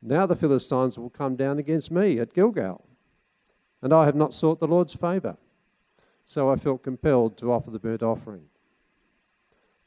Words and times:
now 0.00 0.24
the 0.24 0.36
Philistines 0.36 0.96
will 0.96 1.10
come 1.10 1.34
down 1.34 1.58
against 1.58 1.90
me 1.90 2.20
at 2.20 2.32
Gilgal, 2.32 2.86
and 3.82 3.92
I 3.92 4.04
have 4.04 4.14
not 4.14 4.32
sought 4.32 4.60
the 4.60 4.68
Lord's 4.68 4.94
favour. 4.94 5.36
So 6.24 6.48
I 6.48 6.54
felt 6.54 6.84
compelled 6.84 7.36
to 7.38 7.52
offer 7.52 7.72
the 7.72 7.80
burnt 7.80 8.04
offering. 8.04 8.44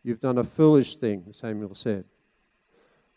You've 0.04 0.20
done 0.20 0.38
a 0.38 0.44
foolish 0.44 0.98
thing, 0.98 1.28
Samuel 1.32 1.74
said. 1.74 2.04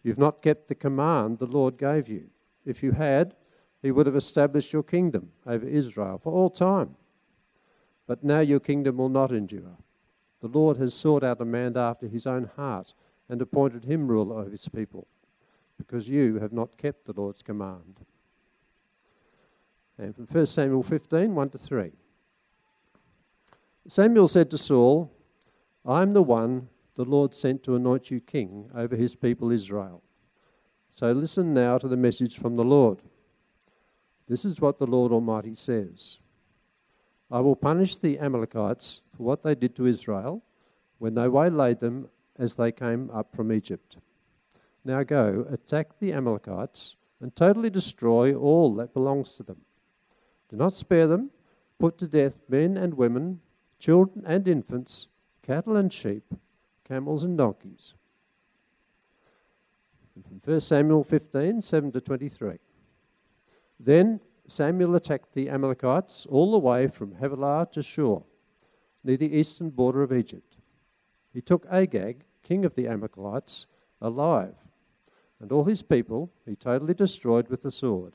You've 0.05 0.17
not 0.17 0.43
kept 0.43 0.69
the 0.69 0.77
command 0.77 1.41
the 1.41 1.47
Lord 1.47 1.77
gave 1.77 2.09
you. 2.09 2.31
If 2.67 2.83
you 2.83 2.93
had, 2.93 3.35
he 3.83 3.91
would 3.91 4.07
have 4.07 4.17
established 4.17 4.73
your 4.73 4.83
kingdom 4.83 5.31
over 5.47 5.67
Israel 5.67 6.19
for 6.19 6.33
all 6.33 6.51
time. 6.51 6.97
But 8.07 8.25
now 8.25 8.41
your 8.41 8.61
kingdom 8.61 8.97
will 8.97 9.09
not 9.09 9.33
endure. 9.33 9.79
The 10.41 10.49
Lord 10.49 10.77
has 10.77 10.95
sought 10.95 11.25
out 11.25 11.41
a 11.41 11.45
man 11.45 11.77
after 11.77 12.07
his 12.07 12.27
own 12.27 12.51
heart 12.57 12.95
and 13.29 13.41
appointed 13.41 13.85
him 13.85 14.09
ruler 14.09 14.41
over 14.41 14.51
his 14.51 14.69
people, 14.69 15.07
because 15.77 16.09
you 16.09 16.39
have 16.39 16.53
not 16.53 16.77
kept 16.77 17.07
the 17.07 17.13
Lord's 17.13 17.43
command. 17.43 18.01
And 19.99 20.15
from 20.15 20.27
1 20.27 20.47
Samuel 20.47 20.83
15 20.83 21.35
1 21.35 21.51
to 21.51 21.59
3. 21.59 21.93
Samuel 23.89 24.29
said 24.29 24.51
to 24.51 24.59
Saul, 24.59 25.13
I 25.85 26.03
am 26.03 26.13
the 26.13 26.23
one 26.23 26.69
the 26.97 27.05
Lord 27.05 27.33
sent 27.35 27.63
to 27.65 27.77
anoint 27.77 28.11
you 28.11 28.21
king 28.21 28.69
over 28.75 28.97
his 28.97 29.17
people 29.17 29.51
Israel. 29.51 30.03
So 30.97 31.13
listen 31.13 31.53
now 31.53 31.77
to 31.77 31.89
the 31.89 31.97
message 31.99 32.39
from 32.39 32.57
the 32.57 32.65
Lord. 32.65 33.03
This 34.29 34.47
is 34.47 34.63
what 34.63 34.79
the 34.79 34.87
Lord 34.87 35.13
Almighty 35.13 35.53
says 35.53 36.21
I 37.31 37.41
will 37.41 37.55
punish 37.55 37.99
the 37.99 38.19
Amalekites 38.19 39.03
for 39.15 39.25
what 39.25 39.43
they 39.43 39.55
did 39.55 39.77
to 39.77 39.85
Israel 39.85 40.43
when 40.97 41.15
they 41.15 41.29
waylaid 41.29 41.81
them 41.81 42.09
as 42.39 42.57
they 42.57 42.73
came 42.73 43.11
up 43.11 43.37
from 43.37 43.53
Egypt. 43.53 43.99
Now 44.87 45.03
go, 45.03 45.45
attack 45.51 45.99
the 46.01 46.15
Amalekites, 46.15 46.97
and 47.21 47.37
totally 47.37 47.69
destroy 47.69 48.35
all 48.35 48.75
that 48.77 48.95
belongs 48.95 49.33
to 49.33 49.43
them. 49.43 49.67
Do 50.49 50.57
not 50.57 50.73
spare 50.73 51.07
them, 51.07 51.31
put 51.79 51.99
to 51.99 52.09
death 52.09 52.39
men 52.49 52.79
and 52.79 52.95
women, 52.95 53.41
children 53.79 54.25
and 54.27 54.49
infants, 54.49 55.09
cattle 55.43 55.77
and 55.77 55.93
sheep, 55.93 56.25
camels 56.89 57.23
and 57.23 57.37
donkeys. 57.37 57.97
From 60.23 60.41
1 60.43 60.61
Samuel 60.61 61.05
15 61.05 61.61
7 61.63 61.93
to 61.93 62.01
23. 62.01 62.59
Then 63.79 64.21
Samuel 64.47 64.95
attacked 64.95 65.35
the 65.35 65.51
Amalekites 65.51 66.27
all 66.27 66.53
the 66.53 66.59
way 66.59 66.89
from 66.89 67.17
Havilah 67.17 67.69
to 67.73 67.83
Shur, 67.83 68.23
near 69.05 69.17
the 69.17 69.37
eastern 69.37 69.71
border 69.71 70.03
of 70.03 70.13
Egypt. 70.13 70.57
He 71.33 71.41
took 71.41 71.67
Agag, 71.71 72.25
king 72.43 72.65
of 72.65 72.75
the 72.75 72.89
Amalekites, 72.89 73.67
alive, 74.01 74.67
and 75.41 75.53
all 75.53 75.65
his 75.65 75.83
people 75.83 76.33
he 76.47 76.57
totally 76.57 76.95
destroyed 76.95 77.49
with 77.49 77.63
the 77.63 77.71
sword. 77.71 78.15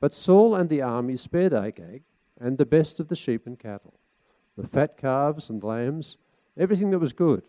But 0.00 0.14
Saul 0.14 0.54
and 0.54 0.70
the 0.70 0.80
army 0.80 1.16
spared 1.16 1.52
Agag 1.52 2.02
and 2.40 2.56
the 2.56 2.64
best 2.64 3.00
of 3.00 3.08
the 3.08 3.16
sheep 3.16 3.46
and 3.46 3.58
cattle, 3.58 4.00
the 4.56 4.66
fat 4.66 4.96
calves 4.96 5.50
and 5.50 5.62
lambs, 5.62 6.16
everything 6.56 6.90
that 6.92 6.98
was 6.98 7.12
good. 7.12 7.42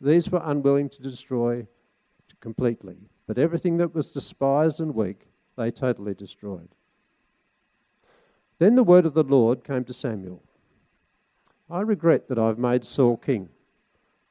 These 0.00 0.30
were 0.30 0.42
unwilling 0.44 0.88
to 0.90 1.02
destroy 1.02 1.66
completely, 2.40 3.10
but 3.26 3.38
everything 3.38 3.78
that 3.78 3.94
was 3.94 4.12
despised 4.12 4.80
and 4.80 4.94
weak, 4.94 5.28
they 5.56 5.70
totally 5.70 6.14
destroyed. 6.14 6.68
Then 8.58 8.74
the 8.74 8.84
word 8.84 9.06
of 9.06 9.14
the 9.14 9.22
Lord 9.22 9.64
came 9.64 9.84
to 9.84 9.92
Samuel 9.92 10.42
I 11.70 11.80
regret 11.80 12.28
that 12.28 12.38
I've 12.38 12.58
made 12.58 12.84
Saul 12.84 13.18
king, 13.18 13.50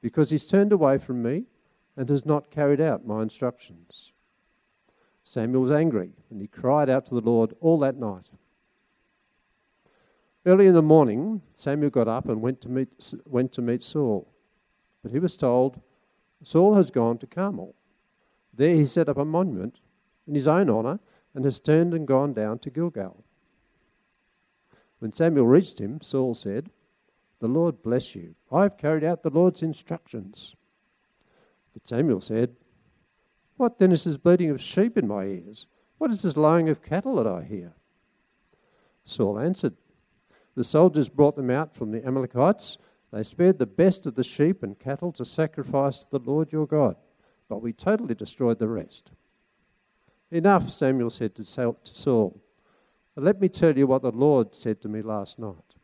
because 0.02 0.32
he's 0.32 0.46
turned 0.46 0.72
away 0.72 0.98
from 0.98 1.22
me 1.22 1.46
and 1.96 2.10
has 2.10 2.26
not 2.26 2.50
carried 2.50 2.82
out 2.82 3.06
my 3.06 3.22
instructions. 3.22 4.12
Samuel 5.24 5.64
was 5.64 5.72
angry, 5.72 6.14
and 6.30 6.42
he 6.42 6.48
cried 6.48 6.90
out 6.90 7.06
to 7.08 7.16
the 7.16 7.22
Lord 7.22 7.54
all 7.60 7.78
that 7.80 7.98
night. 7.98 8.32
Early 10.46 10.68
in 10.68 10.74
the 10.74 10.82
morning, 10.82 11.42
Samuel 11.54 11.90
got 11.90 12.08
up 12.08 12.28
and 12.30 12.42
went 12.42 12.62
to 12.62 12.70
meet, 12.70 13.14
went 13.26 13.52
to 13.52 13.62
meet 13.62 13.84
Saul. 13.84 14.28
But 15.08 15.14
he 15.14 15.20
was 15.20 15.38
told, 15.38 15.80
Saul 16.44 16.76
has 16.76 16.92
gone 16.92 17.18
to 17.20 17.28
Carmel. 17.28 17.76
There 18.54 18.76
he 18.76 18.84
set 18.84 19.08
up 19.08 19.16
a 19.16 19.24
monument 19.24 19.80
in 20.28 20.34
his 20.34 20.50
own 20.50 20.70
honour 20.70 21.00
and 21.34 21.46
has 21.46 21.60
turned 21.60 21.94
and 21.94 22.06
gone 22.06 22.34
down 22.34 22.60
to 22.60 22.70
Gilgal. 22.70 23.24
When 25.00 25.14
Samuel 25.14 25.48
reached 25.48 25.80
him, 25.80 26.02
Saul 26.02 26.34
said, 26.34 26.72
The 27.40 27.48
Lord 27.48 27.82
bless 27.82 28.18
you. 28.18 28.36
I 28.52 28.64
have 28.64 28.78
carried 28.78 29.06
out 29.06 29.24
the 29.24 29.30
Lord's 29.30 29.64
instructions. 29.64 30.58
But 31.74 31.88
Samuel 31.88 32.20
said, 32.20 32.58
what 33.56 33.80
then 33.80 33.94
is 33.94 34.04
this 34.04 34.18
bleating 34.18 34.50
of 34.50 34.60
sheep 34.60 34.98
in 34.98 35.08
my 35.08 35.24
ears? 35.24 35.68
What 36.00 36.12
is 36.12 36.22
this 36.22 36.36
lowing 36.36 36.68
of 36.68 36.84
cattle 36.84 37.16
that 37.16 37.26
I 37.26 37.44
hear? 37.44 37.76
Saul 39.06 39.40
answered, 39.40 39.78
The 40.56 40.66
soldiers 40.66 41.08
brought 41.08 41.38
them 41.38 41.50
out 41.50 41.74
from 41.74 41.92
the 41.92 42.06
Amalekites. 42.06 42.78
They 43.12 43.24
spared 43.24 43.60
the 43.60 43.66
best 43.66 44.06
of 44.06 44.16
the 44.16 44.24
sheep 44.24 44.64
and 44.64 44.78
cattle 44.78 45.12
to 45.14 45.26
sacrifice 45.26 46.04
to 46.04 46.18
the 46.18 46.24
Lord 46.24 46.52
your 46.52 46.68
God, 46.68 46.96
but 47.48 47.62
we 47.62 47.74
totally 47.74 48.16
destroyed 48.16 48.60
the 48.60 48.68
rest. 48.68 49.12
Enough, 50.30 50.70
Samuel 50.70 51.10
said 51.10 51.36
to 51.36 51.46
Saul. 51.46 52.42
Let 53.16 53.40
me 53.40 53.50
tell 53.50 53.78
you 53.78 53.88
what 53.88 54.02
the 54.02 54.12
Lord 54.12 54.54
said 54.54 54.82
to 54.82 54.90
me 54.90 55.02
last 55.02 55.40
night. 55.40 55.76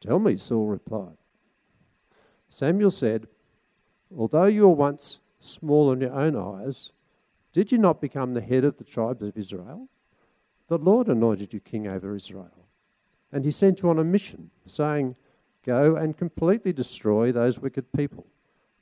Tell 0.00 0.18
me, 0.18 0.36
Saul 0.36 0.66
replied. 0.66 1.16
Samuel 2.48 2.90
said, 2.90 3.28
Although 4.14 4.46
you 4.46 4.68
were 4.68 4.74
once 4.74 5.20
small 5.38 5.92
in 5.92 6.00
your 6.00 6.12
own 6.12 6.36
eyes, 6.36 6.92
did 7.52 7.70
you 7.70 7.78
not 7.78 8.00
become 8.00 8.34
the 8.34 8.40
head 8.40 8.64
of 8.64 8.76
the 8.76 8.84
tribes 8.84 9.22
of 9.22 9.36
Israel? 9.36 9.88
The 10.66 10.78
Lord 10.78 11.08
anointed 11.08 11.52
you 11.52 11.60
king 11.60 11.86
over 11.86 12.14
Israel. 12.14 12.66
And 13.32 13.44
he 13.44 13.50
sent 13.50 13.82
you 13.82 13.90
on 13.90 13.98
a 13.98 14.04
mission, 14.04 14.50
saying, 14.66 15.16
Go 15.64 15.96
and 15.96 16.16
completely 16.16 16.72
destroy 16.72 17.32
those 17.32 17.60
wicked 17.60 17.92
people, 17.92 18.26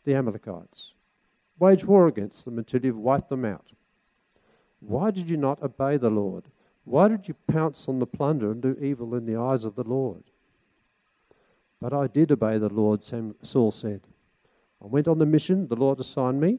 the 0.04 0.14
Amalekites. 0.14 0.94
Wage 1.58 1.84
war 1.84 2.06
against 2.06 2.44
them 2.44 2.58
until 2.58 2.84
you've 2.84 2.98
wiped 2.98 3.30
them 3.30 3.44
out. 3.44 3.72
Why 4.80 5.10
did 5.10 5.28
you 5.28 5.36
not 5.36 5.62
obey 5.62 5.96
the 5.96 6.10
Lord? 6.10 6.44
Why 6.84 7.08
did 7.08 7.26
you 7.28 7.34
pounce 7.48 7.88
on 7.88 7.98
the 7.98 8.06
plunder 8.06 8.52
and 8.52 8.62
do 8.62 8.76
evil 8.80 9.14
in 9.14 9.26
the 9.26 9.36
eyes 9.36 9.64
of 9.64 9.74
the 9.74 9.82
Lord? 9.82 10.24
But 11.80 11.92
I 11.92 12.06
did 12.06 12.30
obey 12.32 12.58
the 12.58 12.68
Lord, 12.68 13.02
Saul 13.02 13.70
said. 13.70 14.02
I 14.82 14.86
went 14.86 15.08
on 15.08 15.18
the 15.18 15.26
mission 15.26 15.66
the 15.66 15.76
Lord 15.76 15.98
assigned 15.98 16.40
me. 16.40 16.58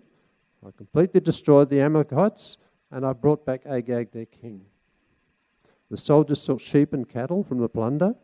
I 0.65 0.71
completely 0.71 1.21
destroyed 1.21 1.69
the 1.69 1.79
Amalekites, 1.79 2.57
and 2.91 3.05
I 3.05 3.13
brought 3.13 3.45
back 3.45 3.65
Agag, 3.65 4.11
their 4.11 4.25
king. 4.25 4.65
The 5.89 5.97
soldiers 5.97 6.43
took 6.43 6.59
sheep 6.59 6.93
and 6.93 7.07
cattle 7.07 7.43
from 7.43 7.59
the 7.59 7.69
plunder, 7.69 8.15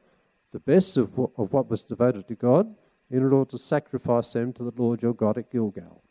the 0.56 0.60
best 0.62 0.96
of 0.96 1.18
what, 1.18 1.32
of 1.38 1.52
what 1.52 1.70
was 1.70 1.84
devoted 1.84 2.26
to 2.30 2.34
God, 2.34 2.74
in 3.12 3.22
order 3.22 3.44
to 3.44 3.58
sacrifice 3.58 4.32
them 4.32 4.54
to 4.54 4.64
the 4.64 4.82
Lord 4.82 5.02
your 5.02 5.14
God 5.14 5.38
at 5.38 5.52
Gilgal. 5.52 6.02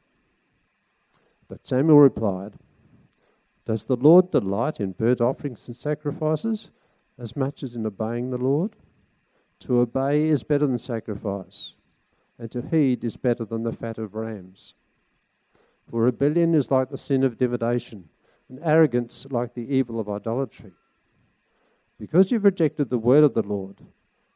But 1.49 1.67
Samuel 1.67 1.99
replied, 1.99 2.53
Does 3.65 3.87
the 3.87 3.97
Lord 3.97 4.31
delight 4.31 4.81
in 4.81 4.93
burnt 4.93 5.23
offerings 5.23 5.67
and 5.67 5.75
sacrifices 5.75 6.71
as 7.19 7.35
much 7.35 7.63
as 7.63 7.75
in 7.75 7.87
obeying 7.87 8.33
the 8.33 8.37
Lord? 8.37 8.77
To 9.61 9.81
obey 9.81 10.25
is 10.25 10.45
better 10.45 10.67
than 10.67 10.79
sacrifice 10.79 11.77
and 12.39 12.51
to 12.51 12.61
heed 12.61 13.03
is 13.03 13.17
better 13.17 13.47
than 13.47 13.63
the 13.63 13.73
fat 13.73 13.97
of 13.97 14.15
rams. 14.15 14.75
For 15.91 16.03
rebellion 16.03 16.55
is 16.55 16.71
like 16.71 16.91
the 16.91 16.99
sin 16.99 17.25
of 17.25 17.39
divination, 17.39 18.11
and 18.51 18.61
arrogance 18.63 19.27
like 19.31 19.55
the 19.55 19.75
evil 19.75 19.99
of 19.99 20.11
idolatry. 20.11 20.73
Because 21.99 22.31
you've 22.31 22.45
rejected 22.45 22.91
the 22.91 22.99
word 22.99 23.25
of 23.25 23.33
the 23.33 23.43
Lord, 23.43 23.81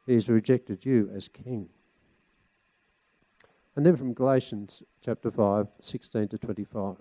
he 0.09 0.15
has 0.15 0.29
rejected 0.29 0.85
you 0.85 1.09
as 1.13 1.27
king. 1.27 1.69
And 3.75 3.85
then 3.85 3.95
from 3.95 4.13
Galatians 4.13 4.83
chapter 5.01 5.31
5, 5.31 5.67
16 5.79 6.27
to 6.29 6.37
25. 6.37 6.95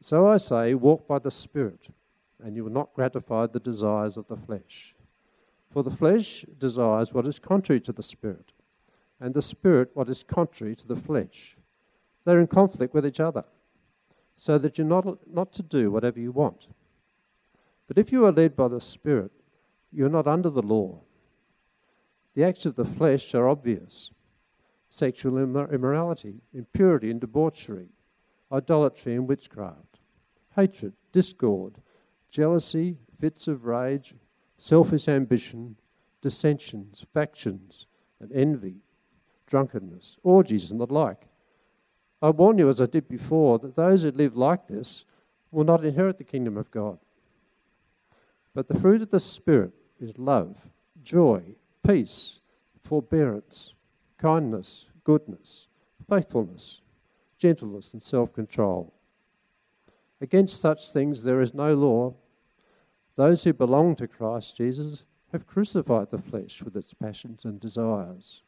So 0.00 0.28
I 0.28 0.36
say, 0.36 0.74
walk 0.74 1.06
by 1.06 1.18
the 1.18 1.30
Spirit, 1.30 1.88
and 2.42 2.56
you 2.56 2.64
will 2.64 2.72
not 2.72 2.94
gratify 2.94 3.46
the 3.46 3.60
desires 3.60 4.16
of 4.16 4.26
the 4.26 4.36
flesh. 4.36 4.94
For 5.68 5.82
the 5.82 5.90
flesh 5.90 6.44
desires 6.58 7.14
what 7.14 7.26
is 7.26 7.38
contrary 7.38 7.80
to 7.80 7.92
the 7.92 8.02
Spirit 8.02 8.52
and 9.22 9.34
the 9.34 9.40
spirit 9.40 9.90
what 9.94 10.08
is 10.08 10.24
contrary 10.24 10.74
to 10.74 10.86
the 10.86 10.96
flesh. 10.96 11.56
They're 12.24 12.40
in 12.40 12.48
conflict 12.48 12.92
with 12.92 13.06
each 13.06 13.20
other, 13.20 13.44
so 14.36 14.58
that 14.58 14.76
you're 14.76 14.86
not, 14.86 15.28
not 15.32 15.52
to 15.54 15.62
do 15.62 15.92
whatever 15.92 16.18
you 16.18 16.32
want. 16.32 16.66
But 17.86 17.98
if 17.98 18.10
you 18.10 18.26
are 18.26 18.32
led 18.32 18.56
by 18.56 18.66
the 18.66 18.80
Spirit, 18.80 19.30
you're 19.92 20.08
not 20.08 20.26
under 20.26 20.50
the 20.50 20.62
law. 20.62 21.00
The 22.34 22.44
acts 22.44 22.64
of 22.64 22.76
the 22.76 22.84
flesh 22.84 23.34
are 23.34 23.48
obvious 23.48 24.10
sexual 24.88 25.38
immorality, 25.38 26.42
impurity, 26.52 27.10
and 27.10 27.20
debauchery, 27.20 27.88
idolatry 28.50 29.14
and 29.14 29.26
witchcraft, 29.26 30.00
hatred, 30.54 30.92
discord, 31.12 31.76
jealousy, 32.30 32.98
fits 33.18 33.48
of 33.48 33.64
rage, 33.64 34.14
selfish 34.58 35.08
ambition, 35.08 35.76
dissensions, 36.20 37.06
factions, 37.12 37.86
and 38.20 38.30
envy, 38.32 38.82
drunkenness, 39.46 40.18
orgies, 40.22 40.70
and 40.70 40.78
the 40.78 40.86
like. 40.86 41.28
I 42.20 42.30
warn 42.30 42.58
you, 42.58 42.68
as 42.68 42.80
I 42.80 42.86
did 42.86 43.08
before, 43.08 43.58
that 43.60 43.74
those 43.74 44.02
who 44.02 44.10
live 44.10 44.36
like 44.36 44.68
this 44.68 45.04
will 45.50 45.64
not 45.64 45.84
inherit 45.84 46.18
the 46.18 46.24
kingdom 46.24 46.56
of 46.56 46.70
God. 46.70 46.98
But 48.54 48.68
the 48.68 48.78
fruit 48.78 49.02
of 49.02 49.10
the 49.10 49.20
Spirit 49.20 49.72
is 50.02 50.18
love, 50.18 50.68
joy, 51.02 51.56
peace, 51.86 52.40
forbearance, 52.80 53.74
kindness, 54.18 54.88
goodness, 55.04 55.68
faithfulness, 56.08 56.82
gentleness, 57.38 57.92
and 57.92 58.02
self 58.02 58.32
control. 58.32 58.92
Against 60.20 60.60
such 60.60 60.90
things 60.90 61.24
there 61.24 61.40
is 61.40 61.54
no 61.54 61.74
law. 61.74 62.14
Those 63.16 63.44
who 63.44 63.52
belong 63.52 63.96
to 63.96 64.08
Christ 64.08 64.56
Jesus 64.56 65.04
have 65.32 65.46
crucified 65.46 66.10
the 66.10 66.18
flesh 66.18 66.62
with 66.62 66.76
its 66.76 66.94
passions 66.94 67.44
and 67.44 67.58
desires. 67.58 68.42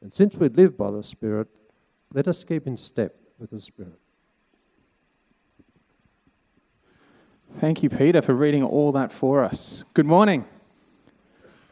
And 0.00 0.12
since 0.12 0.36
we 0.36 0.48
live 0.48 0.76
by 0.76 0.90
the 0.90 1.02
Spirit, 1.02 1.48
let 2.12 2.28
us 2.28 2.44
keep 2.44 2.66
in 2.66 2.76
step 2.76 3.16
with 3.38 3.50
the 3.50 3.58
Spirit. 3.58 3.98
Thank 7.58 7.82
you, 7.82 7.88
Peter, 7.88 8.20
for 8.20 8.34
reading 8.34 8.62
all 8.62 8.92
that 8.92 9.10
for 9.10 9.42
us. 9.42 9.84
Good 9.94 10.06
morning. 10.06 10.44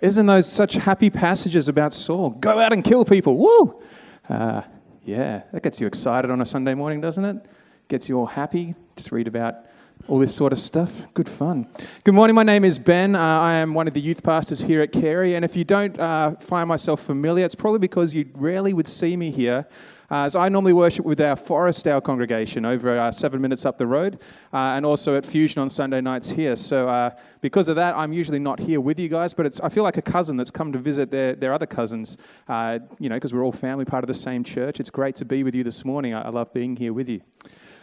Isn't 0.04 0.26
those 0.26 0.46
such 0.46 0.74
happy 0.74 1.08
passages 1.08 1.66
about 1.66 1.94
Saul? 1.94 2.28
Go 2.28 2.58
out 2.58 2.74
and 2.74 2.84
kill 2.84 3.06
people. 3.06 3.38
Woo! 3.38 3.82
Uh, 4.28 4.60
yeah, 5.02 5.44
that 5.50 5.62
gets 5.62 5.80
you 5.80 5.86
excited 5.86 6.30
on 6.30 6.42
a 6.42 6.44
Sunday 6.44 6.74
morning, 6.74 7.00
doesn't 7.00 7.24
it? 7.24 7.46
Gets 7.88 8.10
you 8.10 8.18
all 8.18 8.26
happy. 8.26 8.74
Just 8.96 9.12
read 9.12 9.26
about 9.26 9.64
all 10.06 10.18
this 10.18 10.34
sort 10.34 10.52
of 10.52 10.58
stuff. 10.58 11.12
Good 11.14 11.28
fun. 11.28 11.66
Good 12.04 12.14
morning. 12.14 12.34
My 12.34 12.42
name 12.42 12.64
is 12.64 12.78
Ben. 12.78 13.14
Uh, 13.16 13.20
I 13.20 13.54
am 13.54 13.72
one 13.72 13.88
of 13.88 13.94
the 13.94 14.00
youth 14.00 14.22
pastors 14.22 14.60
here 14.60 14.82
at 14.82 14.92
Carey. 14.92 15.34
And 15.34 15.44
if 15.44 15.56
you 15.56 15.64
don't 15.64 15.98
uh, 15.98 16.32
find 16.36 16.68
myself 16.68 17.00
familiar, 17.00 17.44
it's 17.44 17.54
probably 17.54 17.78
because 17.78 18.14
you 18.14 18.28
rarely 18.34 18.74
would 18.74 18.88
see 18.88 19.16
me 19.16 19.30
here. 19.30 19.66
Uh, 20.10 20.28
so 20.28 20.38
I 20.38 20.50
normally 20.50 20.74
worship 20.74 21.06
with 21.06 21.20
our 21.20 21.34
Forrestdale 21.34 22.02
congregation 22.04 22.66
over 22.66 22.98
uh, 22.98 23.10
seven 23.10 23.40
minutes 23.40 23.64
up 23.64 23.78
the 23.78 23.86
road, 23.86 24.20
uh, 24.52 24.74
and 24.76 24.84
also 24.84 25.16
at 25.16 25.24
Fusion 25.24 25.62
on 25.62 25.70
Sunday 25.70 26.02
nights 26.02 26.28
here. 26.28 26.54
So 26.56 26.86
uh, 26.88 27.10
because 27.40 27.68
of 27.68 27.76
that, 27.76 27.96
I'm 27.96 28.12
usually 28.12 28.38
not 28.38 28.60
here 28.60 28.82
with 28.82 29.00
you 29.00 29.08
guys, 29.08 29.32
but 29.32 29.58
I 29.64 29.70
feel 29.70 29.82
like 29.82 29.96
a 29.96 30.02
cousin 30.02 30.36
that's 30.36 30.50
come 30.50 30.72
to 30.72 30.78
visit 30.78 31.10
their, 31.10 31.34
their 31.34 31.54
other 31.54 31.66
cousins, 31.66 32.18
you 32.48 33.08
know, 33.08 33.16
because 33.16 33.32
we're 33.32 33.42
all 33.42 33.50
family, 33.50 33.86
part 33.86 34.04
of 34.04 34.08
the 34.08 34.14
same 34.14 34.44
church. 34.44 34.78
It's 34.78 34.90
great 34.90 35.16
to 35.16 35.24
be 35.24 35.42
with 35.42 35.54
you 35.54 35.64
this 35.64 35.84
morning. 35.84 36.12
I, 36.12 36.26
I 36.26 36.28
love 36.28 36.52
being 36.52 36.76
here 36.76 36.92
with 36.92 37.08
you. 37.08 37.22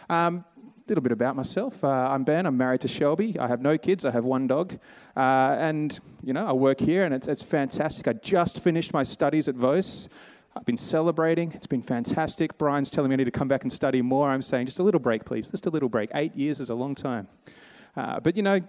Um, 0.08 0.44
little 0.92 1.02
bit 1.02 1.12
about 1.12 1.34
myself. 1.34 1.82
Uh, 1.82 1.88
I'm 1.88 2.22
Ben. 2.22 2.44
I'm 2.44 2.58
married 2.58 2.82
to 2.82 2.88
Shelby. 2.88 3.38
I 3.38 3.46
have 3.46 3.62
no 3.62 3.78
kids. 3.78 4.04
I 4.04 4.10
have 4.10 4.26
one 4.26 4.46
dog. 4.46 4.78
Uh, 5.16 5.56
and, 5.58 5.98
you 6.22 6.34
know, 6.34 6.46
I 6.46 6.52
work 6.52 6.80
here 6.80 7.06
and 7.06 7.14
it's, 7.14 7.26
it's 7.26 7.42
fantastic. 7.42 8.06
I 8.06 8.12
just 8.12 8.62
finished 8.62 8.92
my 8.92 9.02
studies 9.02 9.48
at 9.48 9.54
Vose. 9.54 10.10
I've 10.54 10.66
been 10.66 10.76
celebrating. 10.76 11.50
It's 11.52 11.66
been 11.66 11.80
fantastic. 11.80 12.58
Brian's 12.58 12.90
telling 12.90 13.08
me 13.08 13.14
I 13.14 13.16
need 13.16 13.24
to 13.24 13.30
come 13.30 13.48
back 13.48 13.62
and 13.62 13.72
study 13.72 14.02
more. 14.02 14.28
I'm 14.28 14.42
saying, 14.42 14.66
just 14.66 14.80
a 14.80 14.82
little 14.82 15.00
break, 15.00 15.24
please. 15.24 15.48
Just 15.48 15.64
a 15.64 15.70
little 15.70 15.88
break. 15.88 16.10
Eight 16.14 16.36
years 16.36 16.60
is 16.60 16.68
a 16.68 16.74
long 16.74 16.94
time. 16.94 17.26
Uh, 17.96 18.20
but, 18.20 18.36
you 18.36 18.42
know, 18.42 18.60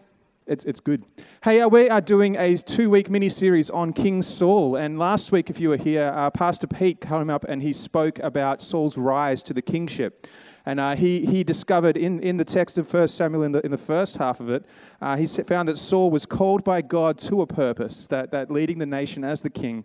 it's, 0.46 0.64
it's 0.66 0.80
good. 0.80 1.06
Hey, 1.44 1.62
uh, 1.62 1.68
we 1.68 1.90
are 1.90 2.02
doing 2.02 2.36
a 2.36 2.58
two 2.58 2.90
week 2.90 3.10
mini 3.10 3.30
series 3.30 3.70
on 3.70 3.94
King 3.94 4.22
Saul. 4.22 4.76
And 4.76 5.00
last 5.00 5.32
week, 5.32 5.50
if 5.50 5.60
you 5.60 5.70
were 5.70 5.78
here, 5.78 6.12
uh, 6.14 6.30
Pastor 6.30 6.68
Pete 6.68 7.00
came 7.00 7.30
up 7.30 7.46
and 7.46 7.62
he 7.62 7.74
spoke 7.74 8.20
about 8.20 8.62
Saul's 8.62 8.98
rise 8.98 9.42
to 9.44 9.54
the 9.54 9.62
kingship. 9.62 10.28
And 10.66 10.80
uh, 10.80 10.96
he, 10.96 11.26
he 11.26 11.44
discovered 11.44 11.98
in, 11.98 12.20
in 12.22 12.38
the 12.38 12.46
text 12.46 12.78
of 12.78 12.92
1 12.94 13.08
Samuel, 13.10 13.44
in 13.44 13.52
the, 13.52 13.66
in 13.66 13.72
the 13.72 13.78
first 13.78 14.18
half 14.18 14.40
of 14.40 14.50
it, 14.50 14.66
uh, 15.02 15.18
he 15.18 15.28
found 15.28 15.68
that 15.68 15.78
Saul 15.78 16.10
was 16.10 16.26
called 16.26 16.64
by 16.64 16.82
God 16.82 17.18
to 17.20 17.42
a 17.42 17.48
purpose, 17.48 18.08
that, 18.08 18.32
that 18.32 18.50
leading 18.50 18.80
the 18.80 18.86
nation 18.86 19.24
as 19.24 19.42
the 19.42 19.50
king. 19.50 19.84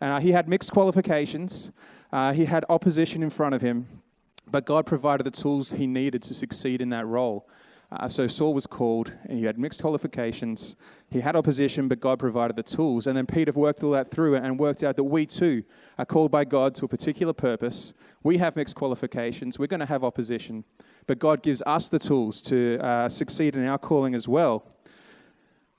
And 0.00 0.12
uh, 0.12 0.20
he 0.20 0.32
had 0.32 0.48
mixed 0.48 0.72
qualifications, 0.72 1.72
uh, 2.12 2.32
he 2.32 2.46
had 2.46 2.64
opposition 2.68 3.22
in 3.22 3.30
front 3.30 3.54
of 3.54 3.60
him, 3.60 3.86
but 4.50 4.64
God 4.64 4.86
provided 4.86 5.24
the 5.24 5.30
tools 5.30 5.72
he 5.72 5.86
needed 5.86 6.22
to 6.22 6.34
succeed 6.34 6.80
in 6.80 6.90
that 6.90 7.06
role. 7.06 7.46
Uh, 8.00 8.08
so 8.08 8.26
Saul 8.26 8.54
was 8.54 8.66
called, 8.66 9.14
and 9.24 9.38
he 9.38 9.44
had 9.44 9.58
mixed 9.58 9.80
qualifications. 9.80 10.74
He 11.10 11.20
had 11.20 11.36
opposition, 11.36 11.86
but 11.86 12.00
God 12.00 12.18
provided 12.18 12.56
the 12.56 12.62
tools. 12.62 13.06
And 13.06 13.16
then 13.16 13.26
Peter 13.26 13.52
worked 13.52 13.82
all 13.84 13.92
that 13.92 14.10
through 14.10 14.34
and 14.34 14.58
worked 14.58 14.82
out 14.82 14.96
that 14.96 15.04
we 15.04 15.26
too 15.26 15.62
are 15.96 16.04
called 16.04 16.30
by 16.30 16.44
God 16.44 16.74
to 16.76 16.86
a 16.86 16.88
particular 16.88 17.32
purpose. 17.32 17.94
We 18.22 18.38
have 18.38 18.56
mixed 18.56 18.74
qualifications. 18.74 19.58
We're 19.58 19.68
going 19.68 19.80
to 19.80 19.86
have 19.86 20.02
opposition, 20.02 20.64
but 21.06 21.18
God 21.20 21.42
gives 21.42 21.62
us 21.66 21.88
the 21.88 22.00
tools 22.00 22.40
to 22.42 22.78
uh, 22.80 23.08
succeed 23.08 23.54
in 23.54 23.64
our 23.66 23.78
calling 23.78 24.14
as 24.14 24.26
well. 24.26 24.66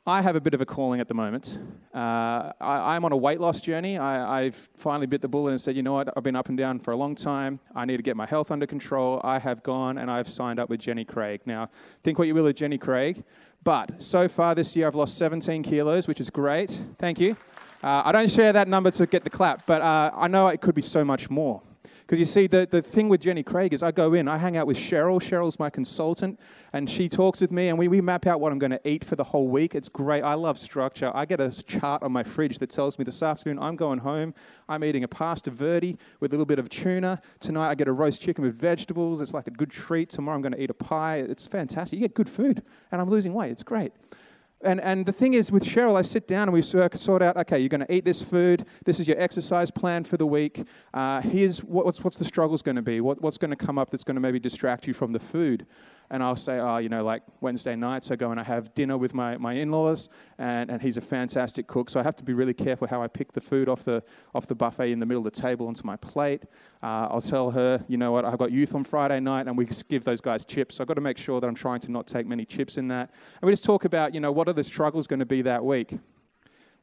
I 0.07 0.21
have 0.21 0.35
a 0.35 0.41
bit 0.41 0.53
of 0.53 0.61
a 0.61 0.67
calling 0.67 1.01
at 1.01 1.07
the 1.07 1.15
moment. 1.15 1.57
Uh, 1.91 2.51
I, 2.61 2.95
am 2.95 3.05
on 3.05 3.11
a 3.11 3.17
weight 3.17 3.39
loss 3.41 3.59
journey. 3.59 3.97
I, 3.97 4.43
have 4.43 4.69
finally 4.77 5.07
bit 5.07 5.23
the 5.23 5.27
bullet 5.27 5.49
and 5.49 5.59
said, 5.59 5.75
you 5.75 5.81
know 5.81 5.93
what, 5.93 6.15
I've 6.15 6.21
been 6.21 6.35
up 6.35 6.47
and 6.47 6.55
down 6.55 6.77
for 6.77 6.91
a 6.91 6.95
long 6.95 7.15
time. 7.15 7.59
I 7.73 7.85
need 7.85 7.97
to 7.97 8.03
get 8.03 8.15
my 8.15 8.27
health 8.27 8.51
under 8.51 8.67
control. 8.67 9.19
I 9.23 9.39
have 9.39 9.63
gone 9.63 9.97
and 9.97 10.11
I've 10.11 10.29
signed 10.29 10.59
up 10.59 10.69
with 10.69 10.79
Jenny 10.79 11.05
Craig. 11.05 11.41
Now, 11.45 11.71
think 12.03 12.19
what 12.19 12.27
you 12.27 12.35
will 12.35 12.45
of 12.45 12.53
Jenny 12.53 12.77
Craig, 12.77 13.23
but 13.63 13.99
so 13.99 14.27
far 14.27 14.53
this 14.53 14.75
year 14.75 14.85
I've 14.85 14.93
lost 14.93 15.17
17 15.17 15.63
kilos, 15.63 16.07
which 16.07 16.19
is 16.19 16.29
great. 16.29 16.69
Thank 16.99 17.19
you. 17.19 17.35
Uh, 17.81 18.03
I 18.05 18.11
don't 18.11 18.29
share 18.29 18.53
that 18.53 18.67
number 18.67 18.91
to 18.91 19.07
get 19.07 19.23
the 19.23 19.31
clap, 19.31 19.65
but 19.65 19.81
uh, 19.81 20.11
I 20.15 20.27
know 20.27 20.49
it 20.49 20.61
could 20.61 20.75
be 20.75 20.83
so 20.83 21.03
much 21.03 21.31
more. 21.31 21.63
Because 22.05 22.19
you 22.19 22.25
see, 22.25 22.45
the, 22.45 22.67
the 22.69 22.83
thing 22.83 23.09
with 23.09 23.21
Jenny 23.21 23.41
Craig 23.41 23.73
is 23.73 23.81
I 23.81 23.91
go 23.91 24.13
in, 24.13 24.27
I 24.27 24.37
hang 24.37 24.57
out 24.57 24.67
with 24.67 24.77
Cheryl. 24.77 25.19
Cheryl's 25.19 25.57
my 25.57 25.71
consultant, 25.71 26.39
and 26.71 26.87
she 26.87 27.09
talks 27.09 27.41
with 27.41 27.51
me, 27.51 27.69
and 27.69 27.79
we, 27.79 27.87
we 27.87 27.99
map 27.99 28.27
out 28.27 28.39
what 28.39 28.51
I'm 28.51 28.59
going 28.59 28.71
to 28.71 28.87
eat 28.87 29.03
for 29.03 29.15
the 29.15 29.23
whole 29.23 29.47
week. 29.47 29.73
It's 29.73 29.89
great. 29.89 30.21
I 30.21 30.35
love 30.35 30.59
structure. 30.59 31.11
I 31.15 31.25
get 31.25 31.39
a 31.39 31.63
chart 31.63 32.03
on 32.03 32.11
my 32.11 32.21
fridge 32.21 32.59
that 32.59 32.69
tells 32.69 32.99
me 32.99 33.05
this 33.05 33.23
afternoon 33.23 33.57
I'm 33.57 33.75
going 33.75 33.99
home, 33.99 34.35
I'm 34.69 34.83
eating 34.83 35.03
a 35.03 35.07
pasta 35.07 35.49
verde 35.49 35.97
with 36.19 36.31
a 36.31 36.35
little 36.35 36.45
bit 36.45 36.59
of 36.59 36.69
tuna. 36.69 37.21
Tonight 37.39 37.69
I 37.69 37.75
get 37.75 37.87
a 37.87 37.91
roast 37.91 38.21
chicken 38.21 38.43
with 38.43 38.55
vegetables. 38.59 39.19
It's 39.19 39.33
like 39.33 39.47
a 39.47 39.51
good 39.51 39.71
treat. 39.71 40.11
Tomorrow 40.11 40.35
I'm 40.35 40.41
going 40.43 40.53
to 40.53 40.61
eat 40.61 40.69
a 40.69 40.75
pie. 40.75 41.17
It's 41.17 41.47
fantastic. 41.47 41.97
You 41.97 42.01
get 42.01 42.13
good 42.13 42.29
food, 42.29 42.61
and 42.91 43.01
I'm 43.01 43.09
losing 43.09 43.33
weight. 43.33 43.51
It's 43.51 43.63
great. 43.63 43.93
And, 44.65 44.81
and 44.81 45.05
the 45.05 45.11
thing 45.11 45.35
is, 45.35 45.51
with 45.51 45.63
Cheryl, 45.63 45.95
I 45.95 46.01
sit 46.01 46.27
down 46.27 46.47
and 46.47 46.53
we 46.53 46.61
sort 46.61 47.21
out 47.21 47.37
okay, 47.37 47.59
you're 47.59 47.69
going 47.69 47.85
to 47.85 47.93
eat 47.93 48.03
this 48.03 48.23
food. 48.23 48.65
This 48.83 48.99
is 48.99 49.07
your 49.07 49.19
exercise 49.19 49.69
plan 49.69 50.03
for 50.03 50.17
the 50.17 50.25
week. 50.25 50.63
Uh, 50.93 51.21
here's 51.21 51.63
what, 51.63 51.85
what's, 51.85 52.03
what's 52.03 52.17
the 52.17 52.25
struggles 52.25 52.61
going 52.63 52.75
to 52.75 52.81
be? 52.81 52.99
What, 52.99 53.21
what's 53.21 53.37
going 53.37 53.51
to 53.51 53.55
come 53.55 53.77
up 53.77 53.91
that's 53.91 54.03
going 54.03 54.15
to 54.15 54.21
maybe 54.21 54.39
distract 54.39 54.87
you 54.87 54.93
from 54.93 55.11
the 55.11 55.19
food? 55.19 55.67
And 56.09 56.21
I'll 56.21 56.35
say, 56.35 56.59
oh, 56.59 56.77
you 56.77 56.89
know, 56.89 57.03
like 57.03 57.23
Wednesday 57.41 57.75
nights, 57.75 58.11
I 58.11 58.15
go 58.15 58.31
and 58.31 58.39
I 58.39 58.43
have 58.43 58.73
dinner 58.73 58.97
with 58.97 59.13
my, 59.13 59.37
my 59.37 59.53
in-laws, 59.53 60.09
and, 60.37 60.69
and 60.69 60.81
he's 60.81 60.97
a 60.97 61.01
fantastic 61.01 61.67
cook, 61.67 61.89
so 61.89 61.99
I 61.99 62.03
have 62.03 62.15
to 62.17 62.23
be 62.23 62.33
really 62.33 62.53
careful 62.53 62.87
how 62.87 63.01
I 63.01 63.07
pick 63.07 63.33
the 63.33 63.41
food 63.41 63.69
off 63.69 63.83
the, 63.83 64.03
off 64.33 64.47
the 64.47 64.55
buffet 64.55 64.91
in 64.91 64.99
the 64.99 65.05
middle 65.05 65.25
of 65.25 65.33
the 65.33 65.41
table 65.41 65.67
onto 65.67 65.85
my 65.85 65.95
plate. 65.95 66.43
Uh, 66.83 67.07
I'll 67.09 67.21
tell 67.21 67.51
her, 67.51 67.83
you 67.87 67.97
know 67.97 68.11
what, 68.11 68.25
I've 68.25 68.37
got 68.37 68.51
youth 68.51 68.75
on 68.75 68.83
Friday 68.83 69.19
night, 69.19 69.47
and 69.47 69.57
we 69.57 69.67
give 69.89 70.03
those 70.03 70.21
guys 70.21 70.45
chips. 70.45 70.75
So 70.75 70.83
I've 70.83 70.87
got 70.87 70.95
to 70.95 71.01
make 71.01 71.17
sure 71.17 71.41
that 71.41 71.47
I'm 71.47 71.55
trying 71.55 71.79
to 71.81 71.91
not 71.91 72.07
take 72.07 72.27
many 72.27 72.45
chips 72.45 72.77
in 72.77 72.87
that. 72.89 73.11
And 73.41 73.47
we 73.47 73.51
just 73.51 73.63
talk 73.63 73.85
about, 73.85 74.13
you 74.13 74.19
know, 74.19 74.31
what 74.31 74.47
are 74.47 74.53
the 74.53 74.63
struggles 74.63 75.07
going 75.07 75.19
to 75.19 75.25
be 75.25 75.41
that 75.41 75.65
week? 75.65 75.97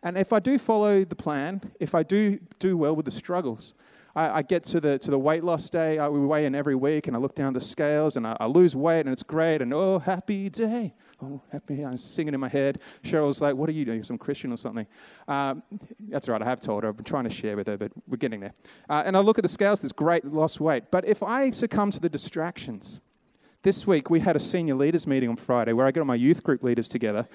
And 0.03 0.19
if 0.19 0.33
I 0.33 0.41
do 0.41 0.59
follow 0.59 1.05
the 1.05 1.15
plan, 1.15 1.73
if 1.79 1.95
I 1.95 2.03
do 2.03 2.41
do 2.59 2.77
well 2.77 2.97
with 2.97 3.05
the 3.05 3.13
struggles, 3.13 3.75
I, 4.15 4.39
I, 4.39 4.43
get 4.43 4.65
to 4.65 4.81
the, 4.81 4.99
to 4.99 5.11
the 5.11 5.19
weight 5.19 5.43
loss 5.43 5.71
day. 5.71 5.99
I, 5.99 6.09
we 6.09 6.21
weigh 6.21 6.45
in 6.45 6.55
every 6.55 6.75
week, 6.75 7.07
and 7.07 7.17
I 7.17 7.19
look 7.19 7.35
down 7.35 7.53
the 7.53 7.61
scales, 7.61 8.17
and 8.17 8.27
I, 8.27 8.37
I 8.41 8.47
lose 8.47 8.77
weight, 8.77 9.01
and 9.01 9.11
it's 9.11 9.23
great. 9.23 9.63
And 9.63 9.73
oh, 9.73 9.99
happy 9.99 10.51
day. 10.51 10.95
Oh, 11.23 11.41
happy. 11.51 11.85
I'm 11.85 11.97
singing 11.97 12.35
in 12.35 12.41
my 12.41 12.49
head. 12.49 12.81
Cheryl's 13.03 13.41
like, 13.41 13.55
What 13.55 13.69
are 13.69 13.73
you 13.73 13.85
doing? 13.85 14.03
Some 14.03 14.19
Christian 14.19 14.53
or 14.53 14.57
something? 14.57 14.87
Um, 15.29 15.63
that's 16.09 16.29
right, 16.29 16.43
I 16.43 16.45
have 16.45 16.61
told 16.61 16.83
her. 16.83 16.91
I've 16.91 16.97
been 16.97 17.05
trying 17.05 17.25
to 17.25 17.31
share 17.31 17.57
with 17.57 17.69
her, 17.69 17.79
but 17.79 17.93
we're 18.07 18.17
getting 18.17 18.41
there. 18.41 18.53
Uh, 18.89 19.03
and 19.07 19.17
I 19.17 19.21
look 19.21 19.39
at 19.39 19.43
the 19.43 19.49
scales, 19.49 19.83
it's 19.83 19.93
great, 19.93 20.25
lost 20.25 20.61
weight. 20.61 20.85
But 20.91 21.07
if 21.07 21.23
I 21.23 21.51
succumb 21.51 21.91
to 21.93 22.01
the 22.01 22.09
distractions, 22.09 23.01
this 23.63 23.87
week 23.87 24.11
we 24.11 24.21
had 24.21 24.37
a 24.37 24.41
senior 24.41 24.75
leaders 24.75 25.07
meeting 25.07 25.29
on 25.29 25.37
Friday 25.37 25.73
where 25.73 25.87
I 25.87 25.93
got 25.93 26.05
my 26.05 26.17
youth 26.17 26.43
group 26.43 26.63
leaders 26.63 26.89
together. 26.89 27.29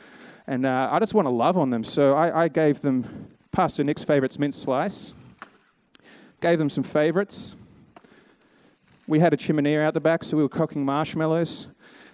And 0.45 0.65
uh, 0.65 0.89
I 0.91 0.99
just 0.99 1.13
want 1.13 1.25
to 1.25 1.31
love 1.31 1.57
on 1.57 1.69
them. 1.69 1.83
So 1.83 2.13
I, 2.13 2.43
I 2.43 2.47
gave 2.49 2.81
them 2.81 3.27
Pastor 3.51 3.83
Nick's 3.83 4.03
favorites 4.03 4.37
mint 4.37 4.53
slice 4.53 5.13
gave 6.41 6.59
them 6.59 6.69
some 6.69 6.83
favorites. 6.83 7.55
We 9.07 9.19
had 9.19 9.33
a 9.33 9.37
chimney 9.37 9.77
out 9.77 9.93
the 9.93 10.01
back, 10.01 10.23
so 10.23 10.37
we 10.37 10.43
were 10.43 10.49
cooking 10.49 10.83
marshmallows. 10.83 11.67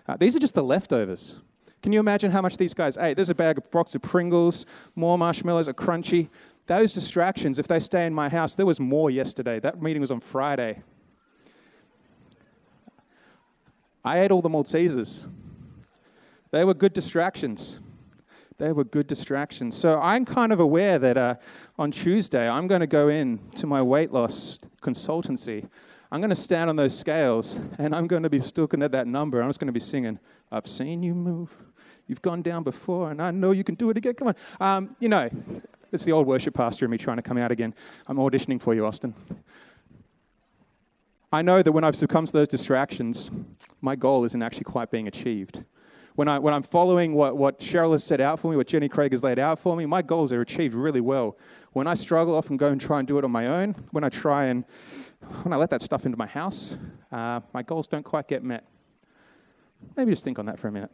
Uh, 0.08 0.18
these 0.18 0.36
are 0.36 0.40
just 0.40 0.54
the 0.54 0.64
leftovers. 0.64 1.40
Can 1.82 1.92
you 1.92 2.00
imagine 2.00 2.32
how 2.32 2.42
much 2.42 2.58
these 2.58 2.74
guys 2.74 2.98
ate? 2.98 3.16
There's 3.16 3.30
a 3.30 3.36
bag 3.36 3.58
of 3.58 3.70
box 3.72 3.94
of 3.96 4.02
Pringles, 4.02 4.66
more 4.96 5.18
marshmallows, 5.18 5.68
a 5.68 5.74
Crunchie. 5.74 6.30
Those 6.66 6.94
distractions, 6.94 7.60
if 7.60 7.68
they 7.68 7.80
stay 7.80 8.06
in 8.06 8.14
my 8.14 8.30
house, 8.30 8.56
there 8.56 8.66
was 8.66 8.80
more 8.80 9.10
yesterday. 9.10 9.60
That 9.60 9.82
meeting 9.82 10.02
was 10.02 10.12
on 10.12 10.22
Friday. 10.22 10.82
I 14.06 14.20
ate 14.20 14.32
all 14.32 14.42
the 14.42 14.50
Maltesers. 14.50 15.28
They 16.52 16.64
were 16.64 16.74
good 16.74 16.94
distractions. 16.94 17.80
They 18.58 18.72
were 18.72 18.84
good 18.84 19.08
distractions. 19.08 19.76
So 19.76 20.00
I'm 20.00 20.26
kind 20.26 20.52
of 20.54 20.60
aware 20.60 21.00
that 21.00 21.18
uh, 21.18 21.36
on 21.78 21.92
Tuesday 21.92 22.48
I'm 22.48 22.68
going 22.68 22.82
to 22.82 22.88
go 22.88 23.10
in 23.10 23.40
to 23.56 23.68
my 23.68 23.82
weight 23.82 24.12
loss 24.12 24.60
consultancy. 24.82 25.68
I'm 26.12 26.22
going 26.22 26.30
to 26.30 26.36
stand 26.36 26.70
on 26.70 26.76
those 26.76 26.98
scales 26.98 27.60
and 27.78 27.96
I'm 27.96 28.08
going 28.08 28.24
to 28.24 28.30
be 28.30 28.40
looking 28.56 28.84
at 28.84 28.92
that 28.92 29.08
number. 29.08 29.42
I'm 29.42 29.50
just 29.50 29.60
going 29.60 29.68
to 29.68 29.74
be 29.74 29.80
singing, 29.80 30.20
I've 30.52 30.68
seen 30.68 31.04
you 31.04 31.16
move. 31.16 31.52
You've 32.08 32.22
gone 32.22 32.42
down 32.42 32.64
before, 32.64 33.12
and 33.12 33.22
I 33.22 33.32
know 33.32 33.52
you 33.52 33.64
can 33.64 33.76
do 33.76 33.90
it 33.90 33.98
again. 33.98 34.14
Come 34.14 34.28
on. 34.28 34.36
Um, 34.60 34.96
you 35.00 35.08
know, 35.08 35.30
it's 35.92 36.04
the 36.04 36.12
old 36.12 36.28
worship 36.28 36.54
pastor 36.54 36.86
in 36.86 36.92
me 36.92 36.98
trying 36.98 37.18
to 37.18 37.24
come 37.24 37.38
out 37.38 37.52
again. 37.52 37.74
I'm 38.08 38.18
auditioning 38.18 38.62
for 38.62 38.76
you, 38.76 38.86
Austin. 38.86 39.14
I 41.32 41.42
know 41.42 41.64
that 41.64 41.72
when 41.72 41.84
I've 41.84 41.96
succumbed 41.96 42.28
to 42.28 42.34
those 42.34 42.48
distractions, 42.48 43.32
my 43.82 43.96
goal 43.96 44.26
isn't 44.26 44.42
actually 44.44 44.66
quite 44.66 44.92
being 44.92 45.08
achieved. 45.08 45.64
When, 46.16 46.28
I, 46.28 46.38
when 46.38 46.54
I'm 46.54 46.62
following 46.62 47.16
what, 47.16 47.38
what 47.38 47.60
Cheryl 47.60 47.92
has 47.94 48.04
set 48.04 48.22
out 48.22 48.40
for 48.40 48.52
me, 48.52 48.58
what 48.58 48.68
Jenny 48.68 48.88
Craig 48.88 49.12
has 49.12 49.24
laid 49.24 49.40
out 49.40 49.58
for 49.58 49.76
me, 49.76 49.86
my 49.86 50.02
goals 50.02 50.32
are 50.32 50.42
achieved 50.42 50.76
really 50.76 51.02
well. 51.02 51.38
When 51.72 51.88
I 51.88 51.96
struggle, 51.96 52.36
often 52.36 52.56
go 52.56 52.68
and 52.68 52.80
try 52.80 53.00
and 53.00 53.08
do 53.08 53.18
it 53.18 53.24
on 53.24 53.32
my 53.32 53.48
own. 53.48 53.76
When 53.92 54.04
I 54.04 54.10
try 54.10 54.46
and 54.46 54.64
when 55.44 55.54
I 55.54 55.56
let 55.56 55.70
that 55.72 55.82
stuff 55.82 56.06
into 56.06 56.18
my 56.18 56.28
house, 56.28 56.78
uh, 57.12 57.40
my 57.54 57.64
goals 57.64 57.88
don't 57.88 58.04
quite 58.04 58.28
get 58.28 58.44
met. 58.44 58.66
Maybe 59.96 60.12
just 60.12 60.24
think 60.24 60.38
on 60.38 60.46
that 60.46 60.60
for 60.60 60.68
a 60.68 60.72
minute. 60.72 60.92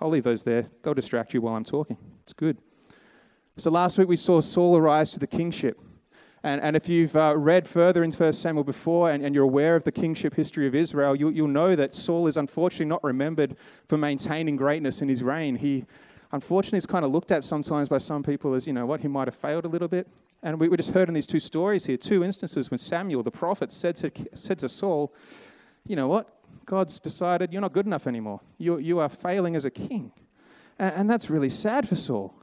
I'll 0.00 0.08
leave 0.08 0.24
those 0.24 0.42
there. 0.42 0.64
They'll 0.82 0.94
distract 0.94 1.34
you 1.34 1.40
while 1.40 1.54
I'm 1.54 1.64
talking. 1.64 1.96
It's 2.22 2.32
good. 2.32 2.58
So 3.56 3.70
last 3.70 3.98
week 3.98 4.08
we 4.08 4.16
saw 4.16 4.40
Saul 4.40 4.76
arise 4.76 5.12
to 5.12 5.18
the 5.18 5.26
kingship. 5.26 5.78
And, 6.44 6.60
and 6.60 6.74
if 6.74 6.88
you've 6.88 7.14
uh, 7.14 7.34
read 7.36 7.68
further 7.68 8.02
in 8.02 8.10
1 8.10 8.32
Samuel 8.32 8.64
before 8.64 9.10
and, 9.10 9.24
and 9.24 9.34
you're 9.34 9.44
aware 9.44 9.76
of 9.76 9.84
the 9.84 9.92
kingship 9.92 10.34
history 10.34 10.66
of 10.66 10.74
Israel, 10.74 11.14
you, 11.14 11.30
you'll 11.30 11.46
know 11.46 11.76
that 11.76 11.94
Saul 11.94 12.26
is 12.26 12.36
unfortunately 12.36 12.86
not 12.86 13.02
remembered 13.04 13.56
for 13.86 13.96
maintaining 13.96 14.56
greatness 14.56 15.00
in 15.02 15.08
his 15.08 15.22
reign. 15.22 15.56
He, 15.56 15.84
unfortunately, 16.32 16.78
is 16.78 16.86
kind 16.86 17.04
of 17.04 17.12
looked 17.12 17.30
at 17.30 17.44
sometimes 17.44 17.88
by 17.88 17.98
some 17.98 18.24
people 18.24 18.54
as, 18.54 18.66
you 18.66 18.72
know 18.72 18.86
what, 18.86 19.00
he 19.00 19.08
might 19.08 19.28
have 19.28 19.36
failed 19.36 19.64
a 19.64 19.68
little 19.68 19.86
bit. 19.86 20.08
And 20.42 20.58
we, 20.58 20.68
we 20.68 20.76
just 20.76 20.90
heard 20.90 21.06
in 21.06 21.14
these 21.14 21.28
two 21.28 21.38
stories 21.38 21.86
here, 21.86 21.96
two 21.96 22.24
instances 22.24 22.72
when 22.72 22.78
Samuel, 22.78 23.22
the 23.22 23.30
prophet, 23.30 23.70
said 23.70 23.94
to, 23.96 24.10
said 24.34 24.58
to 24.58 24.68
Saul, 24.68 25.14
you 25.86 25.94
know 25.94 26.08
what, 26.08 26.28
God's 26.66 26.98
decided 26.98 27.52
you're 27.52 27.62
not 27.62 27.72
good 27.72 27.86
enough 27.86 28.08
anymore. 28.08 28.40
You, 28.58 28.78
you 28.78 28.98
are 28.98 29.08
failing 29.08 29.54
as 29.54 29.64
a 29.64 29.70
king. 29.70 30.10
And, 30.76 30.94
and 30.96 31.10
that's 31.10 31.30
really 31.30 31.50
sad 31.50 31.88
for 31.88 31.94
Saul. 31.94 32.34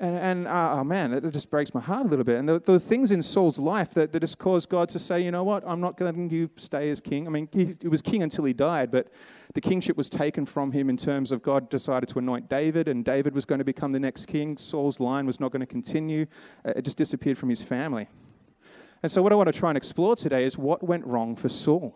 And, 0.00 0.16
and 0.16 0.48
uh, 0.48 0.76
oh 0.78 0.84
man, 0.84 1.12
it, 1.12 1.30
just 1.30 1.50
breaks 1.50 1.74
my 1.74 1.80
heart 1.80 2.06
a 2.06 2.08
little 2.08 2.24
bit. 2.24 2.38
And 2.38 2.48
there, 2.48 2.60
were 2.66 2.78
things 2.78 3.12
in 3.12 3.22
Saul's 3.22 3.58
life 3.58 3.90
that, 3.90 4.14
that 4.14 4.20
just 4.20 4.38
caused 4.38 4.70
God 4.70 4.88
to 4.88 4.98
say, 4.98 5.20
you 5.20 5.30
know 5.30 5.44
what, 5.44 5.62
I'm 5.66 5.80
not 5.80 6.00
letting 6.00 6.30
you 6.30 6.48
stay 6.56 6.88
as 6.90 7.02
king. 7.02 7.26
I 7.26 7.30
mean, 7.30 7.50
he, 7.52 7.76
he 7.82 7.86
was 7.86 8.00
king 8.00 8.22
until 8.22 8.44
he 8.44 8.54
died, 8.54 8.90
but 8.90 9.08
the 9.52 9.60
kingship 9.60 9.98
was 9.98 10.08
taken 10.08 10.46
from 10.46 10.72
him 10.72 10.88
in 10.88 10.96
terms 10.96 11.32
of 11.32 11.42
God 11.42 11.68
decided 11.68 12.08
to 12.08 12.18
anoint 12.18 12.48
David, 12.48 12.88
and 12.88 13.04
David 13.04 13.34
was 13.34 13.44
going 13.44 13.58
to 13.58 13.64
become 13.64 13.92
the 13.92 14.00
next 14.00 14.24
king. 14.24 14.56
Saul's 14.56 15.00
line 15.00 15.26
was 15.26 15.38
not 15.38 15.52
going 15.52 15.60
to 15.60 15.66
continue, 15.66 16.24
uh, 16.64 16.72
it 16.76 16.86
just 16.86 16.96
disappeared 16.96 17.36
from 17.36 17.50
his 17.50 17.62
family. 17.62 18.08
And 19.02 19.12
so, 19.12 19.20
what 19.20 19.32
I 19.32 19.34
want 19.34 19.52
to 19.52 19.58
try 19.58 19.68
and 19.68 19.76
explore 19.76 20.16
today 20.16 20.44
is 20.44 20.56
what 20.56 20.82
went 20.82 21.06
wrong 21.06 21.36
for 21.36 21.50
Saul. 21.50 21.94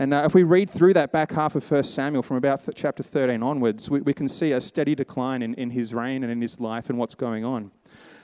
And 0.00 0.14
uh, 0.14 0.22
if 0.24 0.32
we 0.32 0.44
read 0.44 0.70
through 0.70 0.94
that 0.94 1.10
back 1.10 1.32
half 1.32 1.56
of 1.56 1.68
1 1.68 1.82
Samuel 1.82 2.22
from 2.22 2.36
about 2.36 2.64
th- 2.64 2.76
chapter 2.76 3.02
13 3.02 3.42
onwards, 3.42 3.90
we, 3.90 4.00
we, 4.00 4.14
can 4.14 4.28
see 4.28 4.52
a 4.52 4.60
steady 4.60 4.94
decline 4.94 5.42
in, 5.42 5.54
in 5.54 5.70
his 5.70 5.92
reign 5.92 6.22
and 6.22 6.30
in 6.30 6.40
his 6.40 6.60
life 6.60 6.88
and 6.88 6.96
what's 7.00 7.16
going 7.16 7.44
on. 7.44 7.72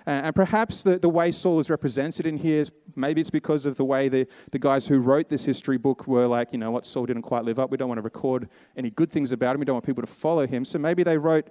Uh, 0.07 0.11
and 0.11 0.35
perhaps 0.37 0.85
the, 0.85 1.01
the 1.01 1.09
way 1.09 1.33
Saul 1.33 1.59
is 1.59 1.69
represented 1.69 2.27
in 2.27 2.37
here, 2.37 2.61
is, 2.61 2.71
maybe 2.95 3.21
it's 3.21 3.31
because 3.31 3.67
of 3.67 3.77
the 3.77 3.85
way 3.85 4.09
the, 4.09 4.29
the 4.53 4.59
guys 4.61 4.87
who 4.87 5.01
wrote 5.01 5.29
this 5.29 5.45
history 5.45 5.77
book 5.77 6.07
were 6.07 6.29
like, 6.29 6.53
you 6.53 6.59
know 6.59 6.71
what, 6.71 6.87
Saul 6.87 7.07
didn't 7.07 7.23
quite 7.23 7.43
live 7.43 7.59
up. 7.59 7.73
We 7.73 7.77
don't 7.77 7.89
want 7.89 7.99
to 7.99 8.03
record 8.03 8.49
any 8.77 8.91
good 8.91 9.11
things 9.11 9.33
about 9.33 9.57
him. 9.57 9.59
We 9.59 9.65
don't 9.65 9.75
want 9.75 9.87
people 9.87 10.05
to 10.05 10.13
follow 10.13 10.47
him. 10.47 10.65
So 10.65 10.79
maybe 10.79 11.03
they 11.03 11.19
wrote 11.19 11.51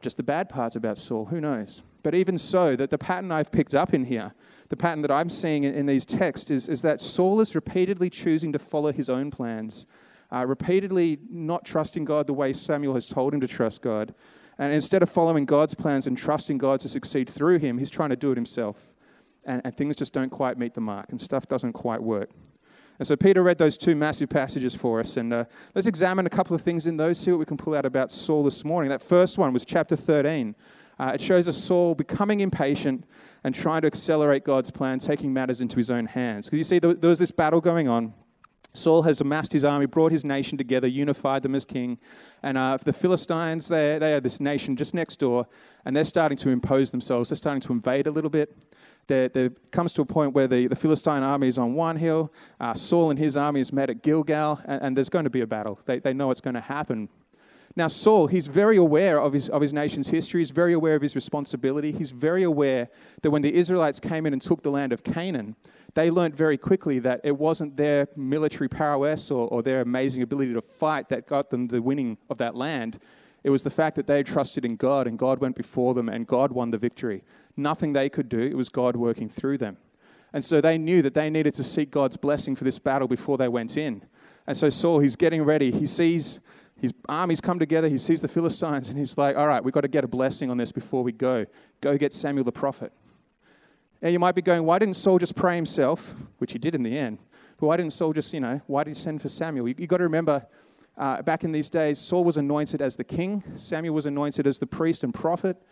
just 0.00 0.16
the 0.16 0.22
bad 0.22 0.48
parts 0.48 0.76
about 0.76 0.96
Saul. 0.96 1.24
Who 1.24 1.40
knows? 1.40 1.82
But 2.04 2.14
even 2.14 2.38
so, 2.38 2.76
that 2.76 2.90
the 2.90 2.98
pattern 2.98 3.32
I've 3.32 3.50
picked 3.50 3.74
up 3.74 3.92
in 3.92 4.04
here 4.04 4.32
the 4.70 4.76
pattern 4.76 5.02
that 5.02 5.10
I'm 5.10 5.28
seeing 5.28 5.64
in, 5.64 5.86
these 5.86 6.04
texts 6.04 6.48
is, 6.48 6.68
is 6.68 6.80
that 6.82 7.00
Saul 7.00 7.40
is 7.40 7.56
repeatedly 7.56 8.08
choosing 8.08 8.52
to 8.52 8.58
follow 8.58 8.92
his 8.92 9.10
own 9.10 9.30
plans, 9.30 9.84
uh, 10.32 10.46
repeatedly 10.46 11.18
not 11.28 11.64
trusting 11.64 12.04
God 12.04 12.28
the 12.28 12.32
way 12.32 12.52
Samuel 12.52 12.94
has 12.94 13.08
told 13.08 13.34
him 13.34 13.40
to 13.40 13.48
trust 13.48 13.82
God. 13.82 14.14
And 14.58 14.72
instead 14.72 15.02
of 15.02 15.10
following 15.10 15.44
God's 15.44 15.74
plans 15.74 16.06
and 16.06 16.16
trusting 16.16 16.58
God 16.58 16.78
to 16.80 16.88
succeed 16.88 17.28
through 17.28 17.58
him, 17.58 17.78
he's 17.78 17.90
trying 17.90 18.10
to 18.10 18.16
do 18.16 18.30
it 18.30 18.36
himself. 18.36 18.94
And, 19.44 19.60
and 19.64 19.76
things 19.76 19.96
just 19.96 20.12
don't 20.12 20.30
quite 20.30 20.56
meet 20.56 20.74
the 20.74 20.80
mark, 20.80 21.06
and 21.10 21.20
stuff 21.20 21.48
doesn't 21.48 21.72
quite 21.72 22.02
work. 22.02 22.30
And 23.00 23.08
so 23.08 23.16
Peter 23.16 23.42
read 23.42 23.58
those 23.58 23.76
two 23.76 23.96
massive 23.96 24.28
passages 24.28 24.76
for 24.76 25.00
us, 25.00 25.16
and 25.16 25.32
uh, 25.32 25.46
let's 25.74 25.88
examine 25.88 26.26
a 26.26 26.30
couple 26.30 26.54
of 26.54 26.62
things 26.62 26.86
in 26.86 26.96
those, 26.96 27.18
see 27.18 27.32
what 27.32 27.40
we 27.40 27.46
can 27.46 27.56
pull 27.56 27.74
out 27.74 27.86
about 27.86 28.12
Saul 28.12 28.44
this 28.44 28.64
morning. 28.64 28.90
That 28.90 29.02
first 29.02 29.36
one 29.36 29.52
was 29.52 29.64
chapter 29.64 29.96
13. 29.96 30.54
Uh, 31.00 31.12
it 31.14 31.20
shows 31.22 31.48
us 31.48 31.56
Saul 31.56 31.94
becoming 31.94 32.40
impatient 32.40 33.06
and 33.44 33.54
trying 33.54 33.82
to 33.82 33.86
accelerate 33.86 34.44
God's 34.44 34.70
plan, 34.70 34.98
taking 34.98 35.32
matters 35.32 35.60
into 35.60 35.76
his 35.76 35.90
own 35.90 36.06
hands. 36.06 36.46
Because 36.46 36.58
you 36.58 36.64
see, 36.64 36.78
there, 36.78 36.94
was 37.08 37.18
this 37.18 37.30
battle 37.30 37.60
going 37.60 37.88
on. 37.88 38.14
Saul 38.72 39.02
has 39.02 39.20
amassed 39.20 39.52
his 39.52 39.64
army, 39.64 39.86
brought 39.86 40.12
his 40.12 40.24
nation 40.24 40.56
together, 40.56 40.86
unified 40.86 41.42
them 41.42 41.54
as 41.54 41.64
king. 41.64 41.98
And 42.42 42.56
uh, 42.56 42.76
the 42.76 42.92
Philistines, 42.92 43.68
they, 43.68 43.98
they 43.98 44.14
are 44.14 44.20
this 44.20 44.38
nation 44.38 44.76
just 44.76 44.94
next 44.94 45.16
door, 45.16 45.46
and 45.84 45.96
they're 45.96 46.04
starting 46.04 46.38
to 46.38 46.50
impose 46.50 46.90
themselves. 46.90 47.30
They're 47.30 47.36
starting 47.36 47.62
to 47.62 47.72
invade 47.72 48.06
a 48.06 48.12
little 48.12 48.30
bit. 48.30 48.56
There, 49.08 49.50
comes 49.72 49.92
to 49.94 50.02
a 50.02 50.06
point 50.06 50.34
where 50.34 50.46
the, 50.46 50.68
the 50.68 50.76
Philistine 50.76 51.24
army 51.24 51.48
is 51.48 51.58
on 51.58 51.74
one 51.74 51.96
hill, 51.96 52.32
uh, 52.60 52.74
Saul 52.74 53.10
and 53.10 53.18
his 53.18 53.36
army 53.36 53.58
is 53.58 53.72
met 53.72 53.90
at 53.90 54.02
Gilgal, 54.02 54.60
and, 54.64 54.82
and 54.82 54.96
there's 54.96 55.08
going 55.08 55.24
to 55.24 55.30
be 55.30 55.40
a 55.40 55.48
battle. 55.48 55.80
They, 55.84 55.98
they 55.98 56.12
know 56.12 56.30
it's 56.30 56.40
going 56.40 56.54
to 56.54 56.60
happen. 56.60 57.08
Now, 57.76 57.86
Saul, 57.86 58.26
he's 58.26 58.48
very 58.48 58.76
aware 58.76 59.20
of 59.20 59.32
his, 59.32 59.48
of 59.48 59.62
his 59.62 59.72
nation's 59.72 60.08
history. 60.08 60.40
He's 60.40 60.50
very 60.50 60.72
aware 60.72 60.96
of 60.96 61.02
his 61.02 61.14
responsibility. 61.14 61.92
He's 61.92 62.10
very 62.10 62.42
aware 62.42 62.88
that 63.22 63.30
when 63.30 63.42
the 63.42 63.54
Israelites 63.54 64.00
came 64.00 64.26
in 64.26 64.32
and 64.32 64.42
took 64.42 64.62
the 64.62 64.70
land 64.70 64.92
of 64.92 65.04
Canaan, 65.04 65.54
they 65.94 66.10
learned 66.10 66.36
very 66.36 66.58
quickly 66.58 66.98
that 67.00 67.20
it 67.22 67.36
wasn't 67.38 67.76
their 67.76 68.08
military 68.16 68.68
prowess 68.68 69.30
or, 69.30 69.48
or 69.48 69.62
their 69.62 69.80
amazing 69.80 70.22
ability 70.22 70.52
to 70.54 70.60
fight 70.60 71.08
that 71.08 71.26
got 71.26 71.50
them 71.50 71.68
the 71.68 71.80
winning 71.80 72.18
of 72.28 72.38
that 72.38 72.56
land. 72.56 72.98
It 73.44 73.50
was 73.50 73.62
the 73.62 73.70
fact 73.70 73.96
that 73.96 74.06
they 74.06 74.22
trusted 74.22 74.64
in 74.64 74.76
God 74.76 75.06
and 75.06 75.18
God 75.18 75.40
went 75.40 75.56
before 75.56 75.94
them 75.94 76.08
and 76.08 76.26
God 76.26 76.52
won 76.52 76.72
the 76.72 76.78
victory. 76.78 77.22
Nothing 77.56 77.92
they 77.92 78.08
could 78.08 78.28
do, 78.28 78.40
it 78.40 78.56
was 78.56 78.68
God 78.68 78.96
working 78.96 79.28
through 79.28 79.58
them. 79.58 79.76
And 80.32 80.44
so 80.44 80.60
they 80.60 80.78
knew 80.78 81.02
that 81.02 81.14
they 81.14 81.30
needed 81.30 81.54
to 81.54 81.64
seek 81.64 81.90
God's 81.90 82.16
blessing 82.16 82.54
for 82.54 82.64
this 82.64 82.78
battle 82.78 83.08
before 83.08 83.38
they 83.38 83.48
went 83.48 83.76
in. 83.76 84.04
And 84.46 84.56
so 84.56 84.70
Saul, 84.70 85.00
he's 85.00 85.16
getting 85.16 85.42
ready. 85.42 85.70
He 85.70 85.86
sees 85.86 86.38
his 86.80 86.92
armies 87.08 87.40
come 87.40 87.58
together. 87.58 87.88
He 87.88 87.98
sees 87.98 88.20
the 88.20 88.28
Philistines 88.28 88.88
and 88.88 88.98
he's 88.98 89.18
like, 89.18 89.36
all 89.36 89.46
right, 89.46 89.62
we've 89.62 89.74
got 89.74 89.82
to 89.82 89.88
get 89.88 90.02
a 90.02 90.08
blessing 90.08 90.50
on 90.50 90.56
this 90.56 90.72
before 90.72 91.02
we 91.02 91.12
go. 91.12 91.46
Go 91.80 91.98
get 91.98 92.12
Samuel 92.12 92.44
the 92.44 92.52
prophet. 92.52 92.92
Now 94.00 94.08
you 94.08 94.18
might 94.18 94.34
be 94.34 94.42
going, 94.42 94.64
why 94.64 94.78
didn't 94.78 94.96
Saul 94.96 95.18
just 95.18 95.36
pray 95.36 95.56
himself, 95.56 96.14
which 96.38 96.52
he 96.52 96.58
did 96.58 96.74
in 96.74 96.82
the 96.82 96.96
end? 96.96 97.18
But 97.58 97.66
why 97.66 97.76
didn't 97.76 97.92
Saul 97.92 98.14
just, 98.14 98.32
you 98.32 98.40
know, 98.40 98.62
why 98.66 98.84
did 98.84 98.90
he 98.90 98.94
send 98.94 99.20
for 99.20 99.28
Samuel? 99.28 99.68
You've 99.68 99.88
got 99.88 99.98
to 99.98 100.04
remember, 100.04 100.46
uh, 100.96 101.20
back 101.20 101.44
in 101.44 101.52
these 101.52 101.68
days, 101.68 101.98
Saul 101.98 102.24
was 102.24 102.38
anointed 102.38 102.80
as 102.80 102.96
the 102.96 103.04
king, 103.04 103.44
Samuel 103.56 103.94
was 103.94 104.06
anointed 104.06 104.46
as 104.46 104.58
the 104.58 104.66
priest 104.66 105.04
and 105.04 105.12
prophet. 105.12 105.62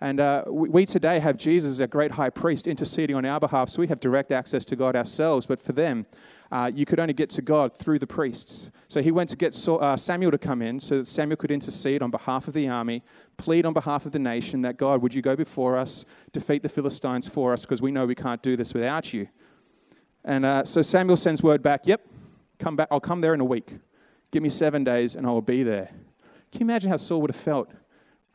And 0.00 0.20
uh, 0.20 0.44
we, 0.46 0.68
we, 0.68 0.86
today 0.86 1.18
have 1.18 1.36
Jesus 1.36 1.80
a 1.80 1.86
great 1.88 2.12
high 2.12 2.30
priest 2.30 2.68
interceding 2.68 3.16
on 3.16 3.24
our 3.24 3.40
behalf, 3.40 3.68
so 3.68 3.80
we 3.80 3.88
have 3.88 3.98
direct 3.98 4.30
access 4.30 4.64
to 4.66 4.76
God 4.76 4.94
ourselves. 4.94 5.46
But 5.46 5.58
for 5.58 5.72
them, 5.72 6.06
uh, 6.50 6.70
you 6.74 6.86
could 6.86 6.98
only 6.98 7.12
get 7.12 7.28
to 7.30 7.42
God 7.42 7.74
through 7.74 7.98
the 7.98 8.06
priests. 8.06 8.70
So 8.88 9.02
he 9.02 9.10
went 9.10 9.28
to 9.30 9.36
get 9.36 9.68
uh, 9.68 9.96
Samuel 9.96 10.30
to 10.30 10.38
come 10.38 10.62
in 10.62 10.80
so 10.80 10.98
that 10.98 11.06
Samuel 11.06 11.36
could 11.36 11.50
intercede 11.50 12.02
on 12.02 12.10
behalf 12.10 12.48
of 12.48 12.54
the 12.54 12.68
army, 12.68 13.02
plead 13.36 13.66
on 13.66 13.74
behalf 13.74 14.06
of 14.06 14.12
the 14.12 14.18
nation 14.18 14.62
that 14.62 14.78
God, 14.78 15.02
would 15.02 15.12
you 15.12 15.20
go 15.20 15.36
before 15.36 15.76
us, 15.76 16.04
defeat 16.32 16.62
the 16.62 16.68
Philistines 16.68 17.28
for 17.28 17.52
us, 17.52 17.62
because 17.62 17.82
we 17.82 17.92
know 17.92 18.06
we 18.06 18.14
can't 18.14 18.42
do 18.42 18.56
this 18.56 18.72
without 18.72 19.12
you. 19.12 19.28
And 20.24 20.44
uh, 20.44 20.64
so 20.64 20.82
Samuel 20.82 21.16
sends 21.16 21.42
word 21.42 21.62
back, 21.62 21.82
yep, 21.86 22.00
come 22.58 22.76
back. 22.76 22.88
I'll 22.90 23.00
come 23.00 23.20
there 23.20 23.34
in 23.34 23.40
a 23.40 23.44
week. 23.44 23.76
Give 24.30 24.42
me 24.42 24.48
seven 24.48 24.84
days 24.84 25.16
and 25.16 25.26
I 25.26 25.30
will 25.30 25.42
be 25.42 25.62
there. 25.62 25.90
Can 26.50 26.60
you 26.60 26.66
imagine 26.66 26.90
how 26.90 26.96
Saul 26.96 27.20
would 27.22 27.30
have 27.30 27.40
felt? 27.40 27.70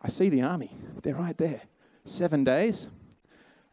I 0.01 0.07
see 0.07 0.29
the 0.29 0.41
army. 0.41 0.75
They're 1.01 1.15
right 1.15 1.37
there. 1.37 1.61
Seven 2.05 2.43
days. 2.43 2.87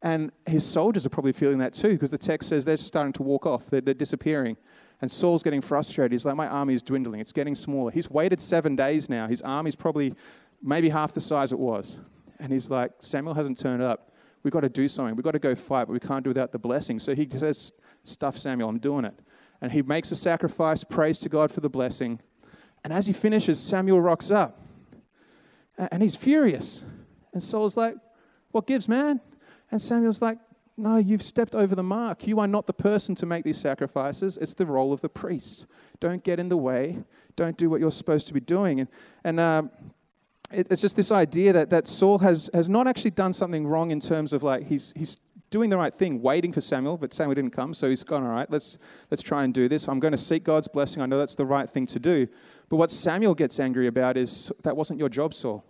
And 0.02 0.32
his 0.46 0.64
soldiers 0.64 1.04
are 1.04 1.10
probably 1.10 1.32
feeling 1.32 1.58
that 1.58 1.74
too, 1.74 1.90
because 1.90 2.10
the 2.10 2.18
text 2.18 2.48
says 2.48 2.64
they're 2.64 2.76
starting 2.76 3.12
to 3.14 3.22
walk 3.22 3.44
off, 3.44 3.66
they're, 3.66 3.82
they're, 3.82 3.94
disappearing. 3.94 4.56
And 5.02 5.10
Saul's 5.10 5.42
getting 5.42 5.60
frustrated. 5.60 6.12
He's 6.12 6.24
like, 6.24 6.36
My 6.36 6.48
army 6.48 6.74
is 6.74 6.82
dwindling, 6.82 7.20
it's 7.20 7.32
getting 7.32 7.54
smaller. 7.54 7.90
He's 7.90 8.10
waited 8.10 8.40
seven 8.40 8.76
days 8.76 9.08
now. 9.10 9.26
His 9.28 9.42
army's 9.42 9.76
probably 9.76 10.14
maybe 10.62 10.88
half 10.88 11.12
the 11.12 11.20
size 11.20 11.52
it 11.52 11.58
was. 11.58 11.98
And 12.38 12.50
he's 12.50 12.70
like, 12.70 12.92
Samuel 12.98 13.34
hasn't 13.34 13.58
turned 13.58 13.82
up. 13.82 14.12
We've 14.42 14.52
got 14.52 14.60
to 14.60 14.70
do 14.70 14.88
something. 14.88 15.14
We've 15.16 15.24
got 15.24 15.32
to 15.32 15.38
go 15.38 15.54
fight, 15.54 15.86
but 15.86 15.92
we 15.92 16.00
can't 16.00 16.24
do 16.24 16.30
without 16.30 16.52
the 16.52 16.58
blessing. 16.58 16.98
So 16.98 17.14
he 17.14 17.28
says, 17.30 17.72
Stuff, 18.04 18.38
Samuel, 18.38 18.70
I'm 18.70 18.78
doing 18.78 19.04
it. 19.04 19.14
And 19.60 19.70
he 19.70 19.82
makes 19.82 20.10
a 20.10 20.16
sacrifice, 20.16 20.82
prays 20.82 21.18
to 21.18 21.28
God 21.28 21.50
for 21.50 21.60
the 21.60 21.68
blessing. 21.68 22.20
And 22.82 22.92
as 22.92 23.06
he 23.06 23.12
finishes, 23.12 23.60
Samuel 23.60 24.00
rocks 24.00 24.30
up. 24.30 24.62
And 25.76 26.02
he's 26.02 26.16
furious. 26.16 26.82
And 27.34 27.42
Saul's 27.42 27.76
like, 27.76 27.96
What 28.50 28.66
gives, 28.66 28.88
man? 28.88 29.20
And 29.70 29.80
Samuel's 29.80 30.22
like, 30.22 30.38
No, 30.76 30.96
you've 30.96 31.22
stepped 31.22 31.54
over 31.54 31.74
the 31.74 31.82
mark. 31.82 32.26
You 32.26 32.40
are 32.40 32.48
not 32.48 32.66
the 32.66 32.72
person 32.72 33.14
to 33.16 33.26
make 33.26 33.44
these 33.44 33.58
sacrifices. 33.58 34.36
It's 34.36 34.54
the 34.54 34.66
role 34.66 34.92
of 34.92 35.00
the 35.00 35.08
priest. 35.08 35.66
Don't 36.00 36.24
get 36.24 36.38
in 36.38 36.48
the 36.48 36.56
way. 36.56 37.04
Don't 37.36 37.56
do 37.56 37.70
what 37.70 37.80
you're 37.80 37.90
supposed 37.90 38.26
to 38.28 38.34
be 38.34 38.40
doing. 38.40 38.80
And, 38.80 38.88
and 39.24 39.40
um, 39.40 39.70
it, 40.50 40.66
it's 40.70 40.80
just 40.80 40.96
this 40.96 41.12
idea 41.12 41.52
that, 41.52 41.70
that 41.70 41.86
Saul 41.86 42.18
has, 42.18 42.50
has 42.52 42.68
not 42.68 42.86
actually 42.86 43.12
done 43.12 43.32
something 43.32 43.66
wrong 43.66 43.90
in 43.90 44.00
terms 44.00 44.32
of 44.32 44.42
like 44.42 44.66
he's, 44.66 44.92
he's 44.96 45.16
doing 45.50 45.70
the 45.70 45.76
right 45.76 45.94
thing, 45.94 46.22
waiting 46.22 46.52
for 46.52 46.60
Samuel, 46.60 46.96
but 46.96 47.12
Samuel 47.12 47.34
didn't 47.34 47.50
come, 47.50 47.74
so 47.74 47.88
he's 47.88 48.04
gone, 48.04 48.22
all 48.22 48.30
right, 48.30 48.50
let's, 48.50 48.78
let's 49.10 49.22
try 49.22 49.42
and 49.44 49.52
do 49.52 49.68
this. 49.68 49.88
I'm 49.88 50.00
going 50.00 50.12
to 50.12 50.18
seek 50.18 50.44
God's 50.44 50.68
blessing. 50.68 51.02
I 51.02 51.06
know 51.06 51.18
that's 51.18 51.34
the 51.34 51.46
right 51.46 51.68
thing 51.68 51.86
to 51.86 51.98
do. 51.98 52.28
But 52.68 52.76
what 52.76 52.90
Samuel 52.90 53.34
gets 53.34 53.58
angry 53.58 53.88
about 53.88 54.16
is 54.16 54.52
that 54.62 54.76
wasn't 54.76 55.00
your 55.00 55.08
job, 55.08 55.34
Saul. 55.34 55.64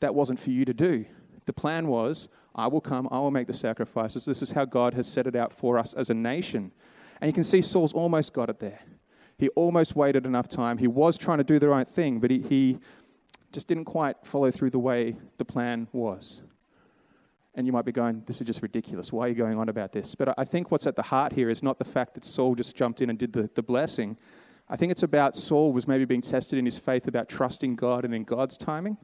That 0.00 0.14
wasn't 0.14 0.38
for 0.38 0.50
you 0.50 0.64
to 0.64 0.74
do. 0.74 1.06
The 1.46 1.52
plan 1.52 1.86
was, 1.88 2.28
I 2.54 2.66
will 2.66 2.80
come, 2.80 3.08
I 3.10 3.18
will 3.18 3.30
make 3.30 3.46
the 3.46 3.54
sacrifices. 3.54 4.24
This 4.24 4.42
is 4.42 4.52
how 4.52 4.64
God 4.64 4.94
has 4.94 5.06
set 5.06 5.26
it 5.26 5.34
out 5.34 5.52
for 5.52 5.78
us 5.78 5.94
as 5.94 6.10
a 6.10 6.14
nation. 6.14 6.72
And 7.20 7.28
you 7.28 7.32
can 7.32 7.44
see 7.44 7.62
Saul's 7.62 7.92
almost 7.92 8.32
got 8.32 8.50
it 8.50 8.60
there. 8.60 8.80
He 9.38 9.48
almost 9.50 9.94
waited 9.94 10.26
enough 10.26 10.48
time. 10.48 10.78
He 10.78 10.86
was 10.86 11.18
trying 11.18 11.38
to 11.38 11.44
do 11.44 11.58
the 11.58 11.68
right 11.68 11.86
thing, 11.86 12.20
but 12.20 12.30
he, 12.30 12.40
he 12.40 12.78
just 13.52 13.68
didn't 13.68 13.84
quite 13.84 14.16
follow 14.24 14.50
through 14.50 14.70
the 14.70 14.78
way 14.78 15.16
the 15.38 15.44
plan 15.44 15.88
was. 15.92 16.42
And 17.54 17.66
you 17.66 17.72
might 17.72 17.84
be 17.84 17.92
going, 17.92 18.22
this 18.26 18.40
is 18.40 18.46
just 18.46 18.62
ridiculous. 18.62 19.12
Why 19.12 19.26
are 19.26 19.28
you 19.28 19.34
going 19.34 19.58
on 19.58 19.68
about 19.68 19.92
this? 19.92 20.14
But 20.14 20.34
I 20.36 20.44
think 20.44 20.70
what's 20.70 20.86
at 20.86 20.96
the 20.96 21.02
heart 21.02 21.32
here 21.32 21.48
is 21.48 21.62
not 21.62 21.78
the 21.78 21.84
fact 21.84 22.14
that 22.14 22.24
Saul 22.24 22.54
just 22.54 22.76
jumped 22.76 23.00
in 23.00 23.08
and 23.08 23.18
did 23.18 23.32
the, 23.32 23.48
the 23.54 23.62
blessing. 23.62 24.18
I 24.68 24.76
think 24.76 24.92
it's 24.92 25.02
about 25.02 25.34
Saul 25.34 25.72
was 25.72 25.86
maybe 25.86 26.04
being 26.04 26.20
tested 26.20 26.58
in 26.58 26.64
his 26.64 26.78
faith 26.78 27.06
about 27.06 27.28
trusting 27.28 27.76
God 27.76 28.04
and 28.04 28.14
in 28.14 28.24
God's 28.24 28.58
timing. 28.58 28.98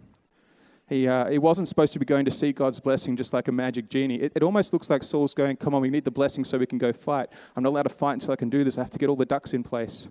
He, 0.93 1.09
uh, 1.09 1.31
he 1.31 1.39
wasn't 1.39 1.69
supposed 1.69 1.95
to 1.95 1.99
be 1.99 2.05
going 2.05 2.27
to 2.27 2.31
see 2.31 2.53
God's 2.53 2.79
blessing 2.79 3.17
just 3.17 3.33
like 3.33 3.49
a 3.49 3.53
magic 3.53 3.89
genie. 3.89 4.17
It, 4.17 4.33
it 4.37 4.43
almost 4.43 4.75
looks 4.75 4.91
like 4.91 5.03
Saul's 5.03 5.33
going, 5.33 5.57
Come 5.57 5.75
on, 5.75 5.81
we 5.81 5.89
need 5.89 6.05
the 6.05 6.11
blessing 6.11 6.45
so 6.45 6.59
we 6.59 6.67
can 6.67 6.79
go 6.79 6.93
fight. 6.93 7.29
I'm 7.57 7.63
not 7.63 7.71
allowed 7.71 7.85
to 7.85 7.89
fight 7.89 8.15
until 8.15 8.33
I 8.33 8.37
can 8.37 8.51
do 8.51 8.63
this. 8.63 8.77
I 8.77 8.83
have 8.83 8.91
to 8.91 8.99
get 8.99 9.09
all 9.09 9.17
the 9.17 9.25
ducks 9.25 9.55
in 9.55 9.63
place. 9.63 10.09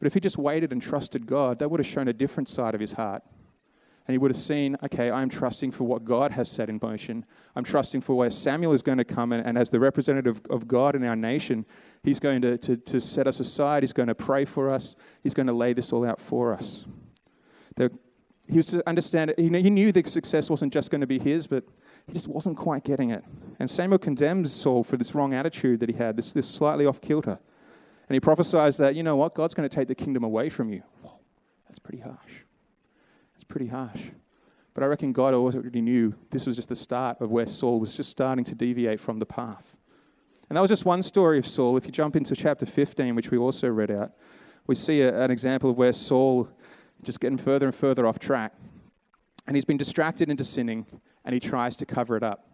But 0.00 0.06
if 0.06 0.14
he 0.14 0.20
just 0.20 0.36
waited 0.36 0.72
and 0.72 0.82
trusted 0.82 1.26
God, 1.26 1.60
that 1.60 1.70
would 1.70 1.78
have 1.78 1.86
shown 1.86 2.08
a 2.08 2.12
different 2.12 2.48
side 2.48 2.74
of 2.74 2.80
his 2.80 2.92
heart 2.92 3.22
and 4.10 4.14
he 4.14 4.18
would 4.18 4.32
have 4.32 4.40
seen, 4.40 4.76
okay, 4.82 5.08
I'm 5.08 5.28
trusting 5.28 5.70
for 5.70 5.84
what 5.84 6.04
God 6.04 6.32
has 6.32 6.50
set 6.50 6.68
in 6.68 6.80
motion. 6.82 7.24
I'm 7.54 7.62
trusting 7.62 8.00
for 8.00 8.16
where 8.16 8.30
Samuel 8.30 8.72
is 8.72 8.82
going 8.82 8.98
to 8.98 9.04
come, 9.04 9.30
and, 9.30 9.46
and 9.46 9.56
as 9.56 9.70
the 9.70 9.78
representative 9.78 10.40
of 10.50 10.66
God 10.66 10.96
in 10.96 11.04
our 11.04 11.14
nation, 11.14 11.64
he's 12.02 12.18
going 12.18 12.42
to, 12.42 12.58
to, 12.58 12.76
to 12.76 13.00
set 13.00 13.28
us 13.28 13.38
aside. 13.38 13.84
He's 13.84 13.92
going 13.92 14.08
to 14.08 14.14
pray 14.16 14.44
for 14.44 14.68
us. 14.68 14.96
He's 15.22 15.34
going 15.34 15.46
to 15.46 15.52
lay 15.52 15.74
this 15.74 15.92
all 15.92 16.04
out 16.04 16.18
for 16.18 16.52
us. 16.52 16.86
The, 17.76 17.96
he 18.50 18.56
was 18.56 18.66
to 18.66 18.88
understand, 18.88 19.30
it. 19.30 19.38
he 19.38 19.70
knew 19.70 19.92
the 19.92 20.02
success 20.08 20.50
wasn't 20.50 20.72
just 20.72 20.90
going 20.90 21.00
to 21.00 21.06
be 21.06 21.18
his, 21.18 21.46
but 21.46 21.64
he 22.06 22.12
just 22.12 22.28
wasn't 22.28 22.56
quite 22.56 22.84
getting 22.84 23.10
it. 23.10 23.24
And 23.58 23.70
Samuel 23.70 23.98
condemns 23.98 24.52
Saul 24.52 24.82
for 24.82 24.96
this 24.96 25.14
wrong 25.14 25.32
attitude 25.32 25.80
that 25.80 25.88
he 25.88 25.96
had, 25.96 26.16
this, 26.16 26.32
this 26.32 26.48
slightly 26.48 26.86
off 26.86 27.00
kilter. 27.00 27.38
And 28.08 28.14
he 28.14 28.20
prophesies 28.20 28.76
that, 28.78 28.96
you 28.96 29.04
know 29.04 29.14
what, 29.14 29.34
God's 29.34 29.54
going 29.54 29.68
to 29.68 29.74
take 29.74 29.86
the 29.86 29.94
kingdom 29.94 30.24
away 30.24 30.48
from 30.48 30.68
you. 30.68 30.82
Whoa, 31.02 31.20
that's 31.68 31.78
pretty 31.78 32.02
harsh 32.02 32.42
That's 33.34 33.44
pretty 33.44 33.68
harsh. 33.68 34.08
But 34.74 34.82
I 34.82 34.86
reckon 34.86 35.12
God 35.12 35.34
already 35.34 35.80
knew 35.80 36.14
this 36.30 36.46
was 36.46 36.56
just 36.56 36.68
the 36.68 36.76
start 36.76 37.20
of 37.20 37.30
where 37.30 37.46
Saul 37.46 37.78
was 37.78 37.96
just 37.96 38.10
starting 38.10 38.44
to 38.44 38.54
deviate 38.54 38.98
from 38.98 39.18
the 39.18 39.26
path. 39.26 39.76
And 40.48 40.56
that 40.56 40.60
was 40.60 40.70
just 40.70 40.84
one 40.84 41.02
story 41.04 41.38
of 41.38 41.46
Saul. 41.46 41.76
If 41.76 41.86
you 41.86 41.92
jump 41.92 42.16
into 42.16 42.34
chapter 42.34 42.66
15, 42.66 43.14
which 43.14 43.30
we 43.30 43.38
also 43.38 43.68
read 43.68 43.92
out, 43.92 44.12
we 44.66 44.74
see 44.74 45.02
a, 45.02 45.22
an 45.22 45.30
example 45.30 45.70
of 45.70 45.76
where 45.76 45.92
Saul 45.92 46.48
just 47.02 47.20
getting 47.20 47.38
further 47.38 47.66
and 47.66 47.74
further 47.74 48.06
off 48.06 48.18
track. 48.18 48.54
And 49.46 49.56
he's 49.56 49.64
been 49.64 49.76
distracted 49.76 50.30
into 50.30 50.44
sinning, 50.44 50.86
and 51.24 51.34
he 51.34 51.40
tries 51.40 51.76
to 51.76 51.86
cover 51.86 52.16
it 52.16 52.22
up. 52.22 52.46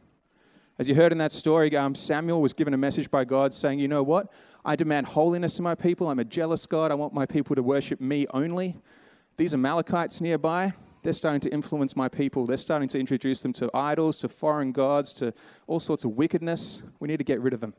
As 0.78 0.88
you 0.88 0.94
heard 0.94 1.12
in 1.12 1.18
that 1.18 1.32
story, 1.32 1.74
um, 1.74 1.94
Samuel 1.94 2.42
was 2.42 2.52
given 2.52 2.74
a 2.74 2.76
message 2.76 3.10
by 3.10 3.24
God 3.24 3.54
saying, 3.54 3.78
You 3.78 3.88
know 3.88 4.02
what? 4.02 4.30
I 4.64 4.76
demand 4.76 5.06
holiness 5.06 5.58
in 5.58 5.64
my 5.64 5.74
people. 5.74 6.08
I'm 6.08 6.18
a 6.18 6.24
jealous 6.24 6.66
God. 6.66 6.90
I 6.90 6.94
want 6.94 7.14
my 7.14 7.24
people 7.24 7.56
to 7.56 7.62
worship 7.62 8.00
me 8.00 8.26
only. 8.34 8.76
These 9.36 9.54
Amalekites 9.54 10.20
nearby, 10.20 10.74
they're 11.02 11.12
starting 11.12 11.40
to 11.42 11.50
influence 11.50 11.96
my 11.96 12.08
people. 12.08 12.46
They're 12.46 12.56
starting 12.56 12.88
to 12.88 12.98
introduce 12.98 13.40
them 13.40 13.52
to 13.54 13.70
idols, 13.72 14.18
to 14.18 14.28
foreign 14.28 14.72
gods, 14.72 15.12
to 15.14 15.32
all 15.66 15.80
sorts 15.80 16.04
of 16.04 16.10
wickedness. 16.10 16.82
We 17.00 17.08
need 17.08 17.18
to 17.18 17.24
get 17.24 17.40
rid 17.40 17.54
of 17.54 17.60
them. 17.60 17.74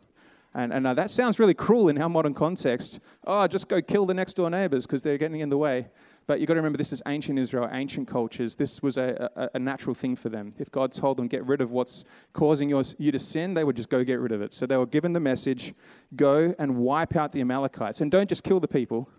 And, 0.54 0.74
and 0.74 0.88
uh, 0.88 0.94
that 0.96 1.12
sounds 1.12 1.38
really 1.38 1.54
cruel 1.54 1.90
in 1.90 2.02
our 2.02 2.10
modern 2.10 2.34
context. 2.34 3.00
Oh, 3.26 3.46
just 3.48 3.68
go 3.68 3.82
kill 3.82 4.06
the 4.06 4.14
next 4.14 4.34
door 4.36 4.50
neighbors 4.50 4.88
because 4.88 5.02
they're 5.02 5.18
getting 5.18 5.40
in 5.40 5.50
the 5.50 5.58
way. 5.58 5.90
But 6.28 6.42
you've 6.42 6.48
got 6.50 6.56
to 6.56 6.60
remember, 6.60 6.78
this 6.78 6.92
is 6.92 7.02
ancient 7.08 7.40
Israel, 7.40 7.70
ancient 7.72 8.10
cultures. 8.10 8.56
This 8.56 8.84
was 8.84 8.98
a, 8.98 9.30
a, 9.38 9.50
a, 9.56 9.60
natural 9.60 9.96
thing 9.96 10.18
for 10.18 10.28
them. 10.28 10.54
If 10.60 10.70
God 10.70 10.92
told 10.92 11.16
them, 11.16 11.30
get 11.30 11.46
rid 11.46 11.62
of 11.62 11.72
what's 11.72 12.04
causing 12.34 12.68
your, 12.68 12.84
you 12.98 13.14
to 13.14 13.20
sin, 13.20 13.54
they 13.54 13.64
would 13.64 13.78
just 13.78 13.88
go 13.88 14.04
get 14.04 14.20
rid 14.20 14.34
of 14.34 14.42
it. 14.42 14.52
So 14.52 14.66
they 14.66 14.76
were 14.76 14.86
given 14.86 15.14
the 15.14 15.22
message 15.22 15.74
go 16.18 16.54
and 16.60 16.76
wipe 16.76 17.16
out 17.16 17.32
the 17.32 17.40
Amalekites. 17.40 18.02
And 18.02 18.12
don't 18.12 18.28
just 18.28 18.44
kill 18.44 18.60
the 18.60 18.68
people, 18.68 19.10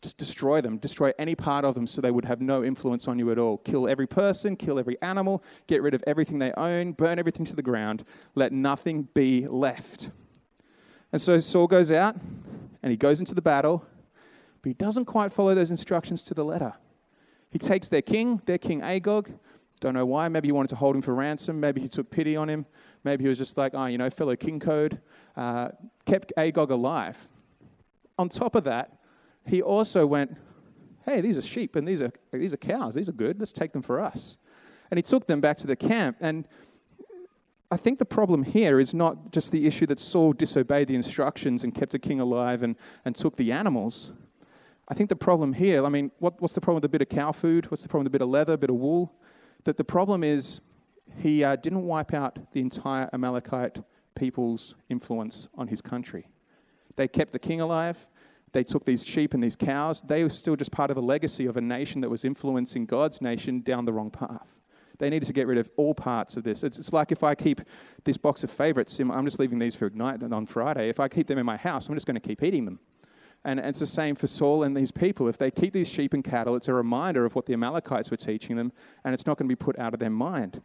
just 0.00 0.16
destroy 0.16 0.62
them, 0.62 0.78
destroy 0.78 1.12
any 1.18 1.34
part 1.34 1.66
of 1.66 1.74
them 1.74 1.86
so 1.86 2.00
they 2.00 2.10
would 2.10 2.24
have 2.24 2.40
no 2.40 2.64
influence 2.64 3.06
on 3.06 3.18
you 3.18 3.30
at 3.30 3.38
all. 3.38 3.58
Kill 3.58 3.86
every 3.86 4.06
person, 4.06 4.56
kill 4.56 4.78
every 4.78 4.96
animal, 5.02 5.44
get 5.66 5.82
rid 5.82 5.92
of 5.92 6.02
everything 6.06 6.38
they 6.38 6.52
own, 6.52 6.92
burn 6.92 7.18
everything 7.18 7.44
to 7.44 7.54
the 7.54 7.62
ground, 7.62 8.02
let 8.34 8.50
nothing 8.50 9.08
be 9.12 9.46
left. 9.46 10.08
And 11.12 11.20
so 11.20 11.38
Saul 11.38 11.66
goes 11.66 11.92
out 11.92 12.16
and 12.82 12.90
he 12.90 12.96
goes 12.96 13.20
into 13.20 13.34
the 13.34 13.42
battle, 13.42 13.84
but 14.66 14.70
he 14.70 14.74
doesn't 14.74 15.04
quite 15.04 15.30
follow 15.30 15.54
those 15.54 15.70
instructions 15.70 16.24
to 16.24 16.34
the 16.34 16.44
letter. 16.44 16.74
He 17.50 17.58
takes 17.60 17.88
their 17.88 18.02
king, 18.02 18.42
their 18.46 18.58
king 18.58 18.82
Agog. 18.82 19.30
Don't 19.78 19.94
know 19.94 20.04
why. 20.04 20.26
Maybe 20.26 20.48
he 20.48 20.52
wanted 20.52 20.70
to 20.70 20.74
hold 20.74 20.96
him 20.96 21.02
for 21.02 21.14
ransom. 21.14 21.60
Maybe 21.60 21.80
he 21.80 21.88
took 21.88 22.10
pity 22.10 22.34
on 22.34 22.50
him. 22.50 22.66
Maybe 23.04 23.22
he 23.22 23.28
was 23.28 23.38
just 23.38 23.56
like, 23.56 23.74
oh, 23.76 23.86
you 23.86 23.96
know, 23.96 24.10
fellow 24.10 24.34
king 24.34 24.58
code. 24.58 25.00
Uh, 25.36 25.68
kept 26.04 26.32
Agog 26.36 26.72
alive. 26.72 27.28
On 28.18 28.28
top 28.28 28.56
of 28.56 28.64
that, 28.64 28.98
he 29.46 29.62
also 29.62 30.04
went, 30.04 30.36
hey, 31.04 31.20
these 31.20 31.38
are 31.38 31.42
sheep 31.42 31.76
and 31.76 31.86
these 31.86 32.02
are, 32.02 32.10
these 32.32 32.52
are 32.52 32.56
cows. 32.56 32.96
These 32.96 33.08
are 33.08 33.12
good. 33.12 33.38
Let's 33.38 33.52
take 33.52 33.70
them 33.70 33.82
for 33.82 34.00
us. 34.00 34.36
And 34.90 34.98
he 34.98 35.02
took 35.02 35.28
them 35.28 35.40
back 35.40 35.58
to 35.58 35.68
the 35.68 35.76
camp. 35.76 36.16
And 36.20 36.48
I 37.70 37.76
think 37.76 38.00
the 38.00 38.04
problem 38.04 38.42
here 38.42 38.80
is 38.80 38.92
not 38.92 39.30
just 39.30 39.52
the 39.52 39.64
issue 39.68 39.86
that 39.86 40.00
Saul 40.00 40.32
disobeyed 40.32 40.88
the 40.88 40.96
instructions 40.96 41.62
and 41.62 41.72
kept 41.72 41.94
a 41.94 42.00
king 42.00 42.18
alive 42.18 42.64
and, 42.64 42.74
and 43.04 43.14
took 43.14 43.36
the 43.36 43.52
animals. 43.52 44.10
I 44.88 44.94
think 44.94 45.08
the 45.08 45.16
problem 45.16 45.52
here, 45.52 45.84
I 45.84 45.88
mean, 45.88 46.12
what, 46.18 46.40
what's 46.40 46.54
the 46.54 46.60
problem 46.60 46.76
with 46.76 46.84
a 46.84 46.88
bit 46.88 47.02
of 47.02 47.08
cow 47.08 47.32
food? 47.32 47.70
What's 47.70 47.82
the 47.82 47.88
problem 47.88 48.04
with 48.04 48.12
a 48.12 48.18
bit 48.18 48.22
of 48.22 48.28
leather, 48.28 48.52
a 48.52 48.58
bit 48.58 48.70
of 48.70 48.76
wool? 48.76 49.14
That 49.64 49.76
the 49.76 49.84
problem 49.84 50.22
is 50.22 50.60
he 51.18 51.42
uh, 51.42 51.56
didn't 51.56 51.82
wipe 51.82 52.14
out 52.14 52.52
the 52.52 52.60
entire 52.60 53.10
Amalekite 53.12 53.78
people's 54.14 54.76
influence 54.88 55.48
on 55.56 55.68
his 55.68 55.80
country. 55.80 56.28
They 56.94 57.08
kept 57.08 57.32
the 57.32 57.38
king 57.38 57.60
alive, 57.60 58.06
they 58.52 58.64
took 58.64 58.86
these 58.86 59.04
sheep 59.04 59.34
and 59.34 59.42
these 59.42 59.56
cows. 59.56 60.00
They 60.00 60.22
were 60.22 60.30
still 60.30 60.56
just 60.56 60.72
part 60.72 60.90
of 60.90 60.96
a 60.96 61.00
legacy 61.00 61.44
of 61.44 61.58
a 61.58 61.60
nation 61.60 62.00
that 62.00 62.08
was 62.08 62.24
influencing 62.24 62.86
God's 62.86 63.20
nation 63.20 63.60
down 63.60 63.84
the 63.84 63.92
wrong 63.92 64.10
path. 64.10 64.60
They 64.98 65.10
needed 65.10 65.26
to 65.26 65.34
get 65.34 65.46
rid 65.46 65.58
of 65.58 65.68
all 65.76 65.94
parts 65.94 66.38
of 66.38 66.44
this. 66.44 66.64
It's, 66.64 66.78
it's 66.78 66.90
like 66.90 67.12
if 67.12 67.22
I 67.22 67.34
keep 67.34 67.60
this 68.04 68.16
box 68.16 68.44
of 68.44 68.50
favorites, 68.50 68.98
I'm 68.98 69.24
just 69.24 69.38
leaving 69.38 69.58
these 69.58 69.74
for 69.74 69.86
Ignite 69.86 70.22
on 70.22 70.46
Friday. 70.46 70.88
If 70.88 71.00
I 71.00 71.08
keep 71.08 71.26
them 71.26 71.36
in 71.36 71.44
my 71.44 71.58
house, 71.58 71.88
I'm 71.88 71.94
just 71.94 72.06
going 72.06 72.14
to 72.14 72.26
keep 72.26 72.42
eating 72.42 72.64
them. 72.64 72.80
And 73.46 73.60
it's 73.60 73.78
the 73.78 73.86
same 73.86 74.16
for 74.16 74.26
Saul 74.26 74.64
and 74.64 74.76
these 74.76 74.90
people. 74.90 75.28
If 75.28 75.38
they 75.38 75.52
keep 75.52 75.72
these 75.72 75.88
sheep 75.88 76.12
and 76.12 76.24
cattle, 76.24 76.56
it's 76.56 76.66
a 76.66 76.74
reminder 76.74 77.24
of 77.24 77.36
what 77.36 77.46
the 77.46 77.52
Amalekites 77.52 78.10
were 78.10 78.16
teaching 78.16 78.56
them, 78.56 78.72
and 79.04 79.14
it's 79.14 79.24
not 79.24 79.38
going 79.38 79.48
to 79.48 79.48
be 79.48 79.56
put 79.56 79.78
out 79.78 79.94
of 79.94 80.00
their 80.00 80.10
mind. 80.10 80.60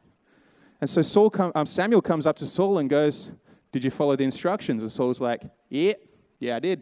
And 0.82 0.90
so 0.90 1.04
Saul 1.04 1.30
come, 1.30 1.52
um, 1.54 1.68
Samuel 1.68 2.02
comes 2.02 2.26
up 2.26 2.38
to 2.38 2.48
Saul 2.48 2.80
and 2.80 2.90
goes, 2.90 3.30
Did 3.72 3.84
you 3.84 3.92
follow 3.92 4.16
the 4.16 4.24
instructions? 4.24 4.82
And 4.82 4.92
Saul's 4.92 5.22
like, 5.22 5.44
Yeah, 5.70 5.94
yeah, 6.40 6.56
I 6.56 6.60
did. 6.60 6.82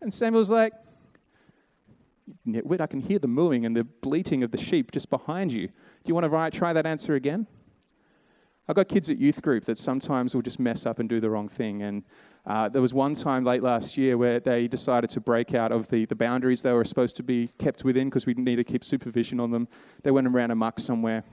And 0.00 0.14
Samuel's 0.14 0.52
like, 0.52 0.72
Nitwit, 2.46 2.80
I 2.80 2.86
can 2.86 3.00
hear 3.00 3.18
the 3.18 3.26
mooing 3.26 3.66
and 3.66 3.76
the 3.76 3.82
bleating 3.82 4.44
of 4.44 4.52
the 4.52 4.58
sheep 4.58 4.92
just 4.92 5.10
behind 5.10 5.52
you. 5.52 5.66
Do 5.66 5.72
you 6.04 6.14
want 6.14 6.30
to 6.30 6.56
try 6.56 6.72
that 6.72 6.86
answer 6.86 7.16
again? 7.16 7.48
I've 8.68 8.76
got 8.76 8.88
kids 8.88 9.10
at 9.10 9.18
youth 9.18 9.42
group 9.42 9.64
that 9.64 9.78
sometimes 9.78 10.34
will 10.34 10.42
just 10.42 10.60
mess 10.60 10.86
up 10.86 11.00
and 11.00 11.08
do 11.08 11.18
the 11.18 11.30
wrong 11.30 11.48
thing. 11.48 11.82
And 11.82 12.04
uh, 12.48 12.66
there 12.66 12.80
was 12.80 12.94
one 12.94 13.14
time 13.14 13.44
late 13.44 13.62
last 13.62 13.98
year 13.98 14.16
where 14.16 14.40
they 14.40 14.66
decided 14.66 15.10
to 15.10 15.20
break 15.20 15.52
out 15.52 15.70
of 15.70 15.88
the, 15.88 16.06
the 16.06 16.14
boundaries 16.14 16.62
they 16.62 16.72
were 16.72 16.84
supposed 16.84 17.14
to 17.14 17.22
be 17.22 17.50
kept 17.58 17.84
within 17.84 18.08
because 18.08 18.24
we 18.24 18.32
need 18.32 18.56
to 18.56 18.64
keep 18.64 18.82
supervision 18.82 19.38
on 19.38 19.50
them. 19.50 19.68
They 20.02 20.10
went 20.10 20.26
and 20.26 20.34
ran 20.34 20.50
amok 20.50 20.80
somewhere. 20.80 21.24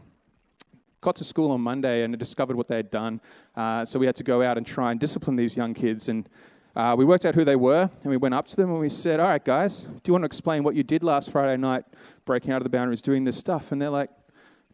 Got 1.00 1.16
to 1.16 1.24
school 1.24 1.52
on 1.52 1.62
Monday 1.62 2.04
and 2.04 2.18
discovered 2.18 2.58
what 2.58 2.68
they 2.68 2.76
had 2.76 2.92
done. 2.92 3.22
Uh, 3.56 3.86
so 3.86 3.98
we 3.98 4.06
had 4.06 4.16
to 4.16 4.24
go 4.24 4.42
out 4.42 4.58
and 4.58 4.68
try 4.68 4.92
and 4.92 5.00
discipline 5.00 5.38
these 5.38 5.56
young 5.56 5.74
kids. 5.74 6.10
And 6.10 6.28
uh, 6.76 6.96
we 6.98 7.06
worked 7.06 7.24
out 7.24 7.34
who 7.34 7.46
they 7.46 7.56
were 7.56 7.90
and 8.04 8.10
we 8.12 8.18
went 8.18 8.36
up 8.36 8.48
to 8.48 8.56
them 8.58 8.70
and 8.70 8.80
we 8.82 8.90
said, 8.90 9.22
All 9.22 9.28
right, 9.30 9.44
guys, 9.44 9.84
do 9.84 10.02
you 10.08 10.14
want 10.14 10.24
to 10.24 10.28
explain 10.28 10.66
what 10.66 10.76
you 10.76 10.84
did 10.84 11.02
last 11.02 11.32
Friday 11.32 11.56
night, 11.56 11.86
breaking 12.26 12.52
out 12.52 12.58
of 12.58 12.64
the 12.66 12.70
boundaries, 12.70 13.02
doing 13.02 13.24
this 13.24 13.38
stuff? 13.38 13.72
And 13.72 13.82
they're 13.82 13.90
like, 13.90 14.10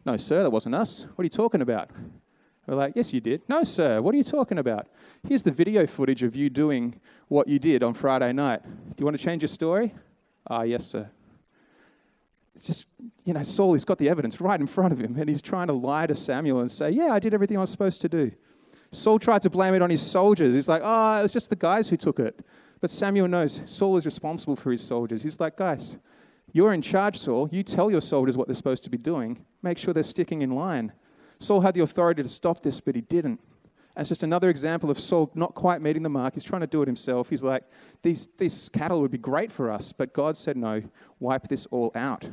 No, 0.04 0.16
sir, 0.16 0.42
that 0.42 0.50
wasn't 0.50 0.74
us. 0.74 1.06
What 1.14 1.22
are 1.22 1.24
you 1.24 1.30
talking 1.30 1.60
about? 1.60 1.90
We're 2.66 2.74
like, 2.74 2.94
Yes, 2.96 3.12
you 3.12 3.20
did. 3.20 3.42
No, 3.48 3.64
sir, 3.64 4.00
what 4.00 4.14
are 4.14 4.18
you 4.18 4.24
talking 4.24 4.58
about? 4.58 4.88
Here's 5.26 5.42
the 5.42 5.50
video 5.50 5.86
footage 5.86 6.22
of 6.22 6.36
you 6.36 6.50
doing 6.50 7.00
what 7.28 7.48
you 7.48 7.58
did 7.58 7.82
on 7.82 7.94
Friday 7.94 8.32
night. 8.32 8.62
Do 8.64 8.94
you 8.98 9.04
want 9.04 9.16
to 9.16 9.22
change 9.22 9.42
your 9.42 9.48
story? 9.48 9.94
Ah, 10.48 10.62
yes, 10.62 10.86
sir. 10.86 11.10
It's 12.54 12.66
just, 12.66 12.86
you 13.24 13.32
know, 13.32 13.42
Saul, 13.42 13.72
he's 13.72 13.84
got 13.84 13.98
the 13.98 14.08
evidence 14.08 14.40
right 14.40 14.60
in 14.60 14.66
front 14.66 14.92
of 14.92 14.98
him 14.98 15.16
and 15.16 15.28
he's 15.28 15.42
trying 15.42 15.68
to 15.68 15.72
lie 15.72 16.06
to 16.06 16.14
Samuel 16.14 16.60
and 16.60 16.70
say, 16.70 16.90
Yeah, 16.90 17.12
I 17.12 17.18
did 17.18 17.34
everything 17.34 17.56
I 17.56 17.60
was 17.60 17.70
supposed 17.70 18.00
to 18.02 18.08
do. 18.08 18.32
Saul 18.92 19.18
tried 19.18 19.42
to 19.42 19.50
blame 19.50 19.74
it 19.74 19.82
on 19.82 19.88
his 19.88 20.02
soldiers. 20.02 20.54
He's 20.54 20.68
like, 20.68 20.82
oh, 20.84 21.18
it 21.18 21.22
was 21.22 21.32
just 21.32 21.48
the 21.48 21.56
guys 21.56 21.88
who 21.88 21.96
took 21.96 22.20
it. 22.20 22.44
But 22.80 22.90
Samuel 22.90 23.26
knows 23.26 23.62
Saul 23.64 23.96
is 23.96 24.04
responsible 24.04 24.54
for 24.54 24.70
his 24.70 24.82
soldiers. 24.82 25.22
He's 25.22 25.40
like, 25.40 25.56
guys, 25.56 25.96
you're 26.52 26.74
in 26.74 26.82
charge, 26.82 27.18
Saul. 27.18 27.48
You 27.50 27.62
tell 27.62 27.90
your 27.90 28.02
soldiers 28.02 28.36
what 28.36 28.48
they're 28.48 28.54
supposed 28.54 28.84
to 28.84 28.90
be 28.90 28.98
doing. 28.98 29.46
Make 29.62 29.78
sure 29.78 29.94
they're 29.94 30.02
sticking 30.02 30.42
in 30.42 30.50
line. 30.50 30.92
Saul 31.42 31.60
had 31.60 31.74
the 31.74 31.80
authority 31.80 32.22
to 32.22 32.28
stop 32.28 32.62
this, 32.62 32.80
but 32.80 32.94
he 32.94 33.00
didn't. 33.00 33.40
It's 33.96 34.08
just 34.08 34.22
another 34.22 34.48
example 34.48 34.90
of 34.90 34.98
Saul 34.98 35.30
not 35.34 35.54
quite 35.54 35.82
meeting 35.82 36.02
the 36.02 36.08
mark. 36.08 36.34
He's 36.34 36.44
trying 36.44 36.62
to 36.62 36.66
do 36.66 36.80
it 36.82 36.88
himself. 36.88 37.28
He's 37.28 37.42
like, 37.42 37.64
these, 38.02 38.28
these 38.38 38.70
cattle 38.70 39.02
would 39.02 39.10
be 39.10 39.18
great 39.18 39.52
for 39.52 39.70
us, 39.70 39.92
but 39.92 40.14
God 40.14 40.36
said, 40.36 40.56
no, 40.56 40.82
wipe 41.20 41.48
this 41.48 41.66
all 41.66 41.92
out. 41.94 42.30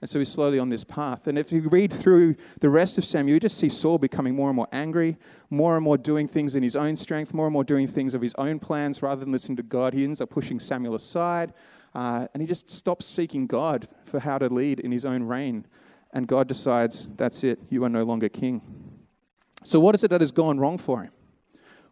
And 0.00 0.08
so 0.08 0.18
he's 0.18 0.30
slowly 0.30 0.58
on 0.58 0.70
this 0.70 0.82
path. 0.82 1.26
And 1.26 1.38
if 1.38 1.52
you 1.52 1.68
read 1.68 1.92
through 1.92 2.36
the 2.60 2.70
rest 2.70 2.96
of 2.96 3.04
Samuel, 3.04 3.34
you 3.34 3.40
just 3.40 3.58
see 3.58 3.68
Saul 3.68 3.98
becoming 3.98 4.34
more 4.34 4.48
and 4.48 4.56
more 4.56 4.68
angry, 4.72 5.18
more 5.50 5.76
and 5.76 5.84
more 5.84 5.98
doing 5.98 6.26
things 6.26 6.54
in 6.54 6.62
his 6.62 6.74
own 6.74 6.96
strength, 6.96 7.34
more 7.34 7.46
and 7.46 7.52
more 7.52 7.64
doing 7.64 7.86
things 7.86 8.14
of 8.14 8.22
his 8.22 8.34
own 8.36 8.58
plans 8.58 9.02
rather 9.02 9.20
than 9.20 9.30
listening 9.30 9.56
to 9.56 9.62
God. 9.62 9.92
He 9.92 10.04
ends 10.04 10.20
up 10.20 10.30
pushing 10.30 10.58
Samuel 10.58 10.94
aside, 10.94 11.52
uh, 11.94 12.28
and 12.32 12.40
he 12.40 12.46
just 12.46 12.70
stops 12.70 13.04
seeking 13.04 13.46
God 13.46 13.88
for 14.04 14.20
how 14.20 14.38
to 14.38 14.48
lead 14.48 14.80
in 14.80 14.90
his 14.90 15.04
own 15.04 15.24
reign. 15.24 15.66
And 16.12 16.26
God 16.26 16.48
decides, 16.48 17.06
that's 17.16 17.44
it, 17.44 17.60
you 17.68 17.84
are 17.84 17.88
no 17.88 18.02
longer 18.02 18.28
king. 18.28 18.62
So, 19.62 19.78
what 19.78 19.94
is 19.94 20.02
it 20.02 20.10
that 20.10 20.20
has 20.20 20.32
gone 20.32 20.58
wrong 20.58 20.78
for 20.78 21.02
him? 21.02 21.12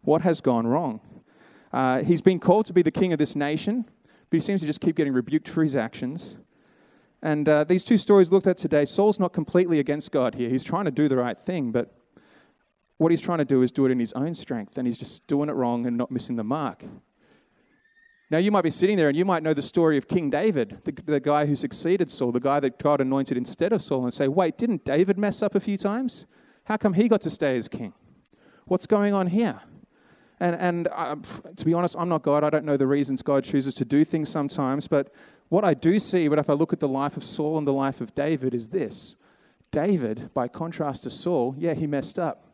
What 0.01 0.21
has 0.21 0.41
gone 0.41 0.67
wrong? 0.67 1.01
Uh, 1.71 2.01
he's 2.03 2.21
been 2.21 2.39
called 2.39 2.65
to 2.65 2.73
be 2.73 2.81
the 2.81 2.91
king 2.91 3.13
of 3.13 3.19
this 3.19 3.35
nation, 3.35 3.85
but 4.29 4.37
he 4.37 4.39
seems 4.39 4.61
to 4.61 4.67
just 4.67 4.81
keep 4.81 4.95
getting 4.95 5.13
rebuked 5.13 5.47
for 5.47 5.63
his 5.63 5.75
actions. 5.75 6.37
And 7.21 7.47
uh, 7.47 7.63
these 7.63 7.83
two 7.83 7.97
stories 7.97 8.31
looked 8.31 8.47
at 8.47 8.57
today, 8.57 8.85
Saul's 8.85 9.19
not 9.19 9.33
completely 9.33 9.79
against 9.79 10.11
God 10.11 10.35
here. 10.35 10.49
He's 10.49 10.63
trying 10.63 10.85
to 10.85 10.91
do 10.91 11.07
the 11.07 11.17
right 11.17 11.37
thing, 11.37 11.71
but 11.71 11.93
what 12.97 13.11
he's 13.11 13.21
trying 13.21 13.37
to 13.39 13.45
do 13.45 13.61
is 13.61 13.71
do 13.71 13.85
it 13.85 13.91
in 13.91 13.99
his 13.99 14.13
own 14.13 14.33
strength, 14.33 14.77
and 14.77 14.87
he's 14.87 14.97
just 14.97 15.27
doing 15.27 15.49
it 15.49 15.53
wrong 15.53 15.85
and 15.85 15.97
not 15.97 16.11
missing 16.11 16.35
the 16.35 16.43
mark. 16.43 16.83
Now, 18.31 18.37
you 18.37 18.51
might 18.51 18.61
be 18.61 18.69
sitting 18.69 18.95
there 18.95 19.07
and 19.07 19.17
you 19.17 19.25
might 19.25 19.41
know 19.41 19.53
the 19.53 19.61
story 19.61 19.97
of 19.97 20.07
King 20.07 20.29
David, 20.29 20.81
the, 20.83 20.91
the 20.91 21.19
guy 21.19 21.47
who 21.47 21.55
succeeded 21.55 22.11
Saul, 22.11 22.31
the 22.31 22.39
guy 22.39 22.59
that 22.59 22.77
God 22.77 23.01
anointed 23.01 23.37
instead 23.37 23.73
of 23.73 23.81
Saul, 23.81 24.03
and 24.03 24.13
say, 24.13 24.27
wait, 24.27 24.57
didn't 24.57 24.85
David 24.85 25.17
mess 25.17 25.41
up 25.41 25.55
a 25.55 25.59
few 25.59 25.77
times? 25.77 26.27
How 26.65 26.77
come 26.77 26.93
he 26.93 27.07
got 27.07 27.21
to 27.21 27.29
stay 27.31 27.57
as 27.57 27.67
king? 27.67 27.93
What's 28.65 28.85
going 28.85 29.15
on 29.15 29.27
here? 29.27 29.59
And, 30.39 30.55
and 30.55 30.87
uh, 30.89 31.15
to 31.55 31.65
be 31.65 31.73
honest, 31.73 31.95
I'm 31.97 32.07
not 32.07 32.21
God. 32.21 32.43
I 32.43 32.51
don't 32.51 32.65
know 32.65 32.77
the 32.77 32.87
reasons 32.87 33.23
God 33.23 33.43
chooses 33.43 33.73
to 33.75 33.85
do 33.85 34.05
things 34.05 34.29
sometimes. 34.29 34.87
But 34.87 35.11
what 35.49 35.65
I 35.65 35.73
do 35.73 35.99
see, 35.99 36.27
but 36.27 36.37
if 36.37 36.49
I 36.49 36.53
look 36.53 36.71
at 36.71 36.79
the 36.79 36.87
life 36.87 37.17
of 37.17 37.23
Saul 37.23 37.57
and 37.57 37.65
the 37.65 37.73
life 37.73 37.99
of 37.99 38.13
David, 38.13 38.53
is 38.53 38.67
this 38.67 39.15
David, 39.71 40.33
by 40.33 40.47
contrast 40.47 41.03
to 41.03 41.09
Saul, 41.09 41.55
yeah, 41.57 41.73
he 41.73 41.87
messed 41.87 42.19
up. 42.19 42.45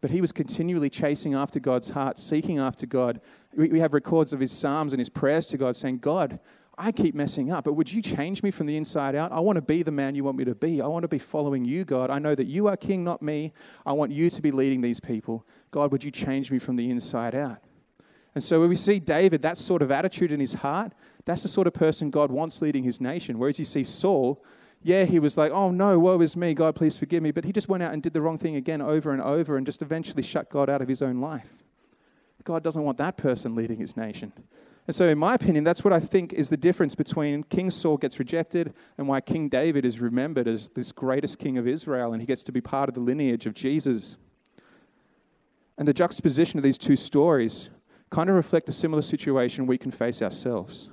But 0.00 0.10
he 0.10 0.20
was 0.20 0.30
continually 0.30 0.90
chasing 0.90 1.34
after 1.34 1.58
God's 1.58 1.90
heart, 1.90 2.18
seeking 2.18 2.58
after 2.58 2.86
God. 2.86 3.20
We, 3.56 3.80
have 3.80 3.94
records 3.94 4.32
of 4.32 4.40
his 4.40 4.52
psalms 4.52 4.92
and 4.92 5.00
his 5.00 5.08
prayers 5.08 5.46
to 5.48 5.56
God 5.56 5.76
saying, 5.76 5.98
God, 5.98 6.38
I 6.78 6.92
keep 6.92 7.14
messing 7.14 7.50
up, 7.50 7.64
but 7.64 7.72
would 7.72 7.90
you 7.90 8.02
change 8.02 8.42
me 8.42 8.50
from 8.50 8.66
the 8.66 8.76
inside 8.76 9.14
out? 9.14 9.32
I 9.32 9.40
want 9.40 9.56
to 9.56 9.62
be 9.62 9.82
the 9.82 9.90
man 9.90 10.14
you 10.14 10.24
want 10.24 10.36
me 10.36 10.44
to 10.44 10.54
be. 10.54 10.82
I 10.82 10.86
want 10.86 11.04
to 11.04 11.08
be 11.08 11.18
following 11.18 11.64
you, 11.64 11.86
God. 11.86 12.10
I 12.10 12.18
know 12.18 12.34
that 12.34 12.44
you 12.44 12.68
are 12.68 12.76
king, 12.76 13.02
not 13.02 13.22
me. 13.22 13.54
I 13.86 13.92
want 13.92 14.12
you 14.12 14.28
to 14.28 14.42
be 14.42 14.50
leading 14.50 14.82
these 14.82 15.00
people. 15.00 15.46
God, 15.70 15.90
would 15.90 16.04
you 16.04 16.10
change 16.10 16.50
me 16.50 16.58
from 16.58 16.76
the 16.76 16.90
inside 16.90 17.34
out? 17.34 17.62
And 18.34 18.44
so 18.44 18.60
when 18.60 18.68
we 18.68 18.76
see 18.76 18.98
David, 18.98 19.40
that 19.40 19.56
sort 19.56 19.80
of 19.80 19.90
attitude 19.90 20.30
in 20.30 20.40
his 20.40 20.52
heart, 20.52 20.92
that's 21.24 21.42
the 21.42 21.48
sort 21.48 21.66
of 21.66 21.72
person 21.72 22.10
God 22.10 22.30
wants 22.30 22.60
leading 22.60 22.84
his 22.84 23.00
nation. 23.00 23.38
Whereas 23.38 23.58
you 23.58 23.64
see 23.64 23.82
Saul, 23.82 24.44
yeah, 24.82 25.04
he 25.04 25.18
was 25.18 25.38
like, 25.38 25.52
oh 25.52 25.70
no, 25.70 25.98
woe 25.98 26.20
is 26.20 26.36
me, 26.36 26.52
God, 26.52 26.74
please 26.74 26.98
forgive 26.98 27.22
me. 27.22 27.30
But 27.30 27.44
he 27.44 27.52
just 27.52 27.68
went 27.68 27.82
out 27.82 27.94
and 27.94 28.02
did 28.02 28.12
the 28.12 28.20
wrong 28.20 28.36
thing 28.36 28.54
again 28.54 28.82
over 28.82 29.12
and 29.12 29.22
over 29.22 29.56
and 29.56 29.64
just 29.64 29.80
eventually 29.80 30.22
shut 30.22 30.50
God 30.50 30.68
out 30.68 30.82
of 30.82 30.88
his 30.88 31.00
own 31.00 31.22
life. 31.22 31.64
God 32.46 32.62
doesn't 32.62 32.82
want 32.82 32.96
that 32.98 33.16
person 33.16 33.54
leading 33.54 33.78
his 33.78 33.96
nation. 33.96 34.32
And 34.86 34.94
so, 34.94 35.08
in 35.08 35.18
my 35.18 35.34
opinion, 35.34 35.64
that's 35.64 35.82
what 35.82 35.92
I 35.92 35.98
think 35.98 36.32
is 36.32 36.48
the 36.48 36.56
difference 36.56 36.94
between 36.94 37.42
King 37.42 37.72
Saul 37.72 37.96
gets 37.96 38.20
rejected 38.20 38.72
and 38.96 39.08
why 39.08 39.20
King 39.20 39.48
David 39.48 39.84
is 39.84 40.00
remembered 40.00 40.46
as 40.46 40.68
this 40.68 40.92
greatest 40.92 41.40
king 41.40 41.58
of 41.58 41.66
Israel 41.66 42.12
and 42.12 42.22
he 42.22 42.26
gets 42.26 42.44
to 42.44 42.52
be 42.52 42.60
part 42.60 42.88
of 42.88 42.94
the 42.94 43.00
lineage 43.00 43.46
of 43.46 43.54
Jesus. 43.54 44.16
And 45.76 45.88
the 45.88 45.92
juxtaposition 45.92 46.58
of 46.58 46.62
these 46.62 46.78
two 46.78 46.94
stories 46.94 47.68
kind 48.10 48.30
of 48.30 48.36
reflect 48.36 48.68
a 48.68 48.72
similar 48.72 49.02
situation 49.02 49.66
we 49.66 49.76
can 49.76 49.90
face 49.90 50.22
ourselves. 50.22 50.88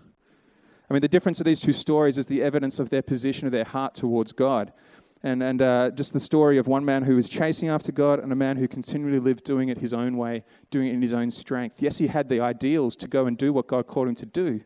I 0.90 0.94
mean, 0.94 1.02
the 1.02 1.08
difference 1.08 1.40
of 1.40 1.46
these 1.46 1.60
two 1.60 1.72
stories 1.72 2.18
is 2.18 2.26
the 2.26 2.42
evidence 2.42 2.80
of 2.80 2.90
their 2.90 3.04
position 3.04 3.46
of 3.46 3.54
their 3.54 3.64
heart 3.64 3.94
towards 3.94 4.32
God 4.32 4.74
and, 5.24 5.42
and 5.42 5.62
uh, 5.62 5.90
just 5.92 6.12
the 6.12 6.20
story 6.20 6.58
of 6.58 6.68
one 6.68 6.84
man 6.84 7.04
who 7.04 7.16
was 7.16 7.30
chasing 7.30 7.70
after 7.70 7.94
God 7.94 8.20
and 8.20 8.32
a 8.32 8.36
man 8.36 8.58
who 8.58 8.68
continually 8.68 9.20
lived 9.20 9.46
doing 9.46 9.70
it 9.70 9.78
his 9.78 9.94
own 9.94 10.18
way, 10.18 10.44
doing 10.70 10.90
it 10.90 10.94
in 10.94 11.02
his 11.02 11.14
own 11.14 11.32
strength. 11.32 11.82
Yes, 11.82 11.98
he 11.98 12.08
had 12.08 12.28
the 12.28 12.42
ideals 12.42 12.98
to 12.98 13.08
go 13.08 13.26
and 13.26 13.38
do 13.38 13.54
what 13.54 13.68
God 13.68 13.88
called 13.88 14.10
him 14.10 14.16
to 14.16 14.26
do, 14.26 14.62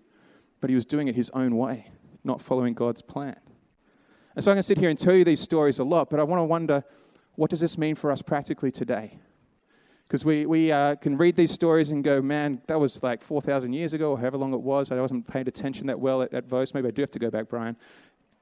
but 0.59 0.71
he 0.71 0.75
was 0.75 0.85
doing 0.85 1.07
it 1.07 1.15
his 1.15 1.29
own 1.31 1.57
way, 1.57 1.91
not 2.23 2.41
following 2.41 2.73
God's 2.73 3.03
plan. 3.03 3.37
And 4.35 4.43
so 4.43 4.51
I'm 4.51 4.55
going 4.55 4.59
to 4.59 4.63
sit 4.63 4.79
here 4.79 4.89
and 4.89 4.97
tell 4.97 5.13
you 5.13 5.23
these 5.23 5.39
stories 5.39 5.77
a 5.77 5.83
lot, 5.83 6.09
but 6.09 6.19
I 6.19 6.23
want 6.23 6.39
to 6.39 6.45
wonder 6.45 6.83
what 7.35 7.51
does 7.51 7.59
this 7.59 7.77
mean 7.77 7.93
for 7.93 8.11
us 8.11 8.23
practically 8.23 8.71
today? 8.71 9.19
Because 10.07 10.23
we, 10.25 10.45
we 10.45 10.71
uh, 10.71 10.95
can 10.95 11.17
read 11.17 11.35
these 11.35 11.51
stories 11.51 11.91
and 11.91 12.03
go, 12.03 12.21
man, 12.21 12.61
that 12.67 12.79
was 12.79 13.03
like 13.03 13.21
4,000 13.21 13.73
years 13.73 13.93
ago 13.93 14.11
or 14.11 14.17
however 14.17 14.37
long 14.37 14.53
it 14.53 14.61
was. 14.61 14.91
I 14.91 14.99
wasn't 14.99 15.27
paying 15.27 15.47
attention 15.47 15.87
that 15.87 15.99
well 15.99 16.21
at, 16.21 16.33
at 16.33 16.47
Vose. 16.47 16.73
Maybe 16.73 16.87
I 16.87 16.91
do 16.91 17.01
have 17.01 17.11
to 17.11 17.19
go 17.19 17.29
back, 17.29 17.49
Brian. 17.49 17.75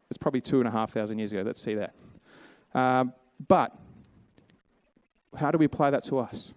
It's 0.09 0.17
probably 0.17 0.41
two 0.41 0.59
and 0.59 0.67
a 0.67 0.71
half 0.71 0.91
thousand 0.91 1.19
years 1.19 1.31
ago. 1.31 1.41
Let's 1.41 1.61
see 1.61 1.75
that. 1.75 1.93
Um, 2.73 3.13
but 3.47 3.75
how 5.37 5.51
do 5.51 5.57
we 5.57 5.65
apply 5.65 5.89
that 5.91 6.03
to 6.05 6.19
us? 6.19 6.53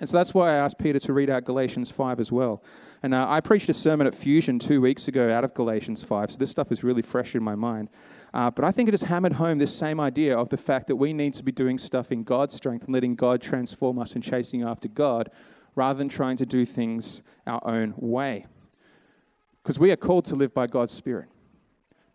And 0.00 0.08
so 0.08 0.16
that's 0.16 0.34
why 0.34 0.50
I 0.50 0.54
asked 0.54 0.78
Peter 0.78 0.98
to 0.98 1.12
read 1.12 1.30
out 1.30 1.44
Galatians 1.44 1.90
5 1.90 2.18
as 2.18 2.32
well. 2.32 2.62
And 3.04 3.14
uh, 3.14 3.26
I 3.28 3.40
preached 3.40 3.68
a 3.68 3.74
sermon 3.74 4.06
at 4.06 4.14
Fusion 4.14 4.58
two 4.58 4.80
weeks 4.80 5.06
ago 5.06 5.32
out 5.32 5.44
of 5.44 5.54
Galatians 5.54 6.02
5, 6.02 6.32
so 6.32 6.38
this 6.38 6.50
stuff 6.50 6.72
is 6.72 6.82
really 6.82 7.02
fresh 7.02 7.34
in 7.34 7.42
my 7.42 7.54
mind. 7.54 7.88
Uh, 8.32 8.50
but 8.50 8.64
I 8.64 8.70
think 8.70 8.88
it 8.88 8.92
has 8.92 9.02
hammered 9.02 9.34
home 9.34 9.58
this 9.58 9.74
same 9.74 10.00
idea 10.00 10.36
of 10.36 10.48
the 10.48 10.56
fact 10.56 10.86
that 10.86 10.96
we 10.96 11.12
need 11.12 11.34
to 11.34 11.42
be 11.42 11.52
doing 11.52 11.78
stuff 11.78 12.10
in 12.10 12.22
God's 12.24 12.54
strength 12.54 12.84
and 12.84 12.94
letting 12.94 13.14
God 13.14 13.40
transform 13.40 13.98
us 13.98 14.14
and 14.14 14.24
chasing 14.24 14.62
after 14.62 14.88
God 14.88 15.30
rather 15.74 15.98
than 15.98 16.08
trying 16.08 16.36
to 16.36 16.46
do 16.46 16.64
things 16.64 17.22
our 17.46 17.60
own 17.64 17.94
way. 17.96 18.46
Because 19.62 19.78
we 19.78 19.90
are 19.90 19.96
called 19.96 20.24
to 20.26 20.34
live 20.34 20.54
by 20.54 20.66
God's 20.66 20.92
Spirit. 20.92 21.28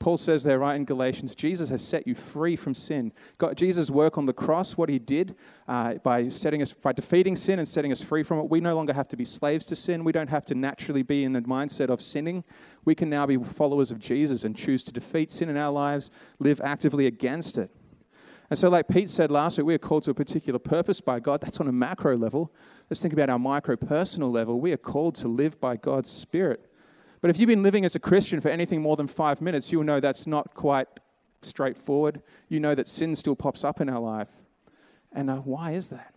Paul 0.07 0.15
says 0.15 0.43
there, 0.43 0.59
right 0.59 0.77
in 0.77 0.85
Galatians, 0.85 1.35
Jesus 1.35 1.67
has 1.67 1.85
set 1.85 2.07
you 2.07 2.15
free 2.15 2.55
from 2.55 2.73
sin. 2.73 3.11
God, 3.39 3.57
Jesus' 3.57 3.91
work 3.91 4.17
on 4.17 4.25
the 4.25 4.31
cross, 4.31 4.77
what 4.77 4.87
he 4.87 4.99
did 4.99 5.35
uh, 5.67 5.95
by 5.95 6.29
setting 6.29 6.61
us, 6.61 6.71
by 6.71 6.93
defeating 6.93 7.35
sin 7.35 7.59
and 7.59 7.67
setting 7.67 7.91
us 7.91 8.01
free 8.01 8.23
from 8.23 8.39
it, 8.39 8.49
we 8.49 8.61
no 8.61 8.73
longer 8.73 8.93
have 8.93 9.09
to 9.09 9.17
be 9.17 9.25
slaves 9.25 9.65
to 9.65 9.75
sin. 9.75 10.05
We 10.05 10.13
don't 10.13 10.29
have 10.29 10.45
to 10.45 10.55
naturally 10.55 11.03
be 11.03 11.25
in 11.25 11.33
the 11.33 11.41
mindset 11.41 11.89
of 11.89 11.99
sinning. 11.99 12.45
We 12.85 12.95
can 12.95 13.09
now 13.09 13.25
be 13.25 13.35
followers 13.35 13.91
of 13.91 13.99
Jesus 13.99 14.45
and 14.45 14.55
choose 14.55 14.85
to 14.85 14.93
defeat 14.93 15.29
sin 15.29 15.49
in 15.49 15.57
our 15.57 15.73
lives, 15.73 16.09
live 16.39 16.61
actively 16.63 17.05
against 17.05 17.57
it. 17.57 17.69
And 18.49 18.57
so, 18.57 18.69
like 18.69 18.87
Pete 18.87 19.09
said 19.09 19.29
last 19.29 19.57
week, 19.57 19.67
we 19.67 19.75
are 19.75 19.77
called 19.77 20.03
to 20.03 20.11
a 20.11 20.13
particular 20.13 20.57
purpose 20.57 21.01
by 21.01 21.19
God. 21.19 21.41
That's 21.41 21.59
on 21.59 21.67
a 21.67 21.73
macro 21.73 22.15
level. 22.15 22.53
Let's 22.89 23.01
think 23.01 23.13
about 23.13 23.29
our 23.29 23.39
micro 23.39 23.75
personal 23.75 24.31
level. 24.31 24.61
We 24.61 24.71
are 24.71 24.77
called 24.77 25.15
to 25.15 25.27
live 25.27 25.59
by 25.59 25.75
God's 25.75 26.09
Spirit. 26.09 26.66
But 27.21 27.29
if 27.29 27.39
you've 27.39 27.47
been 27.47 27.63
living 27.63 27.85
as 27.85 27.95
a 27.95 27.99
Christian 27.99 28.41
for 28.41 28.49
anything 28.49 28.81
more 28.81 28.95
than 28.95 29.07
five 29.07 29.41
minutes, 29.41 29.71
you'll 29.71 29.83
know 29.83 29.99
that's 29.99 30.27
not 30.27 30.53
quite 30.53 30.87
straightforward. 31.41 32.21
You 32.47 32.59
know 32.59 32.75
that 32.75 32.87
sin 32.87 33.15
still 33.15 33.35
pops 33.35 33.63
up 33.63 33.81
in 33.81 33.89
our 33.89 33.99
life. 33.99 34.29
And 35.11 35.29
uh, 35.29 35.37
why 35.37 35.71
is 35.71 35.89
that? 35.89 36.13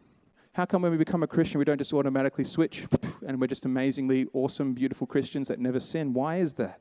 How 0.53 0.65
come 0.65 0.83
when 0.83 0.91
we 0.91 0.99
become 0.99 1.23
a 1.23 1.27
Christian, 1.27 1.59
we 1.59 1.65
don't 1.65 1.79
just 1.79 1.93
automatically 1.93 2.45
switch 2.45 2.87
and 3.27 3.41
we're 3.41 3.47
just 3.47 3.65
amazingly 3.65 4.27
awesome, 4.33 4.75
beautiful 4.75 5.07
Christians 5.07 5.49
that 5.49 5.59
never 5.59 5.81
sin? 5.81 6.13
Why 6.13 6.37
is 6.37 6.55
that? 6.55 6.81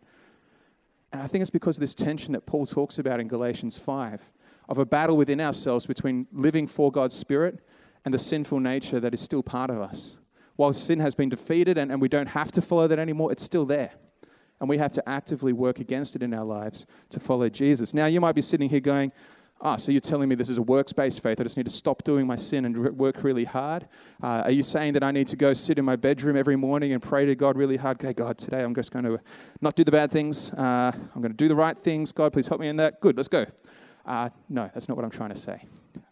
And 1.13 1.21
I 1.21 1.27
think 1.27 1.41
it's 1.41 1.51
because 1.51 1.77
of 1.77 1.81
this 1.81 1.95
tension 1.95 2.33
that 2.33 2.45
Paul 2.45 2.65
talks 2.65 2.99
about 2.99 3.19
in 3.19 3.27
Galatians 3.27 3.77
5 3.77 4.31
of 4.67 4.77
a 4.77 4.85
battle 4.85 5.17
within 5.17 5.39
ourselves 5.39 5.85
between 5.85 6.27
living 6.31 6.67
for 6.67 6.91
God's 6.91 7.15
Spirit 7.15 7.59
and 8.05 8.13
the 8.13 8.19
sinful 8.19 8.59
nature 8.59 8.99
that 8.99 9.13
is 9.13 9.21
still 9.21 9.41
part 9.41 9.69
of 9.69 9.79
us. 9.79 10.17
While 10.55 10.73
sin 10.73 10.99
has 10.99 11.15
been 11.15 11.29
defeated 11.29 11.77
and, 11.77 11.91
and 11.91 12.01
we 12.01 12.09
don't 12.09 12.27
have 12.27 12.51
to 12.53 12.61
follow 12.61 12.87
that 12.87 12.99
anymore, 12.99 13.31
it's 13.31 13.43
still 13.43 13.65
there. 13.65 13.91
And 14.59 14.69
we 14.69 14.77
have 14.77 14.91
to 14.93 15.09
actively 15.09 15.53
work 15.53 15.79
against 15.79 16.15
it 16.15 16.23
in 16.23 16.33
our 16.33 16.43
lives 16.43 16.85
to 17.11 17.19
follow 17.19 17.49
Jesus. 17.49 17.93
Now, 17.93 18.07
you 18.07 18.19
might 18.19 18.35
be 18.35 18.41
sitting 18.41 18.69
here 18.69 18.81
going, 18.81 19.11
Ah, 19.61 19.75
so 19.75 19.91
you're 19.91 19.99
telling 19.99 20.29
me 20.29 20.35
this 20.35 20.47
is 20.47 20.57
a 20.57 20.61
works 20.61 20.93
based 20.93 21.21
faith. 21.21 21.37
I 21.41 21.43
just 21.43 21.57
need 21.57 21.65
to 21.65 21.71
stop 21.71 22.03
doing 22.05 22.25
my 22.25 22.37
sin 22.37 22.63
and 22.63 22.97
work 22.97 23.25
really 23.25 23.43
hard? 23.43 23.89
Uh, 24.23 24.43
are 24.45 24.51
you 24.51 24.63
saying 24.63 24.93
that 24.93 25.03
I 25.03 25.11
need 25.11 25.27
to 25.27 25.35
go 25.35 25.53
sit 25.53 25.77
in 25.77 25.83
my 25.83 25.97
bedroom 25.97 26.37
every 26.37 26.55
morning 26.55 26.93
and 26.93 27.03
pray 27.03 27.25
to 27.25 27.35
God 27.35 27.57
really 27.57 27.75
hard? 27.75 27.97
Okay, 27.97 28.13
God, 28.13 28.37
today 28.37 28.63
I'm 28.63 28.73
just 28.73 28.93
going 28.93 29.03
to 29.03 29.19
not 29.59 29.75
do 29.75 29.83
the 29.83 29.91
bad 29.91 30.11
things. 30.11 30.53
Uh, 30.53 30.93
I'm 30.93 31.21
going 31.21 31.33
to 31.33 31.37
do 31.37 31.49
the 31.49 31.55
right 31.55 31.77
things. 31.77 32.13
God, 32.13 32.31
please 32.31 32.47
help 32.47 32.61
me 32.61 32.69
in 32.69 32.77
that. 32.77 33.01
Good, 33.01 33.17
let's 33.17 33.27
go. 33.27 33.45
Uh, 34.09 34.27
no, 34.49 34.67
that's 34.73 34.89
not 34.89 34.97
what 34.97 35.05
I'm 35.05 35.11
trying 35.11 35.29
to 35.29 35.35
say. 35.35 35.63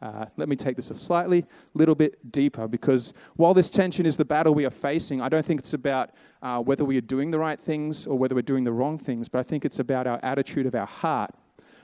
Uh, 0.04 0.26
let 0.38 0.48
me 0.48 0.56
take 0.56 0.76
this 0.76 0.92
a 0.92 0.96
slightly 0.96 1.44
little 1.74 1.96
bit 1.96 2.32
deeper 2.32 2.68
because 2.68 3.12
while 3.38 3.56
this 3.56 3.72
tension 3.72 4.06
is 4.06 4.18
the 4.18 4.26
battle 4.26 4.54
we 4.54 4.68
are 4.68 4.72
facing, 4.72 5.20
I 5.20 5.30
don't 5.30 5.44
think 5.44 5.62
it's 5.62 5.74
about 5.74 6.12
uh, 6.44 6.62
whether 6.62 6.86
we 6.86 6.96
are 7.00 7.02
doing 7.02 7.32
the 7.32 7.40
right 7.40 7.60
things 7.60 8.06
or 8.06 8.16
whether 8.16 8.36
we're 8.36 8.44
doing 8.44 8.66
the 8.66 8.72
wrong 8.72 9.00
things, 9.00 9.28
but 9.30 9.40
I 9.40 9.44
think 9.44 9.66
it's 9.66 9.80
about 9.80 10.06
our 10.06 10.20
attitude 10.22 10.68
of 10.68 10.76
our 10.76 10.86
heart 10.86 11.32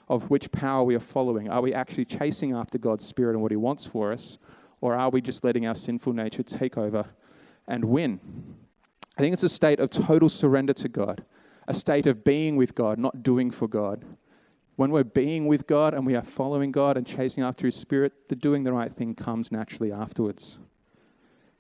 of 0.08 0.30
which 0.30 0.52
power 0.52 0.84
we 0.84 0.94
are 0.94 1.00
following. 1.00 1.50
Are 1.50 1.62
we 1.62 1.74
actually 1.74 2.06
chasing 2.06 2.54
after 2.54 2.78
God's 2.78 3.06
Spirit 3.06 3.34
and 3.34 3.42
what 3.42 3.52
He 3.52 3.58
wants 3.58 3.88
for 3.88 4.14
us, 4.14 4.38
or 4.82 4.94
are 4.94 5.10
we 5.10 5.20
just 5.20 5.44
letting 5.44 5.66
our 5.66 5.74
sinful 5.74 6.14
nature 6.14 6.44
take 6.44 6.78
over 6.78 7.08
and 7.68 7.86
win? 7.86 8.20
I 9.18 9.22
think 9.22 9.34
it's 9.34 9.42
a 9.42 9.50
state 9.50 9.80
of 9.80 9.90
total 9.90 10.30
surrender 10.30 10.74
to 10.74 10.90
God, 10.90 11.26
a 11.68 11.74
state 11.74 12.06
of 12.06 12.24
being 12.24 12.56
with 12.56 12.76
God, 12.76 13.00
not 13.00 13.24
doing 13.24 13.50
for 13.50 13.68
God. 13.68 14.06
When 14.76 14.90
we're 14.90 15.04
being 15.04 15.48
with 15.48 15.68
God 15.68 15.94
and 15.94 16.06
we 16.06 16.16
are 16.16 16.24
following 16.24 16.72
God 16.72 16.98
and 16.98 17.06
chasing 17.06 17.44
after 17.44 17.68
His 17.68 17.76
Spirit, 17.76 18.30
the 18.30 18.36
doing 18.36 18.64
the 18.64 18.74
right 18.74 18.92
thing 18.92 19.14
comes 19.14 19.52
naturally 19.52 19.92
afterwards. 19.92 20.58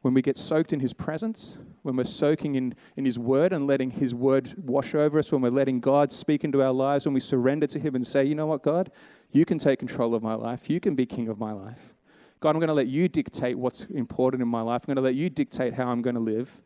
when 0.01 0.13
we 0.13 0.21
get 0.21 0.37
soaked 0.37 0.73
in 0.73 0.81
His 0.81 0.91
presence, 0.93 1.57
when 1.81 1.95
we're 1.95 2.03
soaking 2.03 2.55
in, 2.55 2.75
in 2.97 3.05
His 3.05 3.17
Word 3.17 3.53
and 3.53 3.65
letting 3.65 3.91
His 3.91 4.13
Word 4.13 4.53
wash 4.57 4.93
over 4.93 5.17
us, 5.17 5.31
when 5.31 5.41
we're 5.41 5.49
letting 5.49 5.79
God 5.79 6.11
speak 6.11 6.43
into 6.43 6.61
our 6.61 6.73
lives, 6.73 7.05
when 7.05 7.13
we 7.13 7.21
surrender 7.21 7.67
to 7.67 7.79
Him 7.79 7.95
and 7.95 8.05
say, 8.05 8.25
you 8.25 8.35
know 8.35 8.45
what, 8.45 8.63
God, 8.63 8.91
you 9.31 9.45
can 9.45 9.57
take 9.57 9.79
control 9.79 10.13
of 10.13 10.21
my 10.21 10.33
life, 10.33 10.69
you 10.69 10.81
can 10.81 10.93
be 10.93 11.05
king 11.05 11.29
of 11.29 11.39
my 11.39 11.53
life. 11.53 11.95
God, 12.41 12.49
I'm 12.49 12.59
going 12.59 12.67
to 12.67 12.73
let 12.73 12.87
you 12.87 13.07
dictate 13.07 13.57
what's 13.57 13.85
important 13.85 14.41
in 14.41 14.49
my 14.49 14.61
life, 14.61 14.83
I'm 14.83 14.93
going 14.93 14.97
to 14.97 15.01
let 15.01 15.15
you 15.15 15.29
dictate 15.29 15.75
how 15.75 15.87
I'm 15.87 16.01
going 16.01 16.15
to 16.15 16.21
live. 16.21 16.61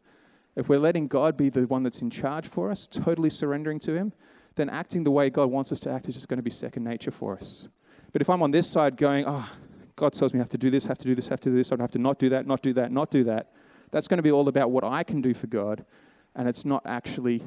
If 0.56 0.68
we're 0.68 0.80
letting 0.80 1.08
God 1.08 1.38
be 1.38 1.50
the 1.50 1.68
one 1.68 1.84
that's 1.84 2.02
in 2.02 2.10
charge 2.10 2.48
for 2.48 2.72
us, 2.72 2.88
totally 2.88 3.30
surrendering 3.30 3.78
to 3.82 3.94
Him, 3.94 4.14
then 4.58 4.70
acting 4.70 5.04
the 5.04 5.12
way 5.12 5.30
God 5.30 5.50
wants 5.50 5.72
us 5.72 5.80
to 5.82 5.92
act 5.92 6.08
is 6.10 6.16
just 6.16 6.28
going 6.28 6.38
to 6.38 6.44
be 6.44 6.50
second 6.50 6.84
nature 6.84 7.12
for 7.12 7.38
us. 7.38 7.70
But 8.12 8.22
if 8.22 8.30
I'm 8.30 8.42
on 8.42 8.52
this 8.52 8.70
side 8.70 8.98
going, 8.98 9.26
oh, 9.28 9.50
God 9.96 10.14
tells 10.14 10.34
me 10.34 10.40
I 10.40 10.42
have 10.42 10.50
to 10.50 10.58
do 10.58 10.70
this, 10.70 10.86
have 10.86 10.98
to 11.00 11.08
do 11.08 11.16
this, 11.16 11.28
have 11.28 11.40
to 11.42 11.50
do 11.50 11.56
this, 11.56 11.72
I 11.72 11.76
don't 11.76 11.82
have 11.82 11.92
to 11.92 12.00
not 12.00 12.20
do 12.20 12.30
that, 12.30 12.46
not 12.46 12.62
do 12.62 12.74
that, 12.74 12.92
not 12.92 13.10
do 13.10 13.24
that, 13.24 13.52
that's 13.92 14.08
going 14.08 14.18
to 14.18 14.24
be 14.24 14.32
all 14.32 14.48
about 14.48 14.72
what 14.72 14.84
I 14.84 15.04
can 15.04 15.22
do 15.22 15.34
for 15.34 15.48
God, 15.48 15.86
and 16.36 16.48
it's 16.48 16.66
not 16.66 16.84
actually 16.86 17.44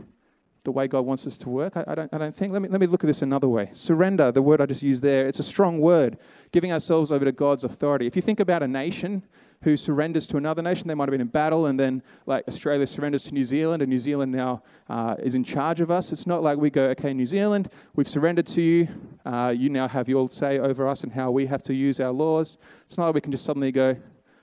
the 0.64 0.72
way 0.72 0.86
God 0.86 1.06
wants 1.06 1.26
us 1.26 1.38
to 1.38 1.48
work. 1.48 1.76
I, 1.76 1.84
I, 1.86 1.94
don't, 1.94 2.14
I 2.14 2.18
don't 2.18 2.34
think. 2.34 2.52
Let 2.52 2.62
me, 2.62 2.68
let 2.68 2.80
me 2.80 2.86
look 2.86 3.02
at 3.02 3.06
this 3.06 3.22
another 3.22 3.48
way. 3.48 3.70
Surrender, 3.72 4.30
the 4.30 4.42
word 4.42 4.60
I 4.60 4.66
just 4.66 4.82
used 4.82 5.02
there, 5.02 5.26
it's 5.26 5.38
a 5.38 5.44
strong 5.44 5.80
word, 5.80 6.18
giving 6.52 6.72
ourselves 6.72 7.10
over 7.10 7.24
to 7.24 7.32
God's 7.32 7.64
authority. 7.64 8.06
If 8.06 8.16
you 8.16 8.22
think 8.22 8.40
about 8.40 8.62
a 8.62 8.68
nation, 8.68 9.22
who 9.62 9.76
surrenders 9.76 10.26
to 10.26 10.36
another 10.36 10.62
nation. 10.62 10.88
They 10.88 10.94
might 10.94 11.04
have 11.04 11.12
been 11.12 11.20
in 11.20 11.26
battle, 11.28 11.66
and 11.66 11.78
then 11.78 12.02
like 12.26 12.48
Australia 12.48 12.86
surrenders 12.86 13.24
to 13.24 13.34
New 13.34 13.44
Zealand, 13.44 13.82
and 13.82 13.90
New 13.90 13.98
Zealand 13.98 14.32
now 14.32 14.62
uh, 14.88 15.16
is 15.18 15.34
in 15.34 15.44
charge 15.44 15.80
of 15.80 15.90
us. 15.90 16.12
It's 16.12 16.26
not 16.26 16.42
like 16.42 16.58
we 16.58 16.70
go, 16.70 16.84
okay, 16.90 17.12
New 17.12 17.26
Zealand, 17.26 17.68
we've 17.94 18.08
surrendered 18.08 18.46
to 18.48 18.62
you. 18.62 18.88
Uh, 19.24 19.54
you 19.56 19.68
now 19.68 19.86
have 19.86 20.08
your 20.08 20.28
say 20.30 20.58
over 20.58 20.88
us 20.88 21.02
and 21.02 21.12
how 21.12 21.30
we 21.30 21.46
have 21.46 21.62
to 21.64 21.74
use 21.74 22.00
our 22.00 22.10
laws. 22.10 22.56
It's 22.86 22.96
not 22.96 23.06
like 23.06 23.14
we 23.16 23.20
can 23.20 23.32
just 23.32 23.44
suddenly 23.44 23.70
go, 23.70 23.96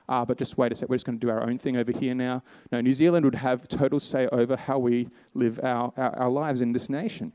ah, 0.07 0.23
but 0.23 0.37
just 0.37 0.57
wait 0.57 0.71
a 0.71 0.75
sec, 0.75 0.87
we're 0.87 0.95
just 0.95 1.05
going 1.05 1.19
to 1.19 1.25
do 1.25 1.31
our 1.31 1.41
own 1.41 1.57
thing 1.57 1.77
over 1.77 1.91
here 1.91 2.13
now. 2.13 2.43
No, 2.71 2.79
New 2.81 2.93
Zealand 2.93 3.25
would 3.25 3.35
have 3.35 3.67
total 3.67 3.99
say 3.99 4.27
over 4.31 4.55
how 4.55 4.77
we 4.77 5.09
live 5.33 5.59
our, 5.63 5.91
our, 5.97 6.15
our 6.15 6.29
lives 6.29 6.61
in 6.61 6.73
this 6.73 6.89
nation. 6.89 7.31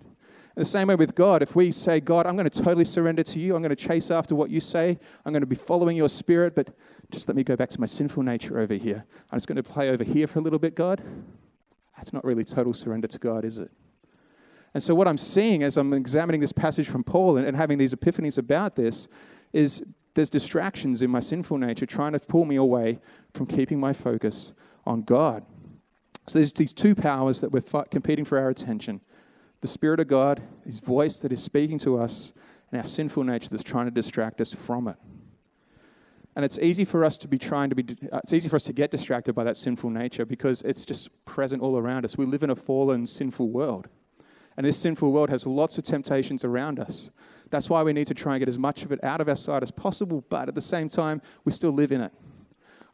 The 0.61 0.65
same 0.65 0.89
way 0.89 0.95
with 0.95 1.15
God, 1.15 1.43
if 1.43 1.57
we 1.57 1.71
say, 1.71 1.99
God, 2.01 2.27
I'm 2.27 2.37
going 2.37 2.49
to 2.49 2.63
totally 2.63 2.85
surrender 2.85 3.23
to 3.23 3.39
you, 3.39 3.57
I'm 3.57 3.63
going 3.63 3.75
to 3.75 3.77
chase 3.77 4.11
after 4.11 4.35
what 4.35 4.51
you 4.51 4.61
say, 4.61 4.99
I'm 5.25 5.33
going 5.33 5.41
to 5.43 5.47
be 5.47 5.57
following 5.57 5.97
your 5.97 6.09
spirit, 6.09 6.55
but 6.55 6.77
just 7.11 7.29
let 7.29 7.37
me 7.37 7.43
go 7.43 7.57
back 7.57 7.71
to 7.71 7.81
my 7.81 7.87
sinful 7.87 8.23
nature 8.23 8.59
over 8.59 8.75
here. 8.75 9.05
I'm 9.31 9.39
just 9.39 9.47
going 9.47 9.57
to 9.57 9.63
play 9.63 9.91
over 9.91 10.05
here 10.05 10.27
for 10.27 10.41
a 10.41 10.43
little 10.43 10.59
bit, 10.59 10.75
God. 10.75 11.03
That's 11.97 12.13
not 12.13 12.25
really 12.25 12.45
total 12.45 12.73
surrender 12.73 13.07
to 13.07 13.19
God, 13.19 13.45
is 13.45 13.59
it? 13.59 13.71
And 14.75 14.83
so, 14.83 14.95
what 14.95 15.07
I'm 15.07 15.19
seeing 15.19 15.63
as 15.63 15.77
I'm 15.77 15.93
examining 15.93 16.41
this 16.41 16.53
passage 16.53 16.89
from 16.89 17.05
Paul 17.05 17.37
and, 17.37 17.47
and 17.47 17.57
having 17.57 17.79
these 17.79 17.95
epiphanies 17.95 18.39
about 18.39 18.75
this 18.75 19.07
is 19.53 19.83
there's 20.15 20.31
distractions 20.31 21.03
in 21.03 21.11
my 21.11 21.21
sinful 21.21 21.59
nature 21.59 21.87
trying 21.87 22.13
to 22.13 22.19
pull 22.19 22.45
me 22.45 22.57
away 22.57 22.99
from 23.35 23.47
keeping 23.47 23.79
my 23.79 23.93
focus 23.93 24.53
on 24.87 25.03
God. 25.03 25.45
So, 26.27 26.39
there's 26.39 26.53
these 26.53 26.73
two 26.73 26.95
powers 26.95 27.41
that 27.41 27.53
we're 27.53 27.61
fight, 27.61 27.91
competing 27.91 28.25
for 28.25 28.39
our 28.39 28.49
attention 28.49 29.03
the 29.63 29.69
Spirit 29.69 30.01
of 30.01 30.09
God, 30.09 30.43
His 30.67 30.81
voice 30.81 31.19
that 31.21 31.33
is 31.33 31.43
speaking 31.43 31.79
to 31.79 31.99
us, 31.99 32.33
and 32.71 32.81
our 32.81 32.87
sinful 32.87 33.25
nature 33.25 33.49
that's 33.49 33.63
trying 33.63 33.87
to 33.87 33.91
distract 33.91 34.41
us 34.41 34.53
from 34.53 34.89
it. 34.89 34.97
And 36.35 36.45
it's 36.45 36.59
easy 36.59 36.85
for 36.85 37.05
us 37.05 37.17
to 37.19 37.29
be 37.29 37.39
trying 37.39 37.71
to 37.71 37.77
be, 37.77 37.97
uh, 38.11 38.21
it's 38.25 38.33
easy 38.33 38.49
for 38.49 38.57
us 38.57 38.65
to 38.65 38.73
get 38.73 38.91
distracted 38.91 39.35
by 39.35 39.45
that 39.45 39.57
sinful 39.57 39.91
nature 39.91 40.25
because 40.25 40.63
it's 40.63 40.85
just 40.85 41.11
present 41.25 41.63
all 41.63 41.77
around 41.77 42.05
us. 42.05 42.17
We 42.17 42.25
live 42.25 42.43
in 42.43 42.51
a 42.51 42.57
fallen, 42.57 43.07
sinful 43.07 43.51
world. 43.51 43.89
And 44.57 44.67
this 44.67 44.79
sinful 44.79 45.13
world 45.13 45.31
has 45.31 45.47
lots 45.47 45.79
of 45.79 45.85
temptations 45.85 46.43
around 46.43 46.79
us. 46.79 47.11
That's 47.51 47.69
why 47.69 47.83
we 47.83 47.93
need 47.93 48.07
to 48.07 48.15
try 48.15 48.35
and 48.35 48.41
get 48.41 48.49
as 48.49 48.59
much 48.59 48.83
of 48.83 48.93
it 48.93 49.05
out 49.05 49.21
of 49.21 49.29
our 49.29 49.37
sight 49.37 49.63
as 49.63 49.71
possible, 49.71 50.25
but 50.29 50.49
at 50.49 50.55
the 50.55 50.63
same 50.63 50.89
time, 50.89 51.21
we 51.45 51.53
still 51.53 51.73
live 51.73 51.93
in 51.93 52.01
it. 52.01 52.13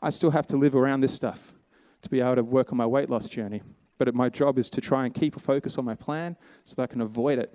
I 0.03 0.11
still 0.11 0.33
have 0.33 0.47
to 0.49 0.57
live 0.57 0.75
around 0.75 1.01
this 1.01 1.15
stuff 1.15 1.55
to 2.03 2.11
be 2.11 2.21
able 2.21 2.37
to 2.37 2.45
work 2.45 2.73
on 2.73 2.79
my 2.79 2.87
weight 2.87 3.09
loss 3.09 3.29
journey. 3.29 3.63
But 3.99 4.15
my 4.15 4.29
job 4.29 4.59
is 4.59 4.71
to 4.71 4.81
try 4.81 5.05
and 5.05 5.13
keep 5.13 5.37
a 5.37 5.41
focus 5.41 5.77
on 5.77 5.85
my 5.85 5.95
plan 5.95 6.37
so 6.65 6.77
that 6.77 6.83
I 6.83 6.87
can 6.87 7.01
avoid 7.01 7.39
it 7.39 7.53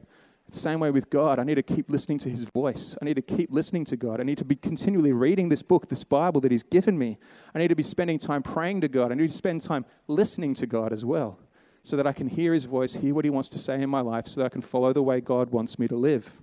same 0.55 0.79
way 0.79 0.91
with 0.91 1.09
God. 1.09 1.39
I 1.39 1.43
need 1.43 1.55
to 1.55 1.63
keep 1.63 1.89
listening 1.89 2.19
to 2.19 2.29
His 2.29 2.43
voice. 2.43 2.95
I 3.01 3.05
need 3.05 3.15
to 3.15 3.21
keep 3.21 3.51
listening 3.51 3.85
to 3.85 3.97
God. 3.97 4.19
I 4.19 4.23
need 4.23 4.37
to 4.37 4.45
be 4.45 4.55
continually 4.55 5.13
reading 5.13 5.49
this 5.49 5.61
book, 5.61 5.89
this 5.89 6.03
Bible 6.03 6.41
that 6.41 6.51
He's 6.51 6.63
given 6.63 6.97
me. 6.97 7.17
I 7.53 7.59
need 7.59 7.69
to 7.69 7.75
be 7.75 7.83
spending 7.83 8.19
time 8.19 8.43
praying 8.43 8.81
to 8.81 8.87
God. 8.87 9.11
I 9.11 9.15
need 9.15 9.29
to 9.29 9.35
spend 9.35 9.61
time 9.61 9.85
listening 10.07 10.53
to 10.55 10.67
God 10.67 10.93
as 10.93 11.03
well 11.03 11.39
so 11.83 11.95
that 11.97 12.07
I 12.07 12.13
can 12.13 12.27
hear 12.27 12.53
His 12.53 12.65
voice, 12.65 12.93
hear 12.93 13.13
what 13.13 13.25
He 13.25 13.31
wants 13.31 13.49
to 13.49 13.57
say 13.57 13.81
in 13.81 13.89
my 13.89 14.01
life, 14.01 14.27
so 14.27 14.41
that 14.41 14.45
I 14.45 14.49
can 14.49 14.61
follow 14.61 14.93
the 14.93 15.03
way 15.03 15.21
God 15.21 15.51
wants 15.51 15.79
me 15.79 15.87
to 15.87 15.95
live. 15.95 16.39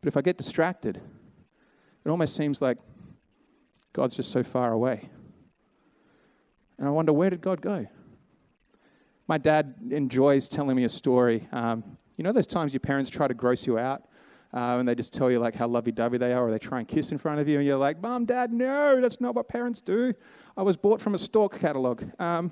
But 0.00 0.08
if 0.08 0.16
I 0.16 0.22
get 0.22 0.36
distracted, 0.36 1.00
it 2.04 2.10
almost 2.10 2.34
seems 2.34 2.60
like 2.60 2.78
God's 3.92 4.16
just 4.16 4.32
so 4.32 4.42
far 4.42 4.72
away. 4.72 5.08
And 6.78 6.88
I 6.88 6.90
wonder, 6.90 7.12
where 7.12 7.30
did 7.30 7.40
God 7.40 7.60
go? 7.60 7.86
My 9.26 9.38
dad 9.38 9.74
enjoys 9.90 10.48
telling 10.48 10.76
me 10.76 10.84
a 10.84 10.88
story. 10.88 11.48
Um, 11.52 11.84
you 12.16 12.24
know 12.24 12.32
those 12.32 12.46
times 12.46 12.72
your 12.72 12.80
parents 12.80 13.10
try 13.10 13.28
to 13.28 13.34
gross 13.34 13.66
you 13.66 13.78
out? 13.78 14.04
Uh, 14.54 14.76
and 14.78 14.86
they 14.86 14.94
just 14.94 15.14
tell 15.14 15.30
you 15.30 15.38
like 15.38 15.54
how 15.54 15.66
lovey-dovey 15.66 16.18
they 16.18 16.32
are, 16.34 16.46
or 16.46 16.50
they 16.50 16.58
try 16.58 16.78
and 16.78 16.86
kiss 16.86 17.10
in 17.10 17.16
front 17.16 17.40
of 17.40 17.48
you, 17.48 17.58
and 17.58 17.66
you're 17.66 17.78
like, 17.78 18.02
"Mom, 18.02 18.26
Dad, 18.26 18.52
no, 18.52 19.00
that's 19.00 19.18
not 19.18 19.34
what 19.34 19.48
parents 19.48 19.80
do." 19.80 20.12
I 20.56 20.62
was 20.62 20.76
bought 20.76 21.00
from 21.00 21.14
a 21.14 21.18
stork 21.18 21.58
catalog. 21.58 22.02
Um, 22.18 22.50